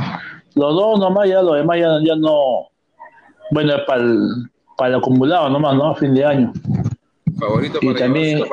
Los 0.56 0.74
dos 0.74 1.00
nomás, 1.00 1.30
ya 1.30 1.42
los 1.42 1.56
demás 1.56 1.78
ya, 1.80 1.90
ya 2.04 2.16
no, 2.16 2.70
bueno, 3.52 3.76
es 3.76 3.82
para 3.84 4.02
el, 4.02 4.50
para 4.78 4.90
el 4.90 4.96
acumulado 4.96 5.50
nomás, 5.50 5.76
¿no? 5.76 5.92
A 5.92 5.96
fin 5.96 6.14
de 6.14 6.26
año. 6.26 6.54
Favorito 7.40 7.80
y 7.82 7.94
también 7.96 8.44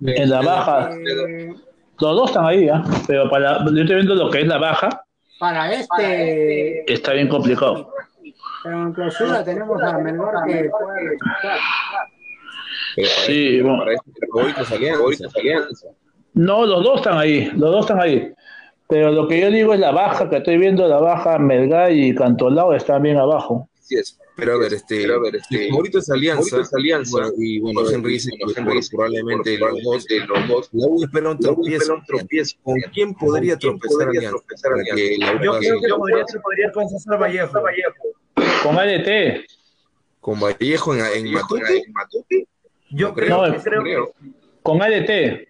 en 0.00 0.30
la 0.30 0.42
baja, 0.42 0.90
los 1.98 2.16
dos 2.16 2.30
están 2.30 2.46
ahí, 2.46 2.68
¿eh? 2.68 2.82
pero 3.06 3.30
para, 3.30 3.64
yo 3.64 3.80
estoy 3.80 3.96
viendo 3.96 4.14
lo 4.14 4.30
que 4.30 4.40
es 4.40 4.46
la 4.46 4.58
baja. 4.58 5.04
Para 5.38 5.72
este. 5.72 6.92
Está 6.92 7.12
bien 7.14 7.28
complicado. 7.28 7.90
Pero 8.62 8.82
en 8.82 8.92
clausura 8.92 9.44
tenemos 9.44 9.82
a 9.82 9.98
Melgar 9.98 10.34
que 10.46 10.70
puede 10.70 11.18
Sí, 13.24 13.60
bueno. 13.60 13.84
No, 16.34 16.66
los 16.66 16.84
dos 16.84 16.96
están 16.96 17.18
ahí, 17.18 17.50
los 17.56 17.72
dos 17.72 17.80
están 17.80 18.00
ahí. 18.00 18.32
Pero 18.88 19.10
lo 19.10 19.26
que 19.26 19.40
yo 19.40 19.50
digo 19.50 19.72
es 19.74 19.80
la 19.80 19.90
baja 19.90 20.28
que 20.28 20.36
estoy 20.36 20.58
viendo, 20.58 20.86
la 20.86 20.98
baja 20.98 21.38
Melgar 21.38 21.92
y 21.92 22.14
Cantolao 22.14 22.74
están 22.74 23.02
bien 23.02 23.16
abajo. 23.16 23.68
Sí, 23.80 23.96
es. 23.96 24.18
Pero 24.36 24.54
a 24.54 24.58
ver, 24.58 24.72
este, 24.72 25.02
pero 25.02 25.16
a 25.16 25.20
ver, 25.20 25.36
este, 25.36 25.68
favorito 25.68 25.98
es 25.98 26.10
Alianza, 26.10 26.60
es 26.60 26.72
Alianza 26.72 27.18
bueno, 27.18 27.32
y 27.36 27.60
bueno, 27.60 27.90
Henry 27.90 28.14
dice 28.14 28.30
probablemente 28.90 29.58
los 29.58 29.82
dos, 29.82 30.04
de 30.06 30.20
los 30.20 30.48
dos, 30.48 30.70
la 30.72 30.86
U 30.86 31.04
espera 31.04 31.30
un 31.30 31.38
tropiezo, 31.38 32.02
¿Con 32.62 32.80
quién 32.94 33.14
podría 33.14 33.58
tropezar 33.58 34.08
Alianza? 34.08 34.38
Yo 35.42 35.58
creo 35.58 35.80
que 35.80 35.88
podría, 35.88 36.24
podría 36.42 36.72
con 36.72 36.88
César 36.88 37.18
Vallejo. 37.18 37.52
Con 38.62 38.78
ADT. 38.78 39.46
Con 40.20 40.40
Vallejo 40.40 40.94
en, 40.94 41.26
en 41.26 41.32
Matute. 41.32 41.82
Yo 42.90 43.14
creo, 43.14 43.46
no, 43.48 43.62
creo, 43.62 44.14
con 44.62 44.82
ADT. 44.82 45.48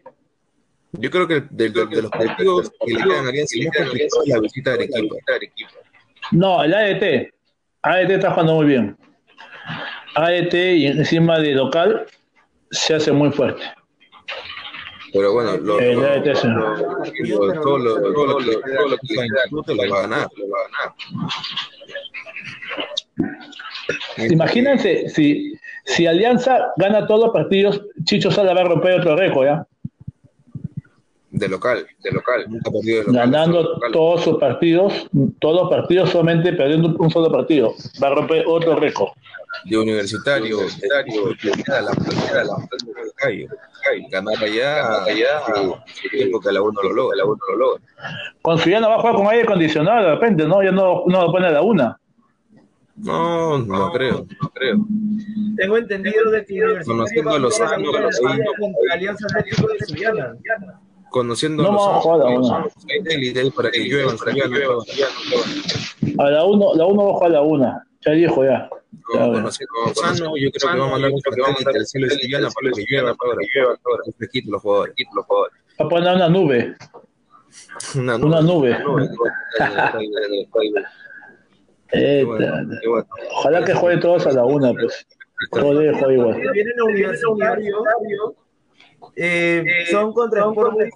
Yo 0.93 1.11
creo 1.11 1.27
que 1.27 1.43
de, 1.51 1.71
de, 1.71 1.87
de 1.87 2.03
los 2.03 2.11
partidos 2.11 2.71
que 2.85 2.93
le 2.93 3.03
quedan 3.03 3.27
a 3.27 3.29
Alianza, 3.31 3.57
es 3.57 4.11
la 4.27 4.41
visita 4.41 4.77
de 4.77 4.85
Arequipa. 4.85 5.73
No, 6.31 6.63
el 6.63 6.75
ADT. 6.75 7.33
AET 7.83 8.11
está 8.11 8.31
jugando 8.31 8.55
muy 8.55 8.67
bien. 8.67 8.97
AET 10.15 10.55
y 10.55 10.87
encima 10.87 11.39
de 11.41 11.53
local 11.53 12.07
se 12.71 12.95
hace 12.95 13.11
muy 13.11 13.33
fuerte. 13.33 13.63
Pero 15.13 15.33
bueno, 15.33 15.57
lo, 15.59 15.79
el 15.79 15.97
lo, 15.97 16.03
todo 17.61 17.79
lo, 17.79 18.13
todo 18.13 18.41
lo, 18.41 18.61
todo 18.61 18.89
lo 18.89 18.97
que 18.99 19.15
no 19.51 19.63
lo 19.67 19.91
va 19.91 19.99
a 19.99 20.03
ganar, 20.03 20.29
lo 20.37 20.49
va 20.49 20.59
a 20.59 20.63
ganar. 20.69 20.95
Imagínense 24.31 25.09
si, 25.09 25.55
si 25.85 26.07
Alianza 26.07 26.73
gana 26.77 27.07
todos 27.07 27.27
los 27.27 27.33
partidos, 27.33 27.83
Chicho 28.05 28.31
Sala 28.31 28.55
va 28.55 28.61
a 28.63 28.65
romper 28.65 29.01
otro 29.01 29.17
récord, 29.17 29.47
¿ya? 29.47 29.67
de 31.33 31.49
local, 31.49 31.87
de 32.03 32.11
local, 32.13 32.45
nunca 32.49 32.71
perdido 32.71 33.01
de 33.01 33.07
local. 33.07 33.31
Ganando 33.31 33.81
todos 33.91 34.23
sus 34.23 34.39
partidos, 34.39 35.09
todos 35.41 35.63
los 35.63 35.71
partidos 35.71 36.11
solamente 36.11 36.53
perdiendo 36.53 36.95
un 36.99 37.11
solo 37.11 37.33
partido. 37.33 37.75
Va 38.03 38.09
a 38.09 38.15
romper 38.15 38.45
otro 38.47 38.77
récord. 38.77 39.11
De 39.65 39.79
universitario, 39.79 40.59
universitario, 40.59 41.35
la. 41.83 42.57
Ganar 44.11 44.43
allá, 44.43 45.05
allá, 45.05 45.43
tiempo 46.11 46.41
que 46.41 46.53
la 46.53 46.63
uno 46.63 46.83
lo 46.83 46.93
logra, 46.93 47.17
la 47.17 47.25
uno 47.25 47.39
lo 47.51 47.57
logra. 47.57 47.83
Con 48.43 48.59
su 48.59 48.71
ya 48.71 48.81
no 48.81 48.89
va 48.89 48.97
a 48.97 48.99
jugar 48.99 49.15
con 49.15 49.27
aire 49.29 49.43
acondicionado 49.43 50.05
de 50.05 50.15
repente, 50.15 50.47
¿no? 50.47 50.63
Ya 50.63 50.71
no, 50.71 51.05
no 51.07 51.23
lo 51.23 51.33
pone 51.33 51.47
a 51.47 51.51
la 51.51 51.63
una. 51.63 51.99
No, 53.03 53.59
no 53.59 53.93
creo, 53.93 54.27
no 54.41 54.49
creo. 54.51 54.87
Tengo 55.57 55.77
entendido 55.77 56.31
de 56.31 56.45
que 56.45 56.61
Conociendo 56.85 57.31
a 57.31 57.39
los 57.39 57.61
años, 57.61 57.91
contra 58.59 58.95
Alianza 58.95 59.27
Atlético 59.27 59.69
de 59.69 59.79
Sillana 59.87 60.35
conociendo 61.13 61.63
no 61.63 61.73
los 61.73 61.83
a 62.51 62.61
para 63.55 63.71
que 63.71 63.85
lluevan, 63.85 64.17
a 66.19 66.31
la 66.31 66.45
uno, 66.45 66.75
la 66.75 66.87
uno 66.87 67.07
bajo 67.07 67.25
a 67.27 67.29
la 67.29 67.43
una, 67.43 67.87
ya 68.01 68.13
dijo 68.13 68.45
ya. 68.45 68.69
conociendo 69.05 69.73
a 69.85 69.89
Lozano, 69.89 70.37
yo 70.37 70.51
creo 70.51 70.73
que 70.73 70.79
va 70.79 70.87
a 70.87 70.91
mandar 70.91 71.13
un 71.13 71.21
satélite 71.21 71.79
al 71.79 71.87
cielo 71.87 72.09
de 72.09 72.15
Sillana 72.17 72.49
para 72.51 72.71
que 72.73 72.83
llueva 72.91 73.11
ahora, 73.85 74.03
un 74.07 74.13
fresquito 74.15 74.51
los 74.51 74.63
jugadores, 74.63 74.95
los 75.15 75.27
jugadores. 75.27 75.57
Va 75.81 75.85
a 75.85 75.89
poner 75.89 76.15
una 76.17 76.29
nube. 76.29 76.77
Una 77.95 78.19
nube. 78.19 78.29
Una 78.29 78.41
nube. 78.41 78.79
Ojalá 83.33 83.65
que 83.65 83.75
juegue 83.75 84.01
todos 84.01 84.27
a 84.27 84.33
la 84.33 84.45
una, 84.45 84.73
pues. 84.73 85.07
Todo 85.51 85.79
debe 85.79 85.95
jugar 85.95 86.13
igual. 86.13 86.41
Vienen 86.53 86.81
a 86.81 86.85
universitario 86.85 87.85
eh, 89.17 89.65
son 89.91 90.13
contra 90.13 90.45
el 90.45 90.91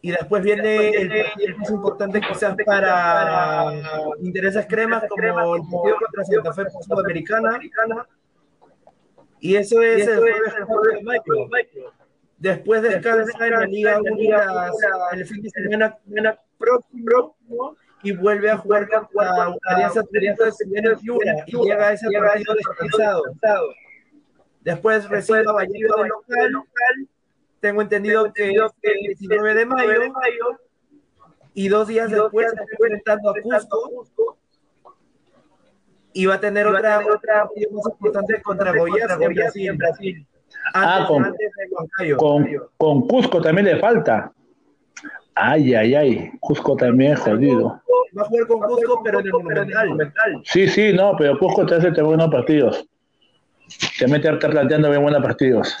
y 0.00 0.12
después 0.12 0.42
viene 0.44 0.90
el 0.90 1.08
partido 1.08 1.58
más 1.58 1.70
importante 1.70 2.20
quizás 2.20 2.54
para 2.64 3.72
intereses 4.20 4.66
cremas 4.68 5.04
como 5.08 5.56
el 5.56 5.62
partido 5.62 5.96
contra 5.98 6.24
Santa 6.24 6.52
Fe 6.52 6.62
Sudamericana 6.82 7.58
y 9.40 9.56
eso 9.56 9.82
es 9.82 10.06
el 10.06 10.18
jueves 10.18 10.54
de 10.94 11.02
mayo. 11.02 11.50
Después 12.36 12.82
descansa 12.82 13.46
en 13.46 13.52
la 13.52 13.66
Liga 13.66 14.00
Única 14.00 14.70
el 15.12 15.26
fin 15.26 15.42
de 15.42 15.50
semana 15.50 15.98
próximo 16.56 17.76
y 18.02 18.12
vuelve 18.12 18.50
a 18.50 18.56
jugar 18.56 18.88
contra 18.88 19.54
Alianza 19.64 20.00
Atlético 20.00 20.44
de 20.44 20.96
y 21.46 21.56
llega 21.64 21.88
a 21.88 21.92
ese 21.92 22.06
partido 22.10 22.54
descansado. 22.54 23.22
Después 24.62 25.08
recibe 25.08 25.44
a 25.46 25.52
Vallejo 25.52 26.02
de 26.02 26.08
local, 26.08 26.52
local. 26.52 27.08
Tengo 27.60 27.82
entendido 27.82 28.32
que 28.32 28.50
el 28.50 29.16
19 29.18 29.54
de 29.54 29.66
mayo. 29.66 30.12
Y 31.54 31.68
dos 31.68 31.88
días 31.88 32.10
después 32.10 32.46
está 32.46 32.62
enfrentando 32.62 33.30
a 33.30 33.34
Cusco 33.90 34.38
y 36.12 36.26
va 36.26 36.34
a 36.34 36.40
tener 36.40 36.66
otra, 36.66 37.00
otra 37.06 37.44
más 37.44 37.86
importante 37.92 38.42
contra 38.42 38.72
Goiás 38.72 39.20
en 39.20 39.34
Brasil. 39.34 39.68
En 39.68 39.78
Brasil. 39.78 40.26
Ah, 40.74 41.04
con, 41.06 41.34
con, 42.16 42.46
con, 42.76 43.08
Cusco 43.08 43.40
también 43.40 43.66
le 43.66 43.78
falta. 43.78 44.32
Ay, 45.40 45.72
ay, 45.74 45.94
ay. 45.94 46.30
Cusco 46.40 46.76
también 46.76 47.12
es 47.12 47.20
jodido. 47.20 47.80
Va 48.16 48.22
a 48.22 48.24
jugar 48.24 48.46
con 48.48 48.60
Cusco, 48.60 49.02
pero 49.04 49.20
en 49.20 49.26
el 49.26 49.32
Monumental. 49.32 50.42
Sí, 50.44 50.66
sí, 50.66 50.92
no, 50.92 51.14
pero 51.16 51.38
Cusco 51.38 51.64
te 51.64 51.76
hace 51.76 51.90
buenos 52.02 52.28
partidos. 52.28 52.84
Te 53.98 54.08
mete 54.08 54.28
a 54.28 54.32
estar 54.32 54.50
planteando 54.50 54.90
bien 54.90 55.02
buenos 55.02 55.22
partidos. 55.22 55.76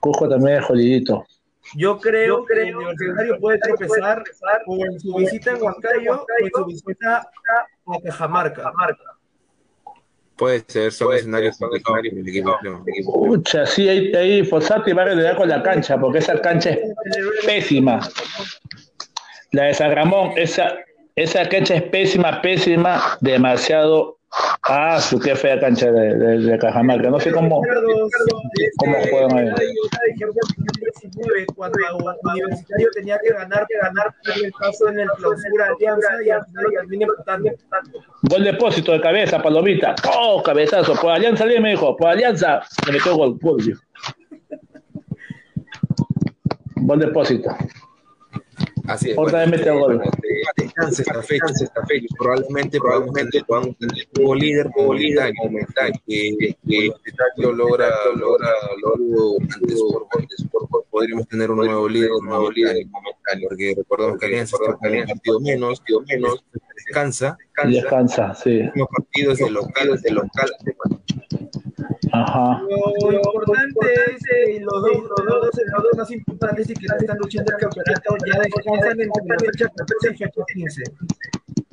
Cusco 0.00 0.28
también 0.28 0.58
es 0.58 0.64
jodidito. 0.64 1.24
Yo 1.76 1.98
creo, 1.98 2.44
que 2.44 2.68
el 2.68 2.76
Universitario 2.76 3.38
puede 3.38 3.58
tropezar 3.58 4.24
con 4.64 5.00
su 5.00 5.14
visita 5.16 5.52
en 5.52 5.62
Huancayo 5.62 6.14
o 6.14 6.58
su 6.58 6.64
visita 6.66 7.28
a 7.86 8.00
Cajamarca. 8.02 8.72
Puede 10.36 10.64
ser, 10.66 10.92
son 10.92 11.14
escenarios 11.14 11.56
complicados 11.56 12.00
el 12.04 12.28
equipo. 12.28 12.58
Pucha, 13.12 13.64
sí, 13.66 13.88
ahí, 13.88 14.14
ahí 14.14 14.44
Fossati 14.44 14.92
va 14.92 15.04
a 15.04 15.06
quedar 15.06 15.36
con 15.36 15.48
la 15.48 15.62
cancha, 15.62 15.98
porque 15.98 16.18
esa 16.18 16.40
cancha 16.40 16.70
es 16.70 16.80
pésima. 17.46 18.00
La 19.52 19.64
de 19.64 19.74
San 19.74 19.94
Ramón, 19.94 20.32
esa, 20.36 20.76
esa 21.14 21.48
cancha 21.48 21.76
es 21.76 21.82
pésima, 21.84 22.42
pésima, 22.42 23.16
demasiado 23.22 24.15
Ah, 24.68 25.00
su 25.00 25.18
qué 25.20 25.36
fea 25.36 25.60
cancha 25.60 25.90
de, 25.90 26.16
de, 26.16 26.38
de, 26.38 26.58
Cajamarca. 26.58 27.08
No 27.08 27.20
sé 27.20 27.30
cómo, 27.30 27.62
cómo 28.78 28.96
juegan 29.10 29.38
ahí. 29.38 29.74
Cuando 31.54 31.78
Universitario 32.24 32.88
tenía 32.94 33.18
que 33.22 33.32
ganar, 33.32 33.66
que 33.68 33.78
ganar 33.78 34.14
el 34.42 34.52
paso 34.52 34.88
en 34.88 35.00
el 35.00 35.08
clausura 35.16 35.68
Alianza 35.68 36.08
y 36.24 36.30
al 36.30 36.44
final 36.88 37.10
empatando. 37.10 37.50
Gol 38.22 38.44
depósito 38.44 38.92
de 38.92 39.00
cabeza, 39.00 39.40
Palomita. 39.40 39.94
¡Oh, 40.16 40.42
cabezazo! 40.42 40.94
Por 40.94 41.12
Alianza 41.12 41.44
me 41.44 41.70
dijo, 41.70 41.96
por 41.96 42.08
Alianza. 42.08 42.62
Me 42.86 42.94
metió 42.94 43.16
gol, 43.16 43.38
gol. 43.40 43.58
Gol 46.74 46.98
depósito. 46.98 47.50
Así 48.88 49.10
es. 49.10 49.18
Otra 49.18 49.40
vez 49.40 49.50
mete 49.50 49.70
gol. 49.70 50.00
Descansa 50.56 51.02
esta 51.02 51.22
fecha, 51.22 51.44
esta 51.62 51.86
fecha. 51.86 52.06
Probablemente, 52.18 52.78
probablemente 52.78 53.44
podamos 53.44 53.76
tener 53.78 54.08
como 54.14 54.34
líder, 54.34 54.70
como 54.74 54.94
líder 54.94 55.32
momental, 55.42 55.92
que, 56.06 56.56
que 56.66 56.92
lo 57.38 57.52
logra, 57.52 57.90
logra, 58.16 58.48
logra 58.82 59.04
antes 59.54 59.80
por 59.80 60.06
antes 60.18 60.46
por 60.50 60.68
podríamos 60.96 61.28
tener 61.28 61.50
un 61.50 61.58
nuevo 61.58 61.86
líder, 61.86 62.10
un 62.12 62.24
nuevo 62.24 62.50
líder 62.50 62.86
momental, 62.86 63.42
porque 63.46 63.74
recordemos 63.76 64.18
que 64.18 64.26
Alianza 64.26 64.56
está 64.58 64.76
con 64.78 64.96
un 64.96 65.04
partido 65.04 65.40
menos, 65.40 65.78
partido 65.80 66.00
menos, 66.08 66.44
descansa, 66.74 67.36
descansa, 67.38 67.80
descansa 67.82 68.34
sí. 68.34 68.62
Los 68.74 68.88
partidos 68.88 69.36
de 69.36 69.50
local, 69.50 70.00
de 70.00 70.10
local, 70.10 70.50
de 70.64 70.74
Ajá. 72.12 72.60
Lo 72.62 73.12
importante 73.12 73.94
es 74.06 74.22
que 74.22 74.60
los 74.60 74.82
dos, 74.82 74.96
los 74.96 75.26
dos, 75.26 75.50
los 75.72 75.82
dos 75.82 75.96
más 75.96 76.10
importantes 76.10 76.70
y 76.70 76.74
que 76.74 76.86
están 76.86 77.18
luchando 77.18 77.52
el 77.52 77.58
campeonato 77.58 78.16
ya 78.26 78.40
descansan 78.40 79.00
entre 79.00 79.24
la 79.26 79.38
fecha 79.38 79.68
14 79.74 80.10
y 80.10 80.16
fecha 80.16 80.42
15. 80.54 80.82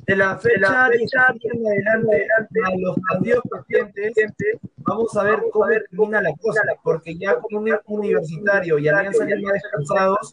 De 0.06 0.16
la 0.16 0.36
fecha 0.36 0.88
17 0.90 1.48
en 1.52 1.66
adelante, 1.66 2.26
a 2.64 2.70
los 2.76 2.96
partidos 3.08 3.42
pendientes, 3.66 4.58
vamos 4.78 5.16
a 5.16 5.22
ver 5.24 5.40
cómo 5.50 5.66
termina 5.66 6.20
la 6.20 6.32
cosa, 6.40 6.62
porque 6.82 7.16
ya 7.16 7.36
con 7.36 7.54
un 7.54 7.78
universitario 7.86 8.78
y 8.78 8.88
Alianza 8.88 9.24
Lima 9.24 9.52
descansados, 9.52 10.30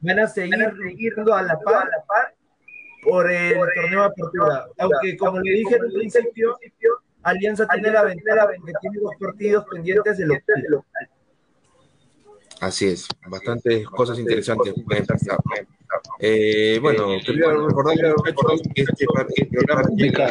van 0.00 0.18
a 0.18 0.26
seguir 0.26 0.74
yendo 0.96 1.34
a 1.34 1.42
la 1.42 1.58
par, 1.60 1.88
por 3.02 3.30
el 3.30 3.54
torneo 3.54 4.00
de 4.00 4.06
apertura. 4.06 4.66
Aunque, 4.78 5.16
como 5.16 5.40
le 5.40 5.50
dije 5.52 5.76
en 5.76 5.84
un 5.84 5.92
principio, 5.92 6.58
Alianza 7.26 7.66
tiene 7.66 7.90
la 7.90 8.04
ventaja 8.04 8.46
porque 8.46 8.72
tiene 8.80 8.98
dos 9.00 9.14
partidos 9.18 9.64
pendientes 9.68 10.16
de 10.16 10.26
local. 10.26 10.64
Así 12.60 12.86
es, 12.86 13.08
bastantes 13.26 13.86
cosas 13.88 14.18
interesantes 14.18 14.72
pueden 14.86 15.04
pasar. 15.04 15.38
Eh, 16.20 16.78
bueno, 16.80 17.08
quería 17.24 17.50
recordarle 17.50 18.06
a 18.06 18.10
los 18.10 18.22
que 18.22 18.82
este 18.82 19.06
programa 19.50 19.88
llega 19.96 20.26
a 20.26 20.30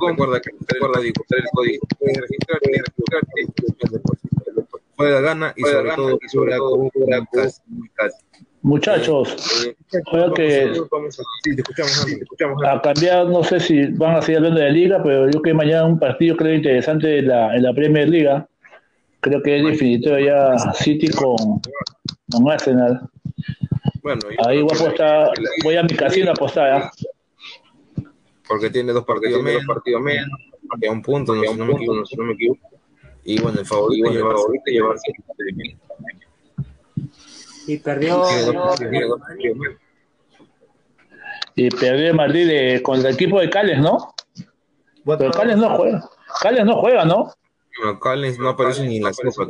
Recuerda 0.00 0.40
que 0.40 0.50
recuerda 0.66 1.00
disfrutar 1.00 1.38
el 1.38 1.44
código. 1.52 1.86
Puedes 1.98 2.16
registrar, 2.18 2.60
puedes 2.60 2.82
registrar, 2.96 3.22
puede 4.96 5.12
dar 5.12 5.22
gana 5.22 5.54
y 5.56 5.62
sobre 5.62 5.94
todo 5.94 6.18
que 6.18 6.28
sobre 6.28 6.50
la 7.06 7.26
Muchachos, 8.68 9.34
creo 10.10 10.34
que 10.34 10.74
a 12.66 12.82
cambiar, 12.82 13.26
no 13.28 13.42
sé 13.42 13.60
si 13.60 13.86
van 13.86 14.16
a 14.16 14.20
seguir 14.20 14.36
hablando 14.36 14.60
de 14.60 14.66
la 14.66 14.72
liga, 14.72 15.02
pero 15.02 15.24
yo 15.24 15.40
creo 15.40 15.42
que 15.42 15.54
mañana 15.54 15.86
un 15.86 15.98
partido 15.98 16.36
creo 16.36 16.54
interesante 16.54 17.20
en 17.20 17.28
la, 17.28 17.56
en 17.56 17.62
la 17.62 17.72
Premier 17.72 18.06
Liga. 18.06 18.46
Creo 19.20 19.42
que 19.42 19.56
es 19.56 19.64
definitorio 19.64 20.26
ya 20.26 20.58
City 20.74 21.08
con, 21.08 21.62
con 22.30 22.50
Arsenal. 22.50 23.08
Bueno, 24.02 24.20
Ahí 24.46 24.60
voy 24.60 24.76
a 24.76 24.82
apostar, 24.82 25.30
voy 25.64 25.76
a 25.76 25.82
mi 25.82 25.94
casino 25.94 26.28
a 26.28 26.32
apostar. 26.32 26.82
¿eh? 26.82 28.04
Porque 28.46 28.68
tiene 28.68 28.92
dos 28.92 29.06
partidos 29.06 29.42
menos, 29.42 29.62
partidos 29.66 30.02
menos, 30.02 30.28
a 30.86 30.92
un 30.92 31.00
punto, 31.00 31.34
no, 31.34 31.54
no, 31.54 31.64
me 31.64 31.72
equivoco, 31.72 32.04
no 32.18 32.24
me 32.24 32.32
equivoco. 32.34 32.68
Y 33.24 33.40
bueno, 33.40 33.60
el 33.60 33.64
favorito, 33.64 34.10
el 34.10 34.18
favorito 34.18 34.64
llevarse 34.66 35.10
y 37.68 37.76
perdió. 37.76 38.24
Y 41.54 41.70
perdió 41.70 42.14
Madrid 42.14 42.46
de, 42.46 42.82
con 42.82 42.98
el 42.98 43.06
equipo 43.06 43.40
de 43.40 43.50
Cales, 43.50 43.78
¿no? 43.78 44.14
Pero 45.04 45.30
Cales 45.30 45.56
no 45.58 45.76
juega. 45.76 46.08
Cales 46.40 46.64
no 46.64 46.80
juega, 46.80 47.04
¿no? 47.04 47.32
No, 47.84 48.00
Cales 48.00 48.38
no 48.38 48.48
aparece 48.48 48.86
ni 48.86 48.96
en 48.96 49.04
las 49.04 49.18
copas, 49.18 49.46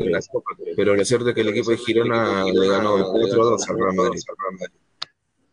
pero 0.76 0.96
lo 0.96 1.04
cierto 1.04 1.28
es 1.28 1.34
que 1.34 1.42
el 1.42 1.48
equipo 1.48 1.70
de 1.70 1.76
Girona 1.76 2.44
le 2.44 2.68
ganó 2.68 2.96
4-2 2.98 3.70
al 3.70 3.78
Real 3.78 3.94
Madrid. 3.94 4.20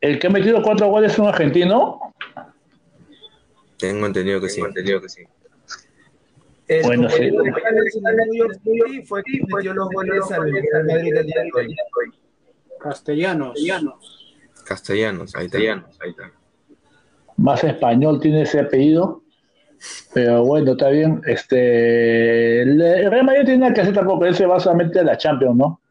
¿El 0.02 0.20
que 0.20 0.28
ha 0.28 0.30
metido 0.30 0.62
cuatro 0.62 0.88
goles 0.88 1.14
es 1.14 1.20
un 1.20 1.28
argentino? 1.28 2.14
Tengo 3.78 4.06
entendido 4.08 4.42
que 4.42 4.50
sí. 4.50 4.56
Tengo 4.56 4.68
entendido 4.68 5.02
que 5.02 5.10
sí. 5.10 5.24
El 6.68 6.84
bueno, 6.84 7.10
sí. 7.10 7.32
fue 9.06 9.22
quien 9.24 9.46
metió 9.54 9.74
los 9.74 9.88
goles 9.90 10.32
al 10.32 10.52
Real 10.52 10.86
Madrid 10.86 11.16
el 11.16 11.26
día 11.28 11.44
de 11.44 11.52
hoy. 11.54 11.76
Castellanos. 12.86 13.60
Castellanos, 14.64 15.36
ahí 15.36 15.46
está. 15.48 15.58
ahí 15.58 16.10
está. 16.12 16.32
Más 17.38 17.64
español 17.64 18.20
tiene 18.20 18.44
ese 18.44 18.60
apellido. 18.60 19.24
Pero 20.14 20.44
bueno, 20.46 20.74
está 20.74 20.90
bien. 20.90 21.20
Este, 21.26 22.62
el 22.62 22.78
Real 23.10 23.26
Madrid 23.26 23.46
tiene 23.46 23.74
que 23.74 23.82
hacer 23.82 23.94
tampoco, 23.94 24.26
él 24.26 24.36
se 24.36 24.46
va 24.46 24.60
solamente 24.60 25.00
a 25.00 25.04
la 25.04 25.18
Champions, 25.18 25.56
¿no? 25.58 25.82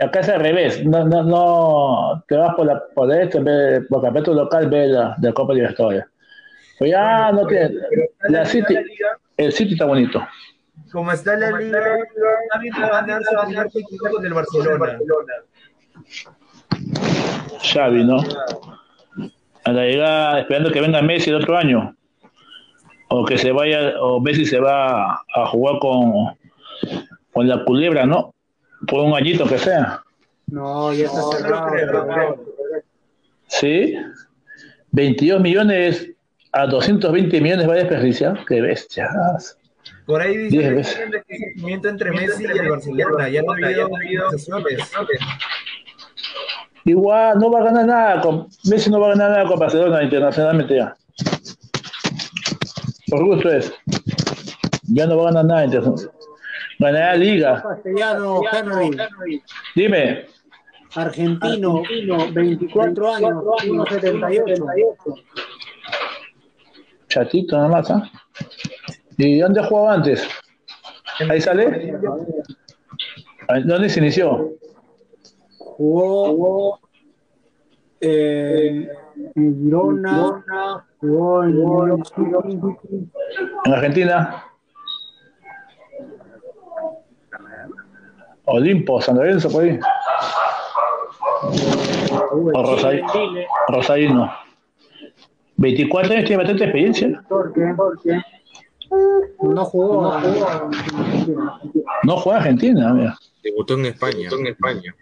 Acá 0.00 0.20
es 0.20 0.28
al 0.28 0.40
revés, 0.40 0.84
no, 0.84 1.04
no, 1.04 1.22
no 1.22 2.24
te 2.28 2.36
vas 2.36 2.54
por, 2.54 2.66
la, 2.66 2.82
por 2.94 3.10
este, 3.10 3.40
por 3.88 4.02
campeonato 4.02 4.34
local, 4.34 4.68
ve 4.68 4.88
la, 4.88 5.14
de 5.16 5.28
la 5.28 5.34
Copa 5.34 5.54
Libertadores. 5.54 6.04
Pues 6.78 6.90
ya 6.90 7.32
no 7.32 7.46
tiene. 7.46 7.70
La 8.28 8.44
City, 8.44 8.76
el 9.36 9.52
City 9.52 9.72
está 9.72 9.86
bonito. 9.86 10.20
Como 10.92 11.12
está 11.12 11.36
la 11.36 11.50
liga, 11.52 11.80
también 12.52 12.74
va 12.74 12.86
a 12.86 13.00
ganar 13.00 13.22
su 13.70 13.80
con 13.98 14.26
el 14.26 14.34
Barcelona. 14.34 14.98
Xavi, 17.62 18.04
¿no? 18.04 18.18
A 19.64 19.72
la 19.72 19.84
llegada, 19.84 20.40
esperando 20.40 20.70
que 20.70 20.80
venga 20.80 21.02
Messi 21.02 21.30
el 21.30 21.36
otro 21.36 21.56
año. 21.56 21.94
O 23.08 23.24
que 23.24 23.38
se 23.38 23.52
vaya, 23.52 24.00
o 24.00 24.20
Messi 24.20 24.44
se 24.44 24.58
va 24.58 25.22
a 25.34 25.46
jugar 25.46 25.78
con, 25.78 26.36
con 27.32 27.48
la 27.48 27.64
culebra, 27.64 28.06
¿no? 28.06 28.34
Por 28.86 29.00
un 29.00 29.14
añito 29.14 29.46
que 29.46 29.58
sea. 29.58 30.02
No, 30.46 30.92
ya 30.92 31.06
está 31.06 31.22
cerrado. 31.70 32.44
¿Sí? 33.48 33.96
22 34.92 35.40
millones 35.40 36.10
a 36.52 36.66
220 36.66 37.40
millones 37.40 37.68
va 37.68 37.74
a 37.74 37.76
desperdiciar. 37.76 38.44
Qué 38.46 38.60
bestias. 38.60 39.58
Por 40.06 40.20
ahí 40.20 40.36
dice 40.36 40.58
que 41.26 41.36
es 41.36 41.84
entre 41.84 42.10
Messi 42.12 42.44
y 42.44 42.46
el 42.46 42.68
Barcelona. 42.68 43.28
Ya 43.28 43.42
no 43.42 43.52
ha 43.52 43.56
habido 43.56 44.30
sesiones. 44.30 44.90
Igual 46.86 47.38
no 47.40 47.50
va 47.50 47.60
a 47.60 47.64
ganar 47.64 47.84
nada 47.84 48.20
con 48.20 48.46
Messi 48.70 48.90
no 48.90 49.00
va 49.00 49.08
a 49.08 49.10
ganar 49.10 49.30
nada 49.32 49.48
con 49.48 49.58
Barcelona 49.58 50.04
internacionalmente 50.04 50.76
ya. 50.76 50.96
Por 53.10 53.24
gusto 53.24 53.50
es. 53.50 53.72
Ya 54.84 55.06
no 55.06 55.16
va 55.16 55.22
a 55.22 55.32
ganar 55.32 55.44
nada 55.46 55.64
internacionalmente. 55.64 56.16
Ganará 56.78 57.16
Liga. 57.16 57.62
Castellano, 57.62 58.40
Henry. 58.52 59.42
Dime. 59.74 60.26
Argentino, 60.94 61.82
24 62.32 63.14
años, 63.14 63.32
1.78. 63.34 65.24
Chatito 67.08 67.56
nada 67.56 67.68
más, 67.68 67.90
¿ah? 67.90 68.08
¿Y 69.18 69.38
dónde 69.40 69.62
jugaba 69.64 69.94
antes? 69.94 70.28
¿Ahí 71.28 71.40
sale? 71.40 71.98
¿Dónde 73.64 73.88
se 73.88 73.98
inició? 73.98 74.52
Jugó 75.76 76.80
en 78.00 78.88
Girona, 79.34 80.42
En 83.64 83.72
Argentina. 83.72 84.44
Olimpo, 88.46 89.02
San 89.02 89.16
Lorenzo, 89.16 89.50
por 89.50 89.64
ahí. 89.64 89.78
O 92.54 92.76
Rosarino. 93.68 94.32
24 95.56 96.12
años 96.12 96.24
tiene 96.24 96.42
bastante 96.42 96.64
experiencia. 96.64 97.08
No 99.40 99.64
jugó. 99.64 100.02
No 100.02 100.20
jugó. 100.20 100.70
No 102.04 102.32
Argentina, 102.32 102.94
mira. 102.94 103.18
Debutó 103.42 103.74
en 103.74 103.86
España. 103.86 104.28
en 104.30 104.46
España. 104.46 104.94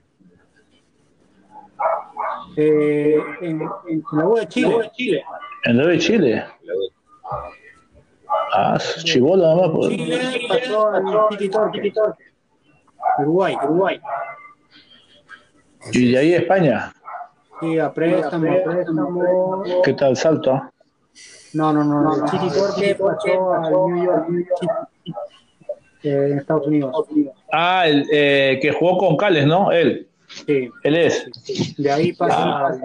Eh, 2.57 3.16
en, 3.40 3.61
en 3.88 4.05
la 4.12 4.28
U 4.28 4.36
de 4.36 4.48
Chile. 4.48 5.24
En 5.64 5.76
la 5.76 5.84
U 5.84 5.86
de 5.88 5.98
Chile. 5.98 6.44
Ah, 8.52 8.78
chivolo 9.02 9.42
nada 9.42 9.57
más. 9.57 9.70
Pues. 9.70 9.96
Chile 9.96 10.46
pasó 10.48 10.92
Torque. 11.52 11.92
Uruguay, 13.18 13.57
Uruguay. 13.64 14.00
Y 15.92 16.12
de 16.12 16.18
ahí 16.18 16.34
España. 16.34 16.92
Sí, 17.61 17.78
a 17.78 17.92
préstamo, 17.92 18.52
a 18.52 18.64
préstamo. 18.64 19.62
¿Qué 19.84 19.92
tal 19.94 20.16
salto? 20.16 20.70
No, 21.52 21.72
no, 21.72 21.84
no, 21.84 22.02
no. 22.02 22.24
Tiki 22.24 22.48
Torque 22.48 22.94
pasó 22.94 23.55
al 23.55 23.72
New 23.72 24.05
York 24.05 24.26
eh, 26.02 26.28
en 26.32 26.38
Estados 26.38 26.66
Unidos. 26.66 27.07
Ah, 27.52 27.86
el 27.86 28.07
eh, 28.12 28.59
que 28.61 28.72
jugó 28.72 28.98
con 28.98 29.16
Cales, 29.16 29.46
¿no? 29.46 29.72
Él. 29.72 30.09
Sí. 30.47 30.68
Él 30.82 30.97
es. 30.97 31.26
De 31.76 31.91
ahí 31.91 32.12
pasa 32.12 32.37
Ah. 32.39 32.66
al 32.68 32.80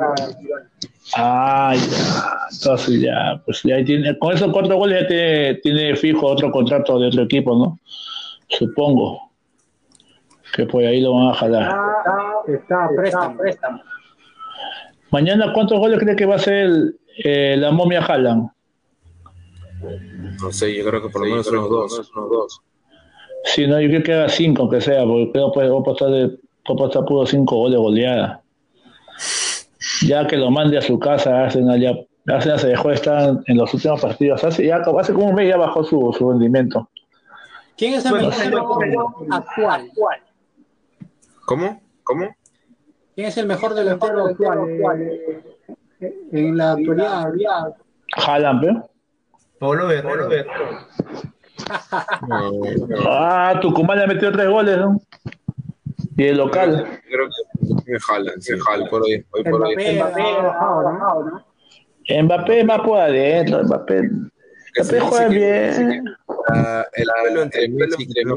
Ah, 1.16 1.74
ya. 1.76 2.38
Entonces 2.52 3.02
ya, 3.02 3.42
pues 3.46 3.62
ya 3.64 3.84
tiene, 3.84 4.18
con 4.20 4.34
esos 4.34 4.52
cuatro 4.52 4.76
goles 4.78 5.02
ya 5.02 5.08
tiene, 5.08 5.56
tiene 5.56 5.96
fijo 5.96 6.28
otro 6.28 6.52
contrato 6.52 7.00
de 7.00 7.08
otro 7.08 7.24
equipo, 7.24 7.56
¿no? 7.56 7.80
Supongo. 8.48 9.32
Que 10.54 10.66
por 10.66 10.84
ahí 10.84 11.02
lo 11.02 11.14
van 11.16 11.30
a 11.30 11.34
jalar. 11.34 11.76
Está 12.48 12.86
a 12.86 12.90
préstamo. 13.36 13.82
Mañana, 15.12 15.52
¿cuántos 15.54 15.80
goles 15.80 16.00
cree 16.00 16.16
que 16.16 16.26
va 16.26 16.36
a 16.36 16.40
ser 16.40 16.54
el, 16.54 17.00
eh, 17.24 17.56
la 17.58 17.72
momia 17.72 18.02
Haaland? 18.06 18.50
No 20.42 20.52
sé, 20.52 20.76
yo 20.76 20.86
creo 20.86 21.02
que 21.02 21.10
por 21.10 21.22
lo 21.22 21.30
menos 21.30 21.48
unos 21.48 21.70
dos. 21.70 22.12
Unos 22.16 22.30
dos. 22.30 22.62
Sí, 23.46 23.66
no, 23.66 23.80
yo 23.80 23.88
creo 23.90 24.04
que 24.04 24.14
haga 24.14 24.30
cinco, 24.30 24.64
aunque 24.64 24.82
sea, 24.82 25.04
porque 25.06 25.32
creo 25.32 25.52
que 25.52 25.68
va 25.70 25.80
a 25.80 25.84
pasar 25.84 26.10
de 26.10 26.38
va 26.76 26.86
a 26.86 26.88
pasar 26.88 27.06
puro 27.06 27.26
cinco 27.26 27.56
goles 27.58 27.80
goleada. 27.80 28.42
Ya 30.08 30.26
que 30.28 30.38
lo 30.38 30.50
mande 30.52 30.78
a 30.78 30.82
su 30.82 30.98
casa, 31.00 31.44
Arsenal 31.44 31.80
ya, 31.80 31.94
Arsenal 32.34 32.60
se 32.60 32.68
dejó 32.70 32.90
de 32.90 32.96
estar 32.96 33.38
en 33.46 33.58
los 33.58 33.74
últimos 33.74 34.02
partidos. 34.02 34.44
Hace, 34.44 34.66
ya, 34.66 34.78
hace 34.78 35.14
como 35.14 35.28
un 35.28 35.36
mes 35.36 35.50
ya 35.50 35.58
bajó 35.58 35.84
su, 35.84 36.14
su 36.18 36.30
rendimiento. 36.32 36.90
¿Quién 37.78 37.94
es 37.96 38.06
el 38.06 38.12
Bueno, 38.12 38.28
mejor 38.30 38.44
sí. 38.44 38.50
delantero 38.50 39.16
actual? 39.32 39.92
¿Cómo? 41.46 41.82
¿Cómo? 42.04 42.36
¿Quién 43.16 43.28
es 43.28 43.38
el 43.38 43.46
mejor 43.48 43.74
delantero 43.74 44.26
actual? 44.28 45.02
eh, 46.00 46.14
En 46.32 46.58
la 46.58 46.72
actualidad. 46.74 47.76
Haaland, 48.16 48.62
¿pero? 48.62 48.90
Pablo 49.60 49.88
Guerrero. 49.90 50.30
Ah, 53.08 53.60
Tucumán 53.62 54.00
le 54.00 54.08
metió 54.08 54.32
tres 54.32 54.48
goles, 54.50 54.78
¿no? 54.78 55.02
Y 56.20 56.26
el 56.26 56.36
local. 56.36 57.00
Creo 57.08 57.30
que 57.30 57.92
me 57.94 57.98
jalan, 57.98 58.42
se 58.42 58.60
jalan 58.60 58.90
por 58.90 59.04
hoy. 59.04 59.26
hoy 59.32 59.44
por 59.46 59.66
hoy. 59.66 59.76
Mbappé 59.76 60.22
¿no? 60.22 61.46
Mbappé 62.24 62.60
es 62.60 62.66
más 62.66 62.82
por 62.82 63.00
adentro, 63.00 63.64
Mbappé. 63.64 64.02
Mbappé 64.02 65.00
juega 65.00 65.28
bien. 65.30 66.04
El 66.94 67.08
duelo 67.24 67.44
entre 67.44 67.70
Messi 67.70 68.04
y 68.04 68.08
Cristiano 68.08 68.36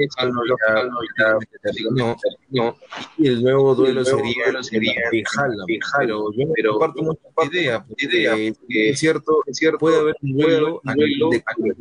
terminó, 1.61 2.17
terminó, 2.23 2.77
y 3.19 3.27
el 3.27 3.43
nuevo 3.43 3.75
duelo 3.75 4.05
sería 4.05 4.63
sería 4.63 4.95
Haaland, 5.37 5.67
pero 6.05 6.33
yo 6.33 6.47
no 6.47 6.79
comparto 6.79 7.03
mucho 7.03 7.21
idea, 7.51 7.85
porque 7.85 8.91
es 8.91 9.01
cierto, 9.01 9.41
es 9.47 9.57
cierto, 9.57 9.79
puede 9.79 9.99
haber 9.99 10.15
un 10.23 10.37
duelo 10.37 10.81
a 10.85 10.95
nivel 10.95 11.31
de 11.31 11.43
clubes, 11.55 11.77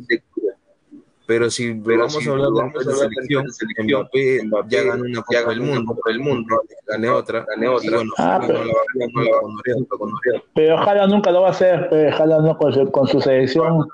pero 1.32 1.50
si 1.50 1.72
vamos 1.72 2.26
a 2.26 2.30
hablar 2.30 2.48
de 2.50 2.84
la 2.84 2.92
selección, 2.94 3.46
Mbappé 3.84 4.40
ya 4.68 4.82
ganó 4.82 5.04
una 5.04 5.22
Copa 5.22 5.48
del 5.48 5.60
Mundo, 5.62 5.96
el 6.10 6.20
mundo, 6.20 6.62
gane 6.86 7.08
otra, 7.08 7.46
gane 7.48 7.68
otra, 7.68 7.88
y 7.88 7.94
bueno, 7.94 8.12
Ah, 8.18 8.38
no 8.38 8.46
pero- 8.48 8.64
la 8.64 8.72
va 8.74 8.80
a 8.80 8.84
ganar, 8.98 9.10
no 9.14 9.22
la 9.22 9.30
Oriol. 9.38 10.42
Pero 10.54 10.78
Haaland 10.78 11.12
nunca 11.12 11.30
lo 11.30 11.40
va 11.40 11.48
a 11.48 11.50
hacer, 11.52 11.88
pues, 11.88 12.20
Haaland 12.20 12.46
no 12.46 12.58
con 12.58 12.72
su, 12.74 12.90
con 12.90 13.06
su 13.08 13.18
selección. 13.22 13.88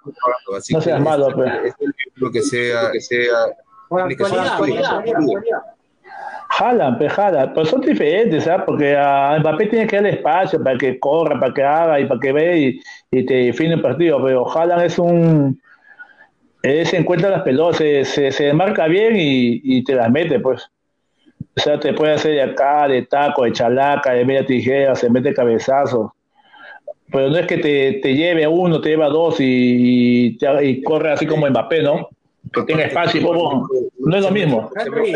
Así 0.57 0.75
No 0.75 0.81
seas 0.81 1.01
malo, 1.01 1.29
pues. 1.33 1.53
es 1.65 1.75
el 1.79 1.95
ejemplo 1.97 2.31
que 2.33 2.43
sea, 2.43 2.91
que 2.93 3.01
sea. 3.01 3.35
Jalan, 6.51 6.97
pues 6.99 7.13
jalan, 7.13 7.53
pero 7.55 7.67
son 7.67 7.81
diferentes, 7.83 8.45
¿sabes? 8.45 8.65
Porque 8.67 8.97
a 8.97 9.37
Mbappé 9.39 9.67
tiene 9.67 9.87
que 9.87 9.97
darle 9.97 10.11
espacio 10.11 10.63
para 10.63 10.77
que 10.79 10.99
corra, 10.99 11.39
para 11.39 11.53
que 11.55 11.63
haga 11.63 12.01
y 12.01 12.07
para 12.07 12.19
que 12.21 12.33
vea 12.33 12.57
y, 12.57 12.81
y 13.11 13.27
te 13.27 13.35
define 13.35 13.75
el 13.75 13.83
partido, 13.83 14.23
pero 14.25 14.45
Jalan 14.47 14.81
es 14.85 14.99
un... 14.99 15.61
Él 16.63 16.87
se 16.87 16.97
encuentra 16.97 17.31
las 17.31 17.43
pelotas, 17.43 17.79
se, 17.79 18.05
se, 18.05 18.33
se 18.33 18.53
marca 18.53 18.87
bien 18.87 19.17
y, 19.17 19.61
y 19.63 19.85
te 19.85 19.95
las 19.95 20.11
mete, 20.11 20.41
pues. 20.41 20.69
O 21.57 21.61
sea, 21.61 21.79
te 21.79 21.93
puede 21.93 22.13
hacer 22.13 22.33
de 22.33 22.43
acá, 22.43 22.87
de 22.89 23.03
taco, 23.03 23.45
de 23.45 23.53
chalaca, 23.53 24.13
de 24.13 24.25
media 24.25 24.45
tijera, 24.47 24.95
se 24.95 25.09
mete 25.11 25.33
cabezazo. 25.35 26.15
Pero 27.11 27.31
no 27.31 27.39
es 27.39 27.47
que 27.47 27.59
te, 27.59 27.95
te 28.03 28.15
lleve 28.15 28.45
a 28.45 28.49
uno, 28.51 28.81
te 28.81 28.91
lleva 28.91 29.07
a 29.07 29.09
dos 29.09 29.41
y, 29.41 29.45
y, 30.27 30.39
te- 30.39 30.65
y 30.67 30.83
corre 30.83 31.11
así 31.13 31.27
como 31.27 31.49
Mbappé, 31.49 31.83
¿no? 31.83 32.09
Que 32.53 32.63
tenga 32.63 32.85
espacio 32.85 33.21
y 33.21 33.25
poco. 33.25 33.69
No 33.99 34.17
es 34.17 34.23
lo 34.23 34.31
mismo. 34.31 34.71
Henry. 34.77 35.13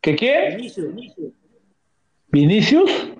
¿Qué 0.00 0.16
qué? 0.16 0.54
Vinicius, 0.56 0.86
Vinicius. 2.28 3.12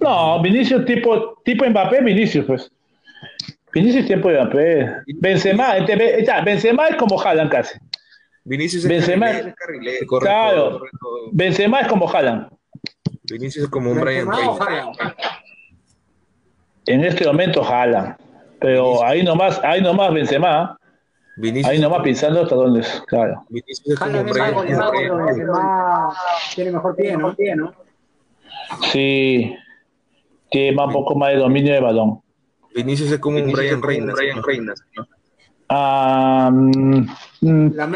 No, 0.00 0.40
Vinicius 0.42 0.84
tipo, 0.84 1.40
tipo 1.44 1.64
Mbappé, 1.68 2.00
Vinicius, 2.02 2.44
pues. 2.46 2.70
Vinicius 3.72 4.06
tiempo 4.06 4.28
de 4.28 4.40
Mbappé. 4.42 4.96
Benzema, 5.16 5.76
este, 5.76 6.24
ya, 6.24 6.40
Benzema 6.42 6.86
es 6.88 6.96
como 6.96 7.20
Haaland 7.20 7.50
casi. 7.50 7.78
Vinicius 8.44 8.84
es 8.84 8.90
Benzema- 8.90 9.26
carrilero, 9.26 9.48
es 9.48 9.54
carrilero, 9.54 10.06
corre 10.06 10.26
Claro. 10.26 10.56
todo, 10.70 10.78
corre 10.78 10.90
todo. 11.00 11.18
Benzema 11.32 11.80
es 11.80 11.88
como 11.88 12.08
Haaland. 12.08 12.48
Vinicius 13.24 13.64
es 13.64 13.70
como 13.70 13.90
un 13.90 14.00
Brian 14.00 14.26
Benzema 14.28 14.66
Reina. 14.66 14.92
En 16.86 17.04
este 17.04 17.26
momento 17.26 17.62
Haaland. 17.62 18.16
Pero 18.60 19.04
ahí 19.04 19.22
nomás, 19.22 19.60
ahí 19.62 19.80
nomás 19.82 20.12
Benzema. 20.14 20.78
Vinicius, 21.36 21.68
Ahí 21.70 21.78
nomás 21.78 22.02
pensando 22.02 22.42
hasta 22.42 22.54
dónde 22.56 22.80
es, 22.80 23.02
claro. 23.06 23.44
Vinicius 23.50 23.90
es 23.90 23.98
como 23.98 24.10
Haaland 24.18 24.30
Brian. 24.32 24.54
Benzema 24.56 26.14
tiene 26.54 26.70
mejor. 26.72 26.96
Pie, 27.36 27.56
¿no? 27.56 27.74
Sí. 28.90 29.54
Tiene 30.50 30.72
más 30.76 30.86
un 30.88 30.92
poco 30.92 31.14
más 31.14 31.30
de 31.30 31.36
dominio 31.36 31.72
de 31.74 31.80
balón. 31.80 32.20
Vinicius 32.74 33.12
es 33.12 33.18
como 33.18 33.38
un 33.38 33.52
Brian 33.52 33.82
Reina. 33.82 34.12
Brian 34.14 34.42
Reina. 34.42 34.74
Ah, 35.70 36.50
mm, 36.52 37.06
mm, 37.42 37.72
La. 37.74 37.86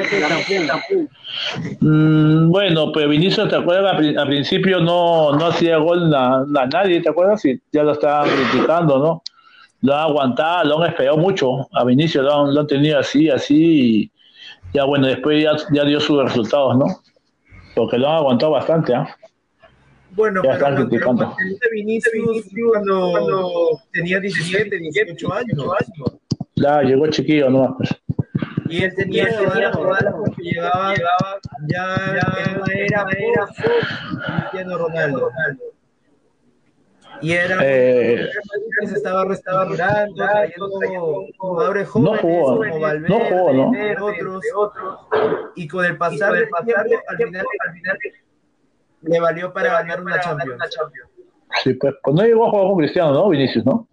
Mm, 1.81 2.51
bueno, 2.51 2.93
pero 2.93 3.09
Vinicius, 3.09 3.49
¿te 3.49 3.57
acuerdas? 3.57 3.93
Al 3.93 3.99
pri- 3.99 4.17
Al 4.17 4.27
principio 4.27 4.81
no, 4.81 5.33
no 5.35 5.47
hacía 5.47 5.79
gol 5.79 6.15
a, 6.15 6.41
a 6.41 6.67
nadie, 6.67 7.01
¿te 7.01 7.09
acuerdas? 7.09 7.41
Sí, 7.41 7.61
ya 7.73 7.83
lo 7.83 7.93
estaban 7.93 8.29
criticando, 8.29 8.99
¿no? 8.99 9.23
Lo 9.81 9.95
han 9.95 10.01
aguantado, 10.01 10.65
lo 10.69 10.83
han 10.83 10.91
esperado 10.91 11.17
mucho. 11.17 11.67
A 11.73 11.85
Vinicius 11.85 12.25
lo 12.25 12.45
han, 12.45 12.55
lo 12.55 12.61
han 12.61 12.67
tenido 12.67 12.99
así, 12.99 13.31
así. 13.31 13.57
Y 14.03 14.13
ya, 14.75 14.85
bueno, 14.85 15.07
después 15.07 15.43
ya, 15.43 15.53
ya 15.73 15.85
dio 15.85 15.99
sus 16.01 16.23
resultados, 16.23 16.77
¿no? 16.77 16.85
Porque 17.75 17.97
lo 17.99 18.09
han 18.09 18.17
aguantado 18.17 18.53
bastante, 18.53 18.95
¿ah? 18.95 19.09
Bueno, 20.15 20.43
Ya 20.45 20.59
pero 20.59 20.89
Vinicius 21.73 22.47
cuando, 22.71 23.11
cuando 23.13 23.81
tenía 23.93 24.21
17, 24.21 24.79
18 24.79 25.33
años. 25.33 25.65
Ya 26.55 26.83
llegó 26.83 27.07
chiquillo, 27.09 27.49
¿no? 27.49 27.75
Pues. 27.77 27.91
Y 28.69 28.85
él 28.85 28.95
tenía 28.95 29.29
porque 29.37 30.43
llegaba, 30.43 30.95
ya, 31.67 32.17
era 32.75 33.07
Cristiano 34.51 34.79
Ronaldo. 34.79 35.31
Y 37.21 37.33
era 37.33 37.59
Eh, 37.63 38.29
que 38.81 38.87
se 38.87 38.97
estaba 38.97 39.25
restaurando, 39.25 40.15
trayendo 40.15 41.27
jugadores 41.39 41.87
No 41.87 41.93
jóvenes 41.93 42.21
jugó, 42.21 42.57
como 42.57 42.81
Valverde, 42.81 43.09
no 43.09 43.21
jugó, 43.21 43.53
¿no? 43.53 44.07
otros, 44.07 44.43
y 45.55 45.69
con 45.69 45.85
el 45.85 45.97
pasar 45.97 46.33
del 46.33 46.49
tiempo, 46.65 46.83
al 47.09 47.17
final, 47.17 47.47
al 47.67 47.73
final 47.73 47.99
le 49.03 49.21
valió 49.21 49.53
para 49.53 49.73
ganar 49.83 50.01
una 50.03 50.21
Champions. 50.21 50.61
Sí, 51.63 51.75
pues, 51.75 51.95
pues 52.03 52.17
no 52.17 52.23
llegó 52.23 52.47
a 52.47 52.51
jugar 52.51 52.67
con 52.69 52.79
Cristiano, 52.79 53.13
¿no? 53.13 53.29
Vinicius, 53.29 53.65
¿no? 53.67 53.87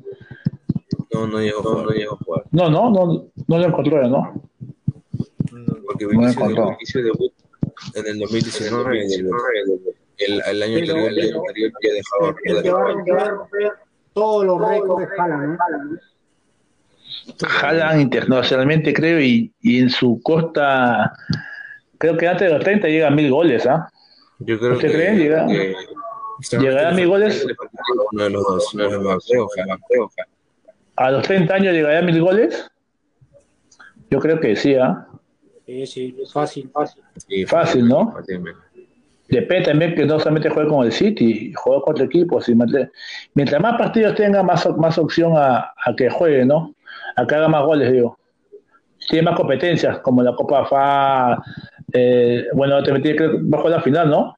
No, 1.14 1.28
no 1.28 1.40
llegó 1.40 1.60
a 1.60 1.64
jugar, 1.64 1.86
no 1.86 1.92
llegó 1.92 2.14
a 2.14 2.18
jugar. 2.18 2.44
No, 2.52 2.70
no, 2.70 2.90
no, 2.90 3.26
no 3.48 3.58
lo 3.58 3.66
encontró, 3.66 4.08
¿no? 4.08 4.42
Porque 5.86 6.06
No 6.06 6.10
Vinicius, 6.12 6.36
encontró. 6.38 6.70
Vinicius 6.72 7.04
debut 7.04 7.34
en 7.96 8.06
el 8.08 8.20
2019 8.20 9.04
en 9.04 9.12
el, 9.12 9.30
el, 10.18 10.42
el 10.48 10.64
año 10.64 10.78
Pero- 10.80 10.94
anterior, 10.96 11.12
el 11.12 11.20
año 11.20 11.42
anterior 11.48 11.72
había 11.76 11.94
dejado 11.94 12.36
El 12.44 13.04
que 13.04 13.12
va 13.12 13.22
a 13.24 13.30
romper 13.30 13.72
todos 14.14 14.46
los 14.46 14.70
récords 14.70 15.08
de 15.10 15.22
Haaland, 15.22 15.58
¿no? 15.58 16.00
Haaland 17.62 18.02
internacionalmente 18.02 18.94
creo 18.94 19.20
y, 19.20 19.54
y 19.62 19.80
en 19.80 19.90
su 19.90 20.20
costa 20.24 21.14
creo 21.98 22.18
que 22.18 22.28
antes 22.28 22.48
de 22.48 22.54
los 22.54 22.64
30 22.64 22.88
llega 22.88 23.08
a 23.08 23.12
mil 23.12 23.30
goles, 23.32 23.66
¿ah? 23.66 23.90
Yo 24.40 24.58
creo 24.60 24.74
¿Usted 24.74 24.88
que, 24.88 24.94
cree? 24.94 25.16
Llega- 25.18 25.48
que- 25.48 25.76
¿Llegará 26.58 26.90
a 26.90 26.94
mil 26.94 27.08
goles? 27.08 27.46
Uno 28.12 28.24
de 28.24 28.30
los 28.30 28.44
dos, 28.44 28.74
uno 28.74 28.84
de 28.86 28.92
los 28.92 29.04
dos, 29.04 29.26
creo, 29.30 29.46
ojalá, 29.46 29.78
creo, 29.90 30.06
ojalá. 30.06 30.28
¿A 30.96 31.12
los 31.12 31.24
30 31.24 31.54
años 31.56 31.74
llegará 31.74 32.00
a 32.00 32.02
mil 32.02 32.22
goles? 32.22 32.70
Yo 34.10 34.20
creo 34.20 34.40
que 34.40 34.56
sí, 34.56 34.76
¿ah? 34.76 35.06
Sí, 35.66 35.86
sí, 35.86 36.16
fácil, 36.32 36.70
fácil. 36.74 37.04
Sí, 37.28 37.46
Fácil, 37.46 37.88
¿no? 37.88 38.12
fácilmente. 38.12 38.60
Depende 39.28 39.66
también 39.66 39.94
que 39.94 40.06
no 40.06 40.18
solamente 40.18 40.50
juegue 40.50 40.70
con 40.70 40.84
el 40.86 40.92
City, 40.92 41.54
juega 41.56 41.82
con 41.84 41.94
otro 41.94 42.06
equipo. 42.06 42.42
si 42.42 42.56
mientras 43.36 43.62
más 43.62 43.78
partidos 43.78 44.16
tenga, 44.16 44.42
más, 44.42 44.68
más 44.78 44.98
opción 44.98 45.34
a, 45.36 45.72
a 45.86 45.96
que 45.96 46.10
juegue, 46.10 46.46
¿no? 46.46 46.74
A 47.16 47.28
que 47.28 47.36
haga 47.36 47.48
más 47.48 47.64
goles, 47.64 47.92
digo. 47.92 48.18
Tiene 49.10 49.30
más 49.30 49.38
competencias, 49.38 50.00
como 50.00 50.24
la 50.24 50.34
Copa 50.36 50.64
FA. 50.66 51.44
Eh, 51.94 52.48
bueno, 52.54 52.82
te 52.84 52.92
metí, 52.92 53.16
creo 53.16 53.40
jugar 53.40 53.72
la 53.72 53.82
final, 53.82 54.10
¿no? 54.10 54.36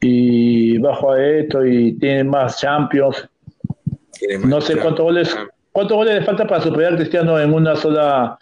Y 0.00 0.78
va 0.78 0.94
a 0.94 1.22
esto 1.22 1.64
y 1.64 1.92
tiene 1.98 2.24
más 2.24 2.58
Champions. 2.58 3.28
Tiene 4.18 4.38
más, 4.38 4.48
No 4.48 4.60
sé 4.60 4.76
cuántos 4.76 5.04
goles, 5.04 5.36
cuántos 5.70 5.96
goles 5.96 6.14
le 6.14 6.24
falta 6.24 6.46
para 6.46 6.60
superar 6.60 6.94
a 6.94 6.96
Cristiano 6.96 7.38
en 7.38 7.52
una 7.52 7.76
sola 7.76 8.38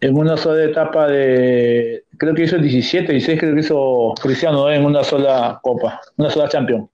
en 0.00 0.16
una 0.16 0.36
sola 0.36 0.64
etapa 0.64 1.08
de 1.08 2.04
creo 2.16 2.34
que 2.34 2.44
hizo 2.44 2.56
17, 2.56 3.12
16 3.12 3.38
creo 3.38 3.54
que 3.54 3.60
hizo 3.60 4.14
Cristiano 4.22 4.62
¿no? 4.62 4.70
en 4.70 4.84
una 4.84 5.04
sola 5.04 5.58
copa, 5.62 6.00
una 6.16 6.30
sola 6.30 6.48
Champions. 6.48 6.88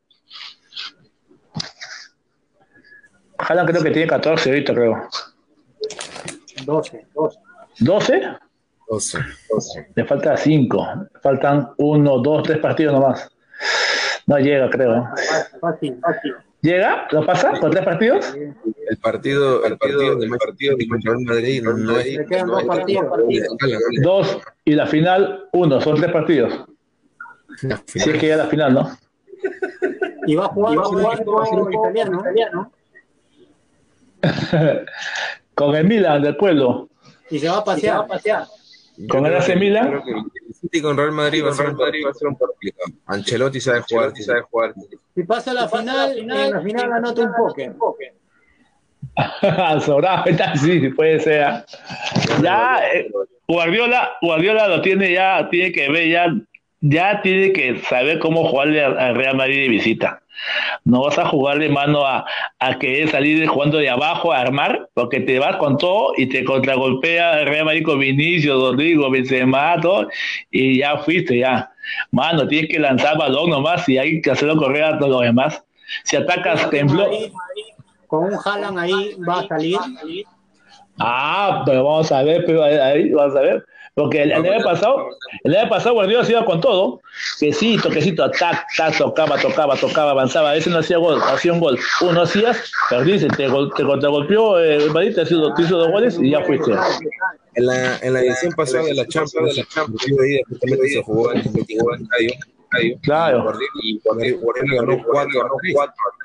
Haaland 3.38 3.68
creo 3.68 3.82
que 3.82 3.90
tiene 3.90 4.08
14 4.08 4.48
ahorita 4.48 4.74
creo. 4.74 5.08
12, 6.64 7.06
12. 7.14 7.38
¿12? 7.80 8.38
12, 8.88 9.18
12. 9.50 9.88
Le 9.94 10.04
falta 10.04 10.36
5. 10.36 10.86
Faltan 11.22 11.70
1, 11.78 12.18
2, 12.18 12.42
3 12.42 12.58
partidos 12.58 12.94
nomás. 12.94 13.28
No 14.26 14.38
llega, 14.38 14.68
creo. 14.70 15.08
Fácil, 15.60 15.98
fácil. 16.00 16.34
¿Llega? 16.62 17.06
¿Lo 17.12 17.24
pasa? 17.24 17.52
¿Con 17.60 17.70
tres 17.70 17.84
partidos? 17.84 18.34
El 18.34 18.96
partido, 18.98 19.64
el 19.64 19.78
partido 19.78 20.16
de 20.16 20.28
partido 20.28 20.76
de 20.76 20.88
contra 20.88 21.12
el 21.12 21.20
Madrid 21.20 21.62
no, 21.62 21.74
no. 21.74 21.96
Le 21.98 22.26
quedan 22.26 22.46
no 22.48 22.52
dos 22.54 22.62
es- 22.62 22.66
partidos. 22.66 23.06
Dos 24.02 24.38
y 24.64 24.72
la 24.72 24.86
final, 24.86 25.48
uno. 25.52 25.80
Son 25.80 25.94
tres 25.96 26.10
partidos. 26.10 26.64
Si 27.86 27.98
es 27.98 28.04
que 28.06 28.18
llega 28.18 28.34
a 28.34 28.38
la 28.38 28.46
final, 28.46 28.74
¿no? 28.74 28.98
Y 30.26 30.34
va 30.34 30.46
a 30.46 30.48
jugar 30.48 30.76
con 30.76 30.96
un 30.96 31.12
equipo 31.12 31.88
italiano. 31.88 32.72
Con 35.54 35.74
el 35.74 35.86
Milan 35.86 36.22
del 36.22 36.36
pueblo. 36.36 36.88
Y 37.30 37.38
se 37.38 37.48
va 37.48 37.58
a 37.58 37.64
pasear. 37.64 38.06
Con 39.08 39.26
el 39.26 39.36
AC 39.36 39.56
Milan. 39.56 40.02
City 40.60 40.80
con 40.80 40.96
Real 40.96 41.12
Madrid 41.12 41.44
va 41.44 41.50
a 41.50 41.54
ser 41.54 41.68
un 41.68 41.76
partido 41.76 42.10
complicado. 42.38 42.92
Ancelotti 43.06 43.60
sabe 43.60 43.82
jugar, 43.88 44.12
sabe 44.16 44.42
jugar. 44.42 44.74
Si 45.14 45.22
pasa 45.24 45.52
la 45.52 45.68
final, 45.68 46.18
en 46.18 46.50
la 46.50 46.60
final 46.60 46.92
anota 46.92 47.22
un 47.22 47.32
póker. 47.34 47.74
Sobrado, 49.84 50.24
está 50.26 50.56
sí, 50.56 50.88
puede 50.90 51.20
ser. 51.20 51.64
Ya, 52.42 52.80
eh, 52.92 53.10
Guardiola, 53.48 54.12
Guardiola 54.20 54.68
lo 54.68 54.82
tiene 54.82 55.12
ya, 55.12 55.48
tiene 55.50 55.72
que 55.72 55.88
ver 55.90 56.08
ya, 56.08 56.26
ya 56.88 57.20
tiene 57.22 57.52
que 57.52 57.80
saber 57.80 58.18
cómo 58.18 58.48
jugarle 58.48 58.84
al 58.84 58.98
al 58.98 59.14
Real 59.14 59.36
Madrid 59.36 59.62
de 59.62 59.68
visita. 59.68 60.22
No 60.84 61.02
vas 61.02 61.18
a 61.18 61.26
jugarle 61.26 61.68
mano 61.68 62.06
a, 62.06 62.26
a 62.58 62.78
querer 62.78 63.08
salir 63.10 63.46
jugando 63.46 63.78
de 63.78 63.88
abajo 63.88 64.32
a 64.32 64.40
armar, 64.40 64.88
porque 64.94 65.20
te 65.20 65.38
vas 65.38 65.56
con 65.56 65.78
todo 65.78 66.12
y 66.16 66.26
te 66.26 66.44
contragolpea 66.44 67.40
el 67.40 67.46
Real 67.46 67.64
Madrid 67.64 67.84
con 67.84 67.98
Vinicius, 67.98 68.54
Rodrigo, 68.54 69.10
Benzema, 69.10 69.80
todo, 69.80 70.08
y 70.50 70.78
ya 70.78 70.98
fuiste, 70.98 71.38
ya. 71.38 71.70
Mano, 72.10 72.46
tienes 72.46 72.70
que 72.70 72.78
lanzar 72.78 73.16
balón 73.16 73.50
nomás 73.50 73.88
y 73.88 73.98
hay 73.98 74.20
que 74.20 74.30
hacerlo 74.30 74.56
correr 74.56 74.84
a 74.84 74.98
todos 74.98 75.12
los 75.12 75.22
demás. 75.22 75.64
Si 76.04 76.16
atacas 76.16 76.68
bloque. 76.70 77.32
Con 78.06 78.24
un 78.24 78.38
Haaland 78.44 78.78
ahí 78.78 79.16
va 79.28 79.40
a 79.40 79.48
salir. 79.48 79.78
Ah, 80.98 81.62
pero 81.66 81.84
vamos 81.84 82.10
a 82.12 82.22
ver, 82.22 82.44
pero 82.46 82.62
ahí 82.62 83.10
vamos 83.10 83.36
a 83.36 83.40
ver. 83.40 83.66
Porque 83.96 84.22
el, 84.24 84.32
el 84.32 84.44
año 84.52 84.62
pasado, 84.62 85.08
el 85.42 85.56
año 85.56 85.70
pasado 85.70 85.94
Guardiola 85.94 86.22
se 86.22 86.32
iba 86.32 86.44
con 86.44 86.60
todo, 86.60 87.00
que 87.40 87.50
sí, 87.50 87.78
toquecito, 87.82 88.30
tac, 88.30 88.66
tac, 88.76 88.98
tocaba, 88.98 89.38
tocaba, 89.38 89.74
tocaba, 89.74 90.10
avanzaba, 90.10 90.50
a 90.50 90.52
veces 90.52 90.70
no 90.70 90.80
hacía 90.80 90.98
gol, 90.98 91.18
hacía 91.22 91.54
un 91.54 91.60
gol, 91.60 91.78
uno 92.02 92.20
hacías, 92.20 92.70
perdiste, 92.90 93.28
te, 93.28 93.48
gol- 93.48 93.72
te 93.74 93.84
contragolpeó 93.84 94.60
eh, 94.60 94.76
el 94.76 94.90
Madrid, 94.90 95.14
te 95.14 95.22
hizo, 95.22 95.54
te 95.54 95.62
hizo 95.62 95.78
dos 95.78 95.90
goles 95.90 96.18
y 96.20 96.28
ya 96.28 96.42
fuiste. 96.44 96.72
En 97.54 97.64
la, 97.66 97.96
en 98.00 98.12
la 98.12 98.20
edición 98.20 98.52
pasada 98.52 98.84
de 98.84 98.94
la 98.96 99.06
Champions, 99.06 99.54
de 99.56 100.30
ida 100.30 100.40
justamente 100.46 100.88
se 100.90 101.02
jugó 101.02 101.32
en 101.32 101.38
el 101.40 101.46
estadio. 101.46 102.32
Claro. 103.02 103.52
Y 103.82 103.98
Guardiola 104.04 104.36
Guardiola 104.42 104.82
ganó 104.82 105.02
4 105.10 105.42
a 105.42 105.48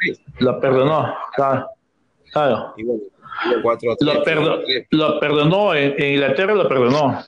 3. 0.01 0.19
Lo 0.39 0.59
perdonó, 0.59 1.15
claro. 1.37 1.67
claro. 2.33 2.73
Y 2.75 2.83
bueno, 2.83 3.01
4 3.63 3.91
a 3.93 3.95
3. 3.95 4.13
Lo, 4.13 4.23
perdo- 4.25 4.61
lo 4.89 5.19
perdonó, 5.21 5.73
en, 5.73 5.95
en 5.97 6.13
Inglaterra 6.15 6.53
lo 6.53 6.67
perdonó. 6.67 7.23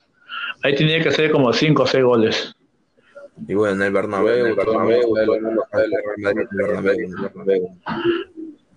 Ahí 0.63 0.75
tenía 0.75 1.01
que 1.01 1.09
hacer 1.09 1.31
como 1.31 1.51
cinco 1.53 1.83
o 1.83 1.87
seis 1.87 2.03
goles. 2.03 2.55
Y 3.47 3.53
bueno, 3.53 3.75
en 3.75 3.81
el 3.81 3.93
Bernabéu, 3.93 4.45
el 4.45 4.55
Bernabéu, 4.55 5.01
todo 5.01 5.35
el 5.35 5.41
mundo 5.41 5.63
sabe 5.71 5.85
el 5.85 5.91
Real 5.91 6.17
Madrid, 6.19 6.47
el 6.51 6.57
Bernabéu, 6.57 6.95
el 6.95 7.15
Bernabéu. 7.21 7.69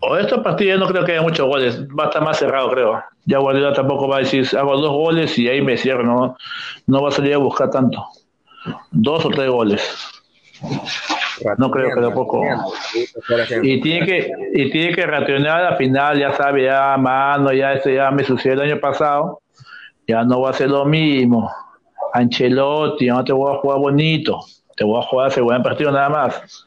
O 0.01 0.16
estos 0.16 0.43
partidos 0.43 0.78
no 0.80 0.87
creo 0.89 1.05
que 1.05 1.12
haya 1.12 1.22
muchos 1.22 1.47
goles, 1.47 1.87
va 1.89 2.05
a 2.05 2.07
estar 2.09 2.22
más 2.22 2.39
cerrado, 2.39 2.70
creo. 2.70 3.03
Ya 3.24 3.39
Guardiola 3.39 3.72
tampoco 3.72 4.09
va 4.09 4.16
a 4.16 4.20
decir, 4.20 4.47
hago 4.57 4.76
dos 4.76 4.93
goles 4.93 5.39
y 5.39 5.49
ahí 5.49 5.62
me 5.62 5.76
cierro, 5.76 6.03
no, 6.03 6.37
no 6.87 7.03
va 7.03 7.09
a 7.09 7.12
salir 7.12 7.34
a 7.34 7.39
buscar 7.39 7.70
tanto. 7.70 8.05
Dos 8.91 9.24
o 9.24 9.30
tres 9.30 9.51
goles. 9.51 10.12
No 11.59 11.70
creo 11.70 11.95
que 11.95 12.01
tampoco. 12.01 12.43
Y 13.62 13.80
tiene 13.80 14.07
que, 14.07 14.32
y 14.55 14.70
tiene 14.70 14.95
que 14.95 15.07
racionar 15.07 15.64
al 15.64 15.76
final, 15.76 16.18
ya 16.18 16.32
sabe, 16.32 16.64
ya 16.64 16.97
mano, 16.97 17.53
ya 17.53 17.74
este 17.74 17.95
ya 17.95 18.11
me 18.11 18.24
sucedió 18.24 18.55
el 18.55 18.72
año 18.72 18.80
pasado, 18.80 19.41
ya 20.07 20.24
no 20.24 20.41
va 20.41 20.51
a 20.51 20.55
ser 20.55 20.70
lo 20.70 20.84
mismo. 20.84 21.51
Ancelotti, 22.17 23.07
no 23.07 23.25
te 23.25 23.33
voy 23.33 23.55
a 23.55 23.59
jugar 23.59 23.79
bonito, 23.79 24.41
te 24.77 24.85
voy 24.85 24.99
a 24.99 25.07
jugar 25.07 25.29
ese 25.29 25.41
buen 25.41 25.62
partido 25.62 25.91
nada 25.91 26.09
más. 26.09 26.67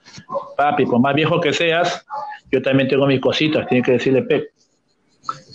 Papi, 0.55 0.85
por 0.85 0.99
más 0.99 1.15
viejo 1.15 1.39
que 1.39 1.53
seas, 1.53 2.05
yo 2.51 2.61
también 2.61 2.87
tengo 2.87 3.07
mis 3.07 3.19
cositas, 3.19 3.67
tiene 3.67 3.83
que 3.83 3.93
decirle 3.93 4.23
Pep. 4.23 4.49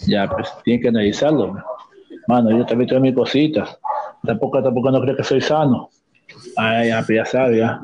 Ya, 0.07 0.29
pues, 0.29 0.53
tiene 0.65 0.81
que 0.81 0.89
analizarlo. 0.89 1.57
Mano, 2.27 2.51
yo 2.57 2.67
también 2.67 2.89
tengo 2.89 3.03
mis 3.03 3.15
cositas. 3.15 3.79
Tampoco, 4.25 4.63
tampoco 4.63 4.91
no 4.91 5.01
creo 5.01 5.17
que 5.17 5.25
soy 5.25 5.41
sano. 5.41 5.91
Ah, 6.57 6.85
ya, 6.85 7.03
pues 7.05 7.19
ya 7.19 7.25
sabe, 7.25 7.59
ya. 7.59 7.81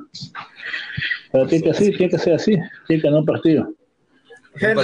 Pero 1.32 1.46
tiene 1.46 1.64
que 1.64 1.74
ser, 1.74 1.96
tiene 1.96 2.10
que 2.10 2.18
ser 2.18 2.34
así, 2.34 2.56
tiene 2.86 3.02
que 3.02 3.08
ganar 3.08 3.20
un 3.20 3.26
partido. 3.26 3.68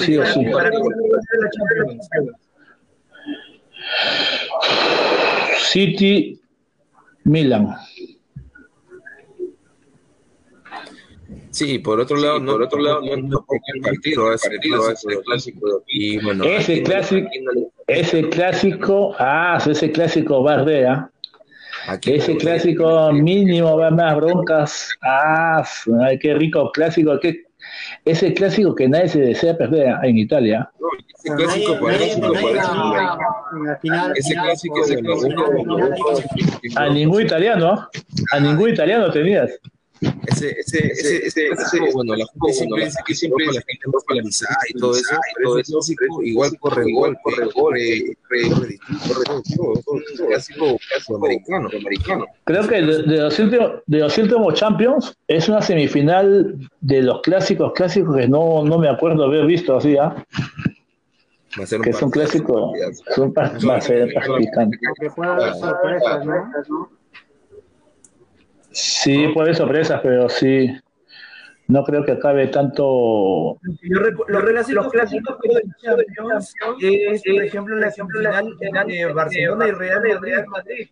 Sí 0.01 0.17
o 0.17 0.25
sí. 0.27 0.45
¿para 0.53 0.71
Champions? 0.71 2.09
City, 5.59 6.41
Milan. 7.27 7.75
Sí, 11.51 11.79
por 11.79 11.99
otro 12.01 12.17
lado, 12.19 12.39
no, 12.39 12.53
por 12.53 12.63
otro 12.63 12.79
lado, 12.81 13.01
no, 13.01 13.17
no 13.17 13.45
cualquier 13.47 13.83
partido, 13.83 14.33
es 14.33 14.43
partido, 14.43 14.91
es 14.91 15.05
el 15.09 15.21
clásico. 15.23 15.83
Y 15.89 16.23
bueno, 16.23 16.45
Ese 16.45 16.83
clásico, 16.83 17.27
aquí 17.29 17.41
no 17.41 17.53
le- 17.53 17.69
ese 17.89 18.29
clásico, 18.29 19.15
ah, 19.19 19.59
ese 19.67 19.91
clásico 19.91 20.43
bardea. 20.43 21.11
aquí 21.89 22.13
Ese 22.15 22.37
clásico 22.37 23.11
mínimo 23.13 23.77
va 23.77 23.91
más 23.91 24.17
broncas. 24.17 24.91
Ah, 25.03 25.65
qué 26.21 26.35
rico 26.35 26.71
clásico. 26.73 27.19
Qué, 27.21 27.46
ese 28.05 28.33
clásico 28.35 28.75
que 28.75 28.89
nadie 28.89 29.09
se 29.09 29.21
desea 29.21 29.57
perder 29.57 29.95
en 30.03 30.19
Italia. 30.19 30.71
Ese 31.25 31.35
clásico 31.35 31.75
Nadie- 31.75 31.81
parece, 31.81 32.21
Ese 34.17 34.35
clásico 34.35 34.81
es 34.83 34.91
el 34.91 35.07
A 36.77 36.89
ningún 36.89 37.23
italiano, 37.23 37.89
a 38.33 38.41
ningún 38.41 38.71
italiano 38.71 39.11
tenías. 39.11 39.51
Ese, 40.27 40.51
ese, 40.61 40.87
ese, 40.93 41.27
ese, 41.27 41.49
ese, 41.49 41.81
bueno, 41.95 42.15
la 42.17 42.27
gente 42.27 42.53
siempre 42.53 42.85
dice 42.85 42.99
que 43.07 43.15
siempre 43.15 43.47
la 43.47 43.53
gente 43.53 43.87
polarizada 44.07 44.57
y 44.69 44.79
todo 44.79 44.95
eso, 44.95 45.17
todo 45.43 45.59
eso, 45.59 45.81
igual 46.23 46.51
corre 46.59 46.91
igual, 46.91 47.17
corre, 47.23 47.47
todo, 47.55 47.71
clásico, 50.29 50.79
clásico 50.89 51.17
americano, 51.17 51.69
americano. 51.75 52.27
Creo 52.45 52.69
que 52.69 52.83
de, 52.83 53.17
los 53.17 53.39
últimos, 53.39 53.71
de 53.87 53.99
los 53.99 54.19
últimos 54.19 54.55
Champions 54.55 55.17
es 55.27 55.49
una 55.49 55.63
semifinal 55.63 56.59
de 56.81 57.03
los 57.03 57.23
clásicos, 57.23 57.73
clásicos 57.73 58.17
que 58.17 58.29
no, 58.29 58.65
no 58.65 58.79
me 58.79 58.89
acuerdo 58.91 59.25
haber 59.25 59.47
visto 59.47 59.77
así, 59.77 59.97
¿ah? 59.97 60.15
Va 61.59 61.65
a 61.65 61.67
ser 61.67 61.79
un 61.81 61.85
que 61.85 61.93
clásicos, 62.11 62.73
son 63.15 63.33
pa- 63.33 63.53
va 63.67 63.77
a 63.77 63.81
ser 63.81 64.13
partido. 64.13 64.71
Que 65.01 65.11
pueda 65.11 65.37
haber 65.37 65.55
sorpresas, 65.55 66.27
¿no? 66.27 66.91
Sí, 68.77 69.29
puede 69.29 69.47
haber 69.47 69.57
sorpresas, 69.57 70.01
pero 70.03 70.29
sí. 70.29 70.71
No 71.69 71.83
creo 71.83 72.05
que 72.05 72.13
acabe 72.13 72.47
tanto. 72.49 73.59
Los 74.29 74.45
clásicos 74.45 74.93
clásicos 74.93 75.39
de 75.41 75.63
Champions 75.83 76.55
es, 76.81 77.23
por 77.23 77.43
ejemplo, 77.43 77.77
la 77.77 77.91
final 77.91 78.87
de 78.87 79.07
Barcelona 79.07 79.69
y 79.69 79.71
Real 79.71 80.03
Madrid, 80.49 80.89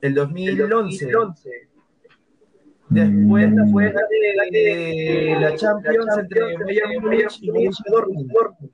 el 0.00 0.14
2011. 0.14 1.10
Después, 2.90 3.56
después 3.56 3.94
de, 4.52 5.36
la 5.40 5.54
Champions 5.56 6.16
entre 6.16 6.56
Bayern 6.58 7.02
Múnich 7.02 7.38
y 7.40 7.50
Borussia 7.50 7.84
Dortmund. 7.90 8.70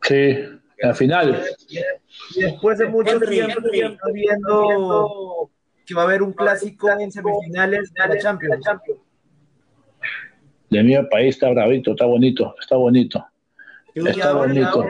Sí, 0.00 0.38
la 0.78 0.94
final. 0.94 1.44
Y 2.34 2.40
después 2.40 2.78
de 2.78 2.86
mucho 2.86 3.20
tiempo 3.20 3.60
viendo 4.12 5.50
que 5.86 5.94
va 5.94 6.02
a 6.02 6.04
haber 6.04 6.22
un 6.22 6.32
clásico 6.32 6.90
en 6.90 7.10
semifinales 7.10 7.92
de 7.92 8.08
la 8.08 8.18
Champions. 8.18 8.64
De 10.70 10.82
mi 10.82 10.96
país 11.08 11.34
está 11.36 11.50
bravito, 11.50 11.92
está 11.92 12.06
bonito, 12.06 12.54
está 12.60 12.76
bonito. 12.76 13.24
Está 13.94 14.32
bonito. 14.32 14.84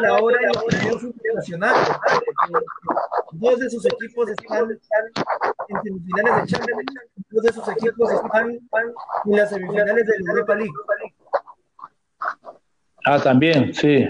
la 0.00 0.14
hora 0.22 0.38
internacional. 1.02 1.74
Dos 3.32 3.58
de 3.58 3.68
sus 3.68 3.84
equipos 3.84 4.30
están 4.30 4.70
en 4.70 5.82
semifinales 5.82 6.36
de 6.36 6.46
Champions. 6.46 6.84
Dos 7.30 7.42
de 7.42 7.52
sus 7.52 7.68
equipos 7.68 8.10
están 8.10 8.50
en 8.50 8.60
las 9.26 9.50
semifinales 9.50 10.06
de 10.06 10.18
la 10.18 10.32
Europa 10.32 10.54
League. 10.54 10.72
Ah, 13.04 13.20
también, 13.22 13.74
sí. 13.74 14.08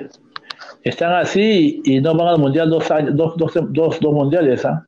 Están 0.85 1.14
así 1.14 1.80
y 1.82 1.99
no 2.01 2.14
van 2.14 2.28
al 2.28 2.39
mundial 2.39 2.68
dos 2.68 2.91
años, 2.91 3.16
dos, 3.16 3.35
dos, 3.39 3.53
dos, 3.70 3.99
dos 3.99 4.12
mundiales, 4.12 4.66
¿ah? 4.66 4.87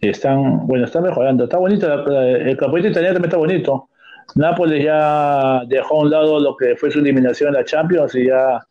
Están, 0.00 0.66
bueno, 0.66 0.86
está 0.86 1.02
mejorando. 1.02 1.44
Está 1.44 1.58
bonito, 1.58 1.86
el 1.92 2.56
campeonato 2.56 2.88
italiano 2.88 3.14
también 3.14 3.24
está 3.24 3.36
bonito. 3.36 3.88
Nápoles 4.36 4.84
ya 4.84 5.62
dejó 5.66 5.96
a 5.96 6.02
un 6.04 6.10
lado 6.10 6.40
lo 6.40 6.56
que 6.56 6.76
fue 6.76 6.90
su 6.90 7.00
eliminación 7.00 7.48
en 7.48 7.54
la 7.54 7.64
Champions 7.64 8.14
y 8.14 8.26
ya, 8.26 8.66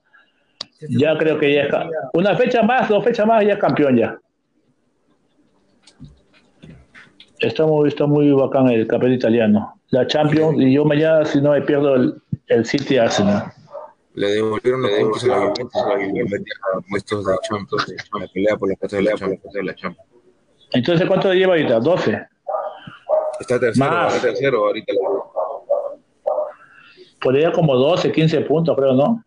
ya 0.89 1.17
creo 1.17 1.38
que 1.38 1.53
ya 1.53 1.63
es, 1.63 1.75
una 2.13 2.36
fecha 2.36 2.63
más, 2.63 2.89
dos 2.89 3.03
fechas 3.03 3.28
más 3.28 3.45
ya 3.45 3.59
campeón 3.59 3.97
ya. 3.97 4.17
Está 7.39 7.67
muy, 7.67 7.89
está 7.89 8.07
muy 8.07 8.32
bacán 8.32 8.69
el 8.69 8.88
campeonato 8.88 9.17
italiano. 9.17 9.80
La 9.89 10.07
Champions, 10.07 10.57
y 10.59 10.73
yo 10.73 10.86
mañana 10.86 11.23
si 11.23 11.39
no 11.39 11.51
me 11.51 11.61
pierdo 11.61 11.95
el, 11.95 12.15
el 12.47 12.65
City 12.65 12.97
Arsenal. 12.97 13.51
Le 14.18 14.30
devolvieron 14.32 14.82
los 14.82 14.91
puntos 14.91 15.24
a 15.26 15.28
la 15.28 15.53
Juventus 16.09 16.41
puestos 16.89 17.24
de 17.24 17.36
Champions, 17.47 17.95
la 18.20 18.28
pelea 18.28 18.57
por 18.57 18.68
la 18.68 18.76
casa 18.76 18.97
de 18.97 19.03
la 19.03 19.76
Champions. 19.76 20.09
Entonces, 20.72 21.07
¿cuánto 21.07 21.32
lleva 21.34 21.53
ahorita? 21.53 21.80
¿12? 21.80 22.28
Está 23.39 23.59
tercero, 23.59 24.07
está 24.07 24.20
tercero 24.20 24.65
ahorita. 24.65 24.91
Podría 27.22 27.51
como 27.51 27.76
12, 27.76 28.11
15 28.11 28.41
puntos, 28.41 28.76
creo, 28.76 28.93
¿no? 28.93 29.24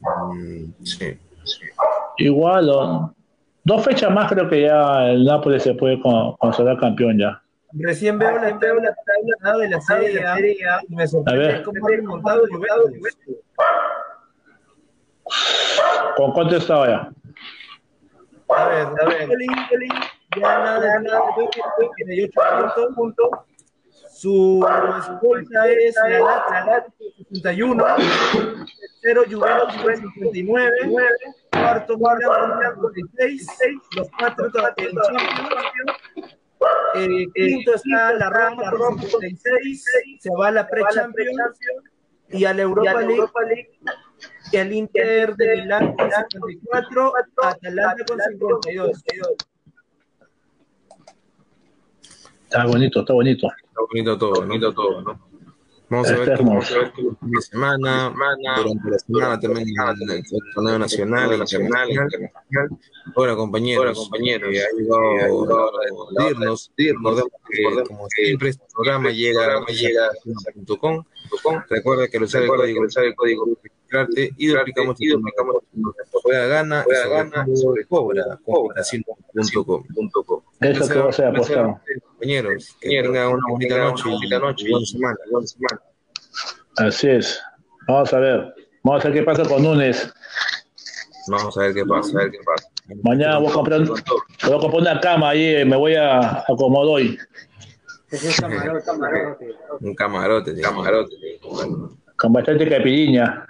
Mm, 0.00 0.84
sí, 0.84 1.16
Igual, 2.18 2.66
dos 3.62 3.84
fechas 3.84 4.10
más 4.10 4.28
creo 4.32 4.48
que 4.48 4.62
ya 4.62 5.10
el 5.10 5.24
Nápoles 5.24 5.62
se 5.62 5.74
puede 5.74 6.00
considerar 6.00 6.80
campeón 6.80 7.18
ya. 7.20 7.40
Recién 7.78 8.18
veo 8.18 8.32
la, 8.32 8.58
tabla 8.58 9.58
de 9.58 9.68
la 9.68 9.80
serie 9.80 10.24
A 10.24 10.80
y 10.88 10.94
me 10.94 11.06
sorprende 11.06 11.62
cómo 11.62 11.86
ha 11.86 11.90
remontado 11.90 12.44
el 12.44 12.50
Juventus. 12.50 13.18
¿Con 16.16 16.32
cuánto 16.32 16.56
estaba 16.56 16.86
ya? 16.86 17.12
A 18.48 18.68
ver, 18.68 18.86
a 18.86 19.04
ver. 19.06 19.28
Ya 20.36 20.58
nada, 20.58 21.00
nada, 21.00 21.22
8 21.36 22.94
puntos. 22.94 23.28
Su 24.10 24.66
escolta 24.98 25.68
es 25.68 25.94
la 25.96 26.86
61. 27.28 27.84
Tercero, 29.02 29.24
Juventus 29.30 30.12
59. 30.14 30.72
Cuarto, 31.52 31.98
Milan 31.98 32.74
56. 32.94 33.76
Los 33.96 34.08
cuatro 34.18 34.46
en 34.46 34.52
Champions. 34.52 36.35
Eh, 36.94 37.26
quinto 37.34 37.74
está 37.74 38.14
la 38.14 38.30
Roma 38.30 38.70
con 38.70 38.98
56. 38.98 39.84
Se 40.20 40.30
va 40.38 40.48
a 40.48 40.50
la 40.52 40.68
pre-Champions. 40.68 41.58
Y 42.30 42.44
a 42.44 42.52
la 42.52 42.62
Europa 42.62 43.02
League 43.02 43.70
el 44.52 44.72
Inter 44.72 45.36
de 45.36 45.56
Milán 45.56 45.94
con 45.96 46.10
54, 46.10 47.12
Atalanta 47.42 48.04
con 48.04 48.18
52. 48.20 49.04
Está 52.44 52.66
bonito, 52.66 53.00
está 53.00 53.12
bonito. 53.12 53.48
Está 53.48 53.80
bonito 53.90 54.18
todo, 54.18 54.34
bonito 54.34 54.72
todo, 54.72 55.02
¿no? 55.02 55.35
Vamos 55.88 56.10
a 56.10 56.16
ver 56.16 56.36
cómo 56.36 56.60
de 56.60 57.42
semana, 57.42 58.12
durante 58.56 58.90
la 58.90 58.98
semana 58.98 59.38
también 59.38 59.68
en 59.68 60.10
el 60.10 60.22
torneo 60.52 60.78
nacional, 60.80 61.32
el 61.32 61.38
nacional, 61.38 61.90
internacional. 61.90 62.68
Bueno, 63.14 63.36
compañeros, 63.36 63.84
Hola, 63.84 63.94
compañeros, 63.94 64.50
ya 64.52 64.62
ha 64.62 64.76
llegado 64.76 65.46
la 65.46 65.54
hora 65.54 65.78
de 66.18 66.30
irnos. 66.30 66.72
Como 67.86 68.08
siempre, 68.08 68.48
este 68.48 68.64
programa 68.74 69.10
llega 69.10 69.56
a 69.56 69.64
.com. 70.80 71.04
Recuerda 71.68 72.08
que 72.08 72.18
usar 72.18 72.42
el 72.42 72.48
código, 72.48 72.84
usar 72.84 73.04
el 73.04 73.14
código 73.14 73.44
registrarte 73.62 74.32
y 74.36 74.48
duplicamos 74.48 74.96
juega 76.22 76.46
gana, 76.46 76.82
juega 76.82 77.06
gana, 77.08 77.46
cobra, 77.88 78.38
cobra, 78.44 78.84
.com. 79.64 79.82
Eso 80.60 80.88
que 80.88 80.98
va 80.98 81.10
a 81.10 81.12
ser 81.12 81.26
apostado 81.26 81.80
compañeros. 82.16 82.76
Que 82.80 83.02
tengan 83.02 83.28
una 83.28 83.48
bonita 83.48 83.78
noche, 83.78 84.08
bonita 84.08 84.38
noche 84.38 84.66
y 84.66 84.70
buena 84.70 84.86
semana, 84.86 85.16
buena 85.30 85.46
semana. 85.46 85.80
Así 86.76 87.08
es. 87.08 87.42
Vamos 87.86 88.12
a 88.12 88.18
ver. 88.18 88.54
Vamos 88.82 89.04
a 89.04 89.08
ver 89.08 89.18
qué 89.18 89.22
pasa 89.24 89.44
con 89.44 89.62
Nunes. 89.62 90.12
Vamos 91.28 91.56
a 91.56 91.60
ver 91.62 91.74
qué 91.74 91.84
pasa, 91.84 92.18
a 92.18 92.22
ver 92.22 92.30
qué 92.30 92.38
pasa. 92.44 92.68
Mañana 93.02 93.38
voy 93.38 93.48
a 93.48 93.52
comprar, 93.52 93.84
voy 93.84 93.98
a 93.98 94.58
comprar 94.58 94.80
una 94.80 95.00
cama 95.00 95.30
ahí, 95.30 95.64
me 95.64 95.76
voy 95.76 95.94
a 95.94 96.44
acomodar 96.46 96.88
hoy. 96.88 97.18
un 99.80 99.94
camarote, 99.94 100.52
un 100.52 100.60
camarote. 100.60 101.40
Con 102.16 102.32
bastante 102.32 102.68
capiriña. 102.68 103.46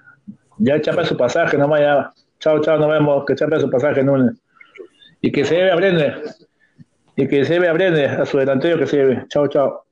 Ya 0.59 0.81
chapa 0.81 1.05
su 1.05 1.17
pasaje, 1.17 1.59
no 1.59 1.69
vaya. 1.69 2.11
Chao, 2.39 2.61
chao, 2.63 2.79
nos 2.79 2.89
vemos. 2.89 3.25
Que 3.27 3.35
chapa 3.35 3.61
su 3.61 3.69
pasaje, 3.69 4.03
Nunes. 4.03 4.37
Y 5.21 5.31
que 5.31 5.45
se 5.45 5.55
debe 5.55 5.73
aprender 5.73 6.23
y 7.17 7.27
que 7.27 7.45
se 7.45 7.59
ve 7.59 7.69
a 7.69 7.73
Brende, 7.73 8.07
a 8.07 8.27
su 8.27 8.39
delantero 8.39 8.79
que 8.79 8.87
se 8.87 9.05
ve. 9.05 9.25
Chao, 9.29 9.49
chao. 9.49 9.86